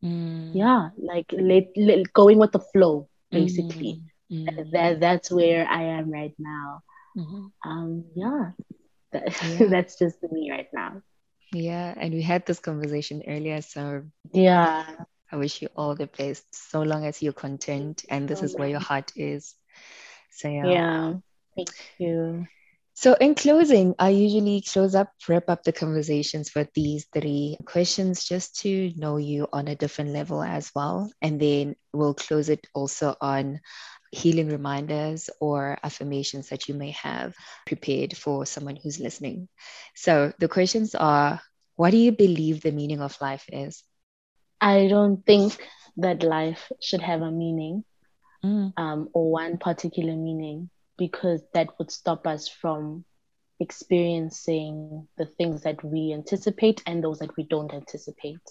mm. 0.02 0.50
yeah, 0.54 0.90
like 0.98 1.32
let, 1.32 1.68
let, 1.76 2.12
going 2.12 2.38
with 2.38 2.52
the 2.52 2.60
flow, 2.60 3.08
basically. 3.30 4.02
Mm. 4.30 4.46
Mm. 4.46 4.72
That, 4.72 5.00
that's 5.00 5.30
where 5.30 5.66
I 5.68 5.82
am 5.82 6.10
right 6.10 6.34
now. 6.38 6.82
Mm-hmm. 7.16 7.46
Um, 7.68 8.04
yeah, 8.14 8.50
that, 9.12 9.42
yeah. 9.42 9.66
that's 9.70 9.98
just 9.98 10.22
me 10.30 10.50
right 10.50 10.68
now. 10.72 11.02
Yeah, 11.52 11.94
and 11.96 12.14
we 12.14 12.22
had 12.22 12.46
this 12.46 12.60
conversation 12.60 13.24
earlier, 13.26 13.60
so 13.60 14.04
yeah, 14.32 14.86
I 15.32 15.36
wish 15.36 15.62
you 15.62 15.68
all 15.76 15.94
the 15.94 16.06
best. 16.06 16.44
So 16.54 16.82
long 16.82 17.04
as 17.04 17.22
you're 17.22 17.32
content 17.32 18.04
and 18.08 18.28
this 18.28 18.42
is 18.42 18.56
where 18.56 18.68
your 18.68 18.80
heart 18.80 19.12
is. 19.16 19.54
So 20.30 20.48
yeah. 20.48 20.66
Yeah. 20.66 21.14
Thank 21.56 21.70
you. 21.98 22.46
So, 23.00 23.14
in 23.14 23.34
closing, 23.34 23.94
I 23.98 24.10
usually 24.10 24.60
close 24.60 24.94
up, 24.94 25.08
wrap 25.26 25.48
up 25.48 25.62
the 25.62 25.72
conversations 25.72 26.54
with 26.54 26.68
these 26.74 27.06
three 27.06 27.56
questions 27.64 28.26
just 28.28 28.60
to 28.60 28.92
know 28.94 29.16
you 29.16 29.48
on 29.54 29.68
a 29.68 29.74
different 29.74 30.10
level 30.10 30.42
as 30.42 30.70
well. 30.74 31.10
And 31.22 31.40
then 31.40 31.76
we'll 31.94 32.12
close 32.12 32.50
it 32.50 32.66
also 32.74 33.16
on 33.18 33.60
healing 34.12 34.50
reminders 34.50 35.30
or 35.40 35.78
affirmations 35.82 36.50
that 36.50 36.68
you 36.68 36.74
may 36.74 36.90
have 36.90 37.34
prepared 37.66 38.14
for 38.18 38.44
someone 38.44 38.76
who's 38.76 39.00
listening. 39.00 39.48
So, 39.94 40.34
the 40.38 40.48
questions 40.48 40.94
are 40.94 41.40
what 41.76 41.92
do 41.92 41.96
you 41.96 42.12
believe 42.12 42.60
the 42.60 42.70
meaning 42.70 43.00
of 43.00 43.18
life 43.18 43.46
is? 43.50 43.82
I 44.60 44.88
don't 44.88 45.24
think 45.24 45.56
that 45.96 46.22
life 46.22 46.70
should 46.82 47.00
have 47.00 47.22
a 47.22 47.30
meaning 47.30 47.82
mm. 48.44 48.74
um, 48.76 49.08
or 49.14 49.32
one 49.32 49.56
particular 49.56 50.14
meaning 50.14 50.68
because 51.00 51.40
that 51.54 51.68
would 51.78 51.90
stop 51.90 52.26
us 52.26 52.46
from 52.46 53.06
experiencing 53.58 55.08
the 55.16 55.24
things 55.24 55.62
that 55.62 55.82
we 55.82 56.12
anticipate 56.12 56.82
and 56.86 57.02
those 57.02 57.20
that 57.20 57.34
we 57.38 57.44
don't 57.44 57.72
anticipate. 57.72 58.42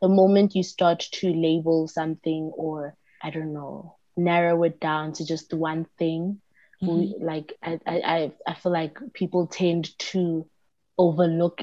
The 0.00 0.08
moment 0.08 0.54
you 0.54 0.62
start 0.62 1.00
to 1.12 1.30
label 1.30 1.88
something 1.88 2.52
or, 2.56 2.96
I 3.22 3.28
don't 3.28 3.52
know, 3.52 3.96
narrow 4.16 4.62
it 4.62 4.80
down 4.80 5.12
to 5.14 5.26
just 5.26 5.52
one 5.52 5.86
thing, 5.98 6.40
mm-hmm. 6.82 6.98
we, 6.98 7.14
like 7.20 7.52
I, 7.62 7.78
I, 7.86 8.32
I 8.46 8.54
feel 8.54 8.72
like 8.72 8.96
people 9.12 9.46
tend 9.46 9.98
to 10.12 10.48
overlook 10.96 11.60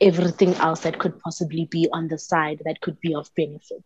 everything 0.00 0.54
else 0.54 0.80
that 0.80 1.00
could 1.00 1.18
possibly 1.18 1.64
be 1.64 1.88
on 1.92 2.06
the 2.06 2.18
side 2.18 2.62
that 2.64 2.80
could 2.80 3.00
be 3.00 3.12
of 3.16 3.28
benefit. 3.34 3.84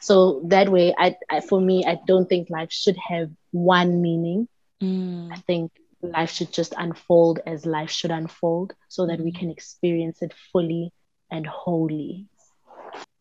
So 0.00 0.40
that 0.46 0.70
way, 0.70 0.94
I, 0.96 1.16
I 1.30 1.40
for 1.40 1.60
me, 1.60 1.84
I 1.86 1.98
don't 2.06 2.28
think 2.30 2.48
life 2.48 2.72
should 2.72 2.96
have 2.96 3.30
one 3.50 4.00
meaning 4.00 4.48
Mm. 4.82 5.32
I 5.32 5.36
think 5.36 5.72
life 6.02 6.30
should 6.30 6.52
just 6.52 6.74
unfold 6.76 7.40
as 7.46 7.64
life 7.64 7.90
should 7.90 8.10
unfold 8.10 8.74
so 8.88 9.06
that 9.06 9.20
we 9.20 9.32
mm. 9.32 9.38
can 9.38 9.50
experience 9.50 10.20
it 10.20 10.34
fully 10.52 10.92
and 11.30 11.46
wholly. 11.46 12.26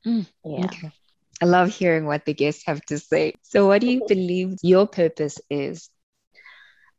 Mm. 0.06 0.26
Yeah. 0.44 0.66
Okay. 0.66 0.92
I 1.42 1.46
love 1.46 1.70
hearing 1.70 2.06
what 2.06 2.26
the 2.26 2.34
guests 2.34 2.64
have 2.66 2.82
to 2.86 3.00
say. 3.00 3.36
So, 3.42 3.68
what 3.68 3.82
do 3.82 3.88
you 3.88 4.04
believe 4.08 4.58
your 4.62 4.88
purpose 4.88 5.40
is? 5.50 5.90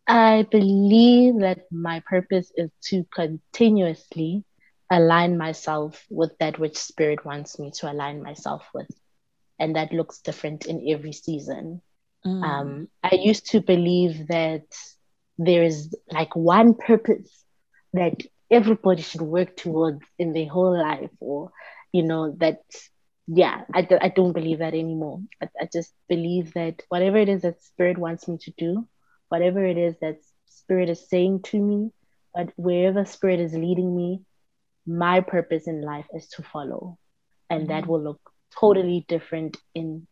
I 0.06 0.46
believe 0.50 1.40
that 1.40 1.66
my 1.70 2.02
purpose 2.06 2.50
is 2.56 2.70
to 2.88 3.06
continuously 3.14 4.44
align 4.90 5.38
myself 5.38 6.04
with 6.10 6.36
that 6.38 6.58
which 6.58 6.76
spirit 6.76 7.24
wants 7.24 7.58
me 7.58 7.70
to 7.76 7.90
align 7.90 8.22
myself 8.22 8.66
with. 8.74 8.90
And 9.58 9.76
that 9.76 9.92
looks 9.92 10.18
different 10.18 10.66
in 10.66 10.86
every 10.88 11.12
season. 11.12 11.82
Mm. 12.26 12.44
Um, 12.44 12.88
I 13.02 13.16
used 13.16 13.50
to 13.50 13.60
believe 13.60 14.28
that 14.28 14.64
there 15.38 15.64
is 15.64 15.94
like 16.10 16.36
one 16.36 16.74
purpose 16.74 17.44
that 17.92 18.22
everybody 18.50 19.02
should 19.02 19.22
work 19.22 19.56
towards 19.56 20.02
in 20.18 20.32
their 20.32 20.48
whole 20.48 20.78
life, 20.78 21.10
or 21.20 21.52
you 21.92 22.02
know 22.02 22.34
that. 22.38 22.60
Yeah, 23.28 23.62
I, 23.72 23.86
I 24.00 24.08
don't 24.08 24.32
believe 24.32 24.58
that 24.58 24.74
anymore. 24.74 25.20
I, 25.40 25.48
I 25.60 25.68
just 25.72 25.94
believe 26.08 26.54
that 26.54 26.82
whatever 26.88 27.18
it 27.18 27.28
is 27.28 27.42
that 27.42 27.62
spirit 27.62 27.96
wants 27.96 28.26
me 28.26 28.36
to 28.38 28.52
do, 28.58 28.88
whatever 29.28 29.64
it 29.64 29.78
is 29.78 29.94
that 30.00 30.18
spirit 30.46 30.90
is 30.90 31.08
saying 31.08 31.42
to 31.42 31.58
me, 31.58 31.90
but 32.34 32.52
wherever 32.56 33.04
spirit 33.04 33.40
is 33.40 33.54
leading 33.54 33.94
me, 33.94 34.22
my 34.86 35.20
purpose 35.20 35.66
in 35.66 35.82
life 35.82 36.06
is 36.14 36.26
to 36.28 36.42
follow. 36.42 36.98
And 37.48 37.68
that 37.68 37.84
mm. 37.84 37.86
will 37.86 38.02
look 38.02 38.20
totally 38.58 39.04
different 39.08 39.56
in 39.74 40.06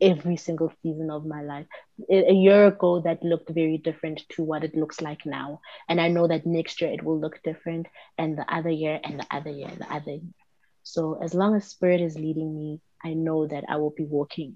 every 0.00 0.36
single 0.36 0.72
season 0.82 1.10
of 1.10 1.24
my 1.26 1.42
life. 1.42 1.66
A 2.10 2.32
year 2.32 2.66
ago, 2.66 3.00
that 3.00 3.22
looked 3.22 3.50
very 3.50 3.78
different 3.78 4.22
to 4.30 4.42
what 4.42 4.64
it 4.64 4.74
looks 4.74 5.00
like 5.00 5.24
now. 5.24 5.60
And 5.88 6.00
I 6.00 6.08
know 6.08 6.28
that 6.28 6.46
next 6.46 6.80
year 6.80 6.92
it 6.92 7.02
will 7.02 7.18
look 7.18 7.42
different, 7.42 7.86
and 8.18 8.36
the 8.36 8.44
other 8.52 8.70
year, 8.70 9.00
and 9.02 9.20
the 9.20 9.26
other 9.30 9.50
year, 9.50 9.70
the 9.78 9.92
other 9.92 10.12
year. 10.12 10.34
So 10.82 11.18
as 11.22 11.34
long 11.34 11.56
as 11.56 11.66
Spirit 11.66 12.00
is 12.00 12.16
leading 12.16 12.56
me, 12.56 12.80
I 13.04 13.14
know 13.14 13.46
that 13.46 13.64
I 13.68 13.76
will 13.76 13.94
be 13.96 14.04
walking 14.04 14.54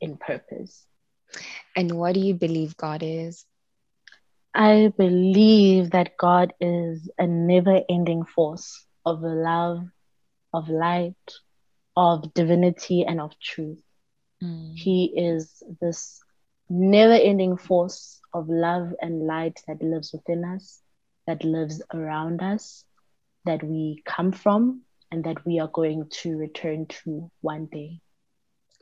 in 0.00 0.16
purpose. 0.16 0.84
And 1.76 1.92
what 1.92 2.14
do 2.14 2.20
you 2.20 2.34
believe 2.34 2.76
God 2.76 3.02
is? 3.02 3.46
I 4.54 4.92
believe 4.98 5.92
that 5.92 6.16
God 6.18 6.52
is 6.60 7.10
a 7.18 7.26
never 7.26 7.80
ending 7.88 8.24
force 8.24 8.84
of 9.06 9.22
love, 9.22 9.86
of 10.52 10.68
light, 10.68 11.14
of 11.96 12.34
divinity, 12.34 13.04
and 13.04 13.20
of 13.20 13.32
truth. 13.40 13.82
Mm. 14.42 14.76
He 14.76 15.04
is 15.16 15.62
this 15.80 16.20
never 16.68 17.12
ending 17.12 17.56
force 17.56 18.20
of 18.34 18.48
love 18.48 18.94
and 19.00 19.26
light 19.26 19.60
that 19.68 19.82
lives 19.82 20.12
within 20.12 20.44
us, 20.44 20.80
that 21.26 21.44
lives 21.44 21.82
around 21.94 22.42
us, 22.42 22.84
that 23.44 23.62
we 23.62 24.02
come 24.04 24.32
from, 24.32 24.82
and 25.10 25.24
that 25.24 25.44
we 25.46 25.60
are 25.60 25.68
going 25.68 26.08
to 26.10 26.36
return 26.36 26.86
to 26.86 27.30
one 27.40 27.66
day. 27.66 28.00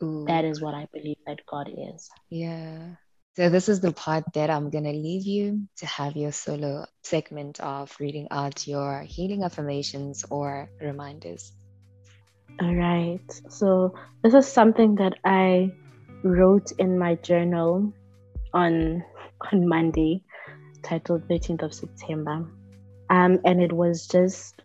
Ooh. 0.02 0.24
That 0.26 0.44
is 0.44 0.60
what 0.60 0.74
I 0.74 0.86
believe 0.92 1.18
that 1.26 1.40
God 1.46 1.68
is. 1.68 2.08
Yeah. 2.30 2.94
So, 3.36 3.48
this 3.48 3.68
is 3.68 3.80
the 3.80 3.92
part 3.92 4.24
that 4.34 4.50
I'm 4.50 4.70
going 4.70 4.84
to 4.84 4.92
leave 4.92 5.26
you 5.26 5.68
to 5.78 5.86
have 5.86 6.16
your 6.16 6.32
solo 6.32 6.86
segment 7.02 7.60
of 7.60 7.94
reading 8.00 8.28
out 8.30 8.66
your 8.66 9.02
healing 9.02 9.44
affirmations 9.44 10.24
or 10.30 10.68
reminders. 10.80 11.52
All 12.60 12.74
right. 12.74 13.20
So 13.48 13.94
this 14.22 14.34
is 14.34 14.46
something 14.46 14.96
that 14.96 15.14
I 15.24 15.70
wrote 16.22 16.72
in 16.78 16.98
my 16.98 17.14
journal 17.16 17.92
on 18.52 19.04
on 19.52 19.66
Monday, 19.66 20.22
titled 20.82 21.26
13th 21.28 21.62
of 21.62 21.72
September. 21.74 22.46
Um, 23.08 23.38
and 23.44 23.62
it 23.62 23.72
was 23.72 24.06
just 24.06 24.62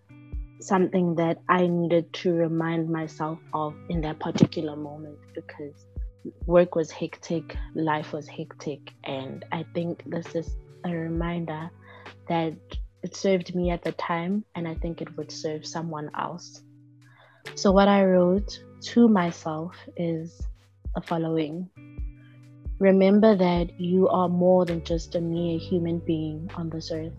something 0.59 1.15
that 1.15 1.38
I 1.49 1.67
needed 1.67 2.11
to 2.13 2.33
remind 2.33 2.89
myself 2.89 3.39
of 3.53 3.73
in 3.89 4.01
that 4.01 4.19
particular 4.19 4.75
moment 4.75 5.17
because 5.33 5.86
work 6.45 6.75
was 6.75 6.91
hectic, 6.91 7.55
life 7.75 8.13
was 8.13 8.27
hectic, 8.27 8.91
and 9.03 9.45
I 9.51 9.65
think 9.73 10.03
this 10.05 10.36
is 10.36 10.55
a 10.86 10.91
reminder 10.91 11.69
that 12.29 12.53
it 13.03 13.15
served 13.15 13.53
me 13.55 13.69
at 13.69 13.83
the 13.83 13.91
time, 13.93 14.43
and 14.55 14.67
I 14.67 14.75
think 14.75 15.01
it 15.01 15.15
would 15.17 15.31
serve 15.31 15.65
someone 15.65 16.09
else. 16.17 16.61
So, 17.53 17.71
what 17.71 17.87
I 17.87 18.03
wrote 18.03 18.59
to 18.93 19.07
myself 19.07 19.75
is 19.95 20.41
the 20.95 21.01
following 21.01 21.69
Remember 22.79 23.37
that 23.37 23.79
you 23.79 24.09
are 24.09 24.27
more 24.27 24.65
than 24.65 24.83
just 24.83 25.15
a 25.15 25.21
mere 25.21 25.57
human 25.57 25.99
being 25.99 26.51
on 26.55 26.69
this 26.69 26.91
earth. 26.91 27.13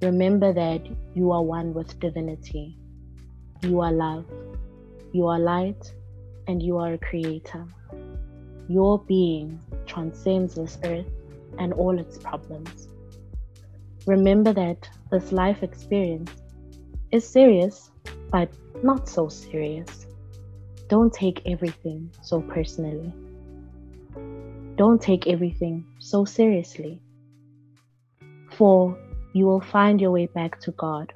Remember 0.00 0.54
that 0.54 0.80
you 1.14 1.32
are 1.32 1.42
one 1.42 1.74
with 1.74 2.00
divinity. 2.00 2.78
You 3.62 3.80
are 3.80 3.92
love. 3.92 4.24
You 5.12 5.26
are 5.26 5.38
light 5.38 5.92
and 6.46 6.62
you 6.62 6.78
are 6.78 6.94
a 6.94 6.98
creator. 6.98 7.66
Your 8.68 8.98
being 9.00 9.60
transcends 9.86 10.54
this 10.54 10.78
earth 10.84 11.10
and 11.58 11.74
all 11.74 11.98
its 11.98 12.16
problems. 12.16 12.88
Remember 14.06 14.54
that 14.54 14.88
this 15.10 15.30
life 15.30 15.62
experience 15.62 16.30
is 17.10 17.28
serious, 17.28 17.90
but 18.30 18.50
not 18.82 19.08
so 19.08 19.28
serious. 19.28 20.06
Don't 20.88 21.12
take 21.12 21.42
everything 21.46 22.10
so 22.22 22.40
personally. 22.40 23.12
Don't 24.76 25.00
take 25.02 25.26
everything 25.26 25.84
so 25.98 26.24
seriously. 26.24 27.00
For 28.50 28.96
you 29.32 29.46
will 29.46 29.60
find 29.60 30.00
your 30.00 30.10
way 30.10 30.26
back 30.26 30.60
to 30.60 30.70
God, 30.72 31.12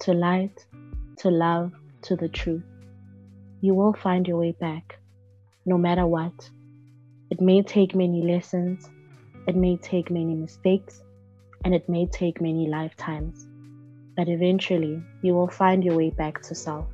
to 0.00 0.12
light, 0.12 0.66
to 1.18 1.30
love, 1.30 1.72
to 2.02 2.16
the 2.16 2.28
truth. 2.28 2.62
You 3.60 3.74
will 3.74 3.94
find 3.94 4.26
your 4.28 4.36
way 4.36 4.52
back, 4.52 4.98
no 5.66 5.78
matter 5.78 6.06
what. 6.06 6.50
It 7.30 7.40
may 7.40 7.62
take 7.62 7.94
many 7.94 8.22
lessons, 8.22 8.88
it 9.46 9.56
may 9.56 9.76
take 9.76 10.10
many 10.10 10.34
mistakes, 10.34 11.02
and 11.64 11.74
it 11.74 11.88
may 11.88 12.06
take 12.06 12.40
many 12.40 12.68
lifetimes. 12.68 13.47
But 14.18 14.28
eventually, 14.28 15.00
you 15.22 15.32
will 15.32 15.46
find 15.46 15.84
your 15.84 15.96
way 15.96 16.10
back 16.10 16.42
to 16.42 16.54
self. 16.56 16.86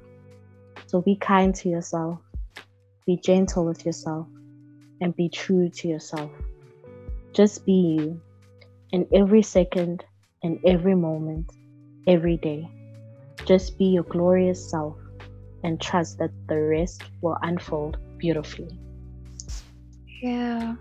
So 0.89 1.01
be 1.01 1.17
kind 1.17 1.55
to 1.55 1.71
yourself, 1.71 2.19
be 3.07 3.17
gentle 3.17 3.65
with 3.65 3.87
yourself, 3.87 4.27
and 5.01 5.17
be 5.17 5.31
true 5.31 5.71
to 5.71 5.89
yourself. 5.89 6.31
Just 7.33 7.65
be 7.65 7.97
you 7.99 8.21
in 8.93 9.09
every 9.15 9.41
second, 9.41 10.05
in 10.43 10.61
every 10.67 10.95
moment, 10.95 11.51
every 12.07 12.37
day. 12.37 12.69
Just 13.47 13.79
be 13.79 13.87
your 13.87 14.05
glorious 14.05 14.71
self 14.71 14.99
and 15.63 15.81
trust 15.81 16.19
that 16.19 16.31
the 16.47 16.61
rest 16.61 17.05
will 17.23 17.39
unfold 17.41 17.97
beautifully. 18.19 18.79
Yeah. 20.21 20.75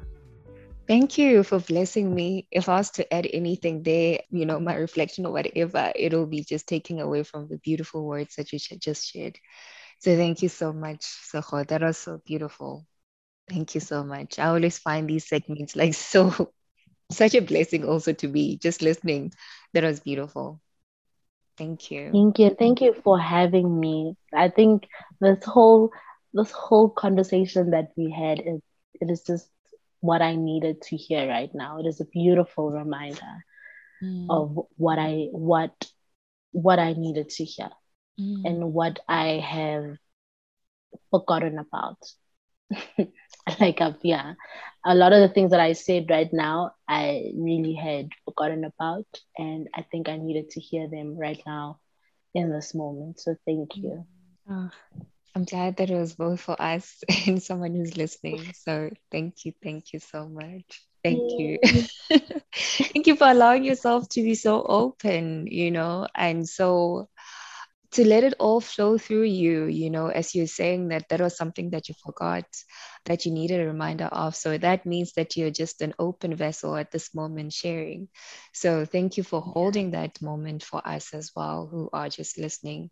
Thank 0.94 1.18
you 1.18 1.42
for 1.42 1.58
blessing 1.58 2.14
me. 2.14 2.48
If 2.52 2.70
I 2.70 2.76
was 2.76 2.92
to 2.92 3.12
add 3.12 3.28
anything 3.34 3.82
there, 3.82 4.20
you 4.30 4.46
know, 4.46 4.60
my 4.60 4.76
reflection 4.76 5.26
or 5.26 5.32
whatever, 5.34 5.92
it'll 5.96 6.28
be 6.28 6.44
just 6.44 6.68
taking 6.68 7.02
away 7.02 7.24
from 7.24 7.48
the 7.48 7.58
beautiful 7.58 8.06
words 8.06 8.36
that 8.36 8.54
you 8.54 8.60
just 8.60 9.12
shared. 9.12 9.40
So 10.02 10.16
thank 10.16 10.44
you 10.44 10.50
so 10.50 10.72
much, 10.72 11.02
Soho. 11.02 11.64
That 11.64 11.82
was 11.82 11.98
so 11.98 12.22
beautiful. 12.24 12.86
Thank 13.50 13.74
you 13.74 13.82
so 13.82 14.04
much. 14.04 14.38
I 14.38 14.50
always 14.50 14.78
find 14.78 15.10
these 15.10 15.28
segments 15.28 15.76
like 15.76 15.96
so 15.96 16.54
such 17.12 17.34
a 17.34 17.42
blessing 17.42 17.86
also 17.86 18.14
to 18.14 18.28
be 18.28 18.60
just 18.60 18.84
listening. 18.84 19.34
That 19.74 19.86
was 19.86 20.00
beautiful. 20.00 20.62
Thank 21.58 21.90
you. 21.90 22.12
Thank 22.12 22.38
you. 22.38 22.56
Thank 22.60 22.82
you 22.82 22.94
for 23.04 23.20
having 23.20 23.80
me. 23.80 24.16
I 24.32 24.50
think 24.50 24.88
this 25.20 25.44
whole 25.44 25.90
this 26.36 26.52
whole 26.52 26.92
conversation 26.92 27.72
that 27.72 27.94
we 27.98 28.12
had 28.12 28.42
is 28.42 28.62
it 29.02 29.10
is 29.10 29.24
just 29.24 29.50
what 30.04 30.22
I 30.22 30.36
needed 30.36 30.82
to 30.82 30.98
hear 30.98 31.30
right 31.30 31.50
now. 31.54 31.80
It 31.80 31.86
is 31.86 32.02
a 32.02 32.06
beautiful 32.06 32.70
reminder 32.70 33.46
mm. 34.04 34.28
of 34.30 34.68
what 34.76 35.00
I 35.00 35.30
what 35.32 35.72
what 36.52 36.78
I 36.78 36.92
needed 36.92 37.30
to 37.30 37.46
hear 37.46 37.70
mm. 38.20 38.42
and 38.44 38.74
what 38.74 39.00
I 39.08 39.40
have 39.40 39.96
forgotten 41.10 41.58
about. 41.58 42.00
like 43.62 43.80
I've, 43.80 43.96
yeah, 44.04 44.34
a 44.86 44.94
lot 44.94 45.14
of 45.14 45.22
the 45.22 45.34
things 45.34 45.52
that 45.52 45.62
I 45.62 45.72
said 45.72 46.10
right 46.10 46.32
now, 46.34 46.72
I 46.86 47.32
really 47.38 47.74
had 47.74 48.10
forgotten 48.26 48.66
about, 48.66 49.08
and 49.38 49.70
I 49.74 49.84
think 49.90 50.10
I 50.10 50.18
needed 50.18 50.50
to 50.52 50.60
hear 50.60 50.90
them 50.90 51.18
right 51.18 51.42
now 51.46 51.80
in 52.34 52.52
this 52.52 52.76
moment. 52.76 53.22
So 53.22 53.38
thank 53.46 53.78
you. 53.78 54.06
Oh, 54.50 54.70
I'm 55.36 55.46
glad 55.46 55.78
that 55.78 55.90
it 55.90 55.96
was 55.96 56.14
both 56.14 56.42
for 56.42 56.62
us 56.62 57.04
and 57.28 57.42
someone 57.42 57.74
who's 57.74 57.98
listening. 57.98 58.54
So 58.54 58.92
thank 59.12 59.46
you, 59.46 59.54
thank 59.64 59.94
you 59.94 60.00
so 60.00 60.28
much. 60.28 60.82
Thank 61.04 61.38
you. 61.38 61.60
thank 62.54 63.08
you 63.08 63.16
for 63.16 63.28
allowing 63.30 63.64
yourself 63.64 64.08
to 64.10 64.22
be 64.22 64.36
so 64.36 64.64
open, 64.64 65.48
you 65.48 65.72
know, 65.72 66.08
and 66.16 66.48
so 66.48 67.10
to 67.94 68.08
let 68.08 68.24
it 68.24 68.34
all 68.40 68.60
flow 68.60 68.98
through 68.98 69.24
you, 69.24 69.66
you 69.66 69.90
know, 69.92 70.08
as 70.08 70.34
you're 70.34 70.48
saying 70.48 70.88
that 70.88 71.08
that 71.10 71.22
was 71.22 71.38
something 71.38 71.70
that 71.72 71.88
you 71.90 71.96
forgot, 72.04 72.46
that 73.06 73.26
you 73.26 73.32
needed 73.32 73.62
a 73.62 73.68
reminder 73.68 74.06
of. 74.06 74.36
So 74.36 74.58
that 74.58 74.88
means 74.88 75.14
that 75.14 75.38
you're 75.38 75.52
just 75.52 75.82
an 75.82 75.94
open 76.00 76.36
vessel 76.36 76.76
at 76.76 76.90
this 76.90 77.14
moment 77.14 77.54
sharing. 77.54 78.08
So 78.52 78.86
thank 78.86 79.18
you 79.18 79.24
for 79.24 79.42
holding 79.42 79.92
that 79.92 80.20
moment 80.24 80.64
for 80.64 80.82
us 80.88 81.14
as 81.14 81.32
well, 81.36 81.68
who 81.70 81.90
are 81.94 82.10
just 82.10 82.40
listening. 82.40 82.90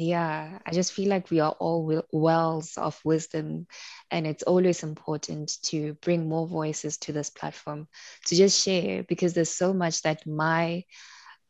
Yeah, 0.00 0.60
I 0.64 0.72
just 0.72 0.94
feel 0.94 1.10
like 1.10 1.30
we 1.30 1.40
are 1.40 1.54
all 1.60 2.02
wells 2.10 2.78
of 2.78 2.98
wisdom, 3.04 3.66
and 4.10 4.26
it's 4.26 4.42
always 4.44 4.82
important 4.82 5.52
to 5.64 5.92
bring 6.00 6.26
more 6.26 6.46
voices 6.46 6.96
to 7.00 7.12
this 7.12 7.28
platform 7.28 7.86
to 8.24 8.34
just 8.34 8.64
share 8.64 9.02
because 9.02 9.34
there's 9.34 9.50
so 9.54 9.74
much 9.74 10.00
that 10.02 10.26
my 10.26 10.84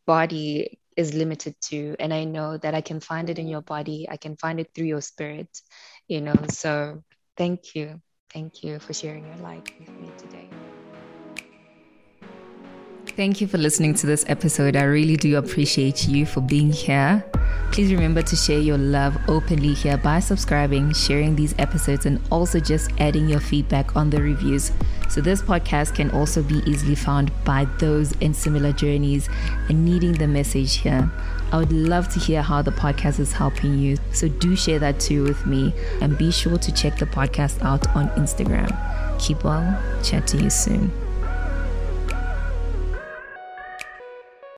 body 0.04 0.80
is 0.96 1.14
limited 1.14 1.54
to 1.60 1.94
and 2.00 2.12
i 2.12 2.24
know 2.24 2.56
that 2.58 2.74
i 2.74 2.80
can 2.80 2.98
find 2.98 3.30
it 3.30 3.38
in 3.38 3.46
your 3.46 3.62
body 3.62 4.08
i 4.10 4.16
can 4.16 4.36
find 4.36 4.58
it 4.58 4.70
through 4.74 4.86
your 4.86 5.00
spirit 5.00 5.48
you 6.08 6.20
know 6.20 6.34
so 6.48 7.02
thank 7.36 7.76
you 7.76 8.00
thank 8.32 8.64
you 8.64 8.80
for 8.80 8.92
sharing 8.92 9.24
your 9.26 9.36
light 9.36 9.70
with 9.78 9.90
me 10.00 10.10
today 10.18 10.48
Thank 13.20 13.42
you 13.42 13.46
for 13.46 13.58
listening 13.58 13.92
to 13.96 14.06
this 14.06 14.24
episode. 14.28 14.76
I 14.76 14.84
really 14.84 15.14
do 15.18 15.36
appreciate 15.36 16.08
you 16.08 16.24
for 16.24 16.40
being 16.40 16.72
here. 16.72 17.22
Please 17.70 17.92
remember 17.92 18.22
to 18.22 18.34
share 18.34 18.60
your 18.60 18.78
love 18.78 19.14
openly 19.28 19.74
here 19.74 19.98
by 19.98 20.20
subscribing, 20.20 20.94
sharing 20.94 21.36
these 21.36 21.54
episodes, 21.58 22.06
and 22.06 22.18
also 22.30 22.58
just 22.60 22.90
adding 22.98 23.28
your 23.28 23.38
feedback 23.38 23.94
on 23.94 24.08
the 24.08 24.22
reviews. 24.22 24.72
So, 25.10 25.20
this 25.20 25.42
podcast 25.42 25.94
can 25.94 26.10
also 26.12 26.42
be 26.42 26.62
easily 26.64 26.94
found 26.94 27.30
by 27.44 27.66
those 27.78 28.12
in 28.22 28.32
similar 28.32 28.72
journeys 28.72 29.28
and 29.68 29.84
needing 29.84 30.12
the 30.14 30.26
message 30.26 30.76
here. 30.78 31.12
I 31.52 31.58
would 31.58 31.72
love 31.72 32.08
to 32.14 32.18
hear 32.18 32.40
how 32.40 32.62
the 32.62 32.72
podcast 32.72 33.20
is 33.20 33.34
helping 33.34 33.78
you. 33.78 33.98
So, 34.14 34.28
do 34.28 34.56
share 34.56 34.78
that 34.78 34.98
too 34.98 35.24
with 35.24 35.44
me 35.44 35.74
and 36.00 36.16
be 36.16 36.30
sure 36.30 36.56
to 36.56 36.72
check 36.72 36.98
the 36.98 37.04
podcast 37.04 37.60
out 37.60 37.86
on 37.94 38.08
Instagram. 38.12 38.70
Keep 39.18 39.44
well. 39.44 39.78
Chat 40.02 40.26
to 40.28 40.42
you 40.42 40.48
soon. 40.48 40.90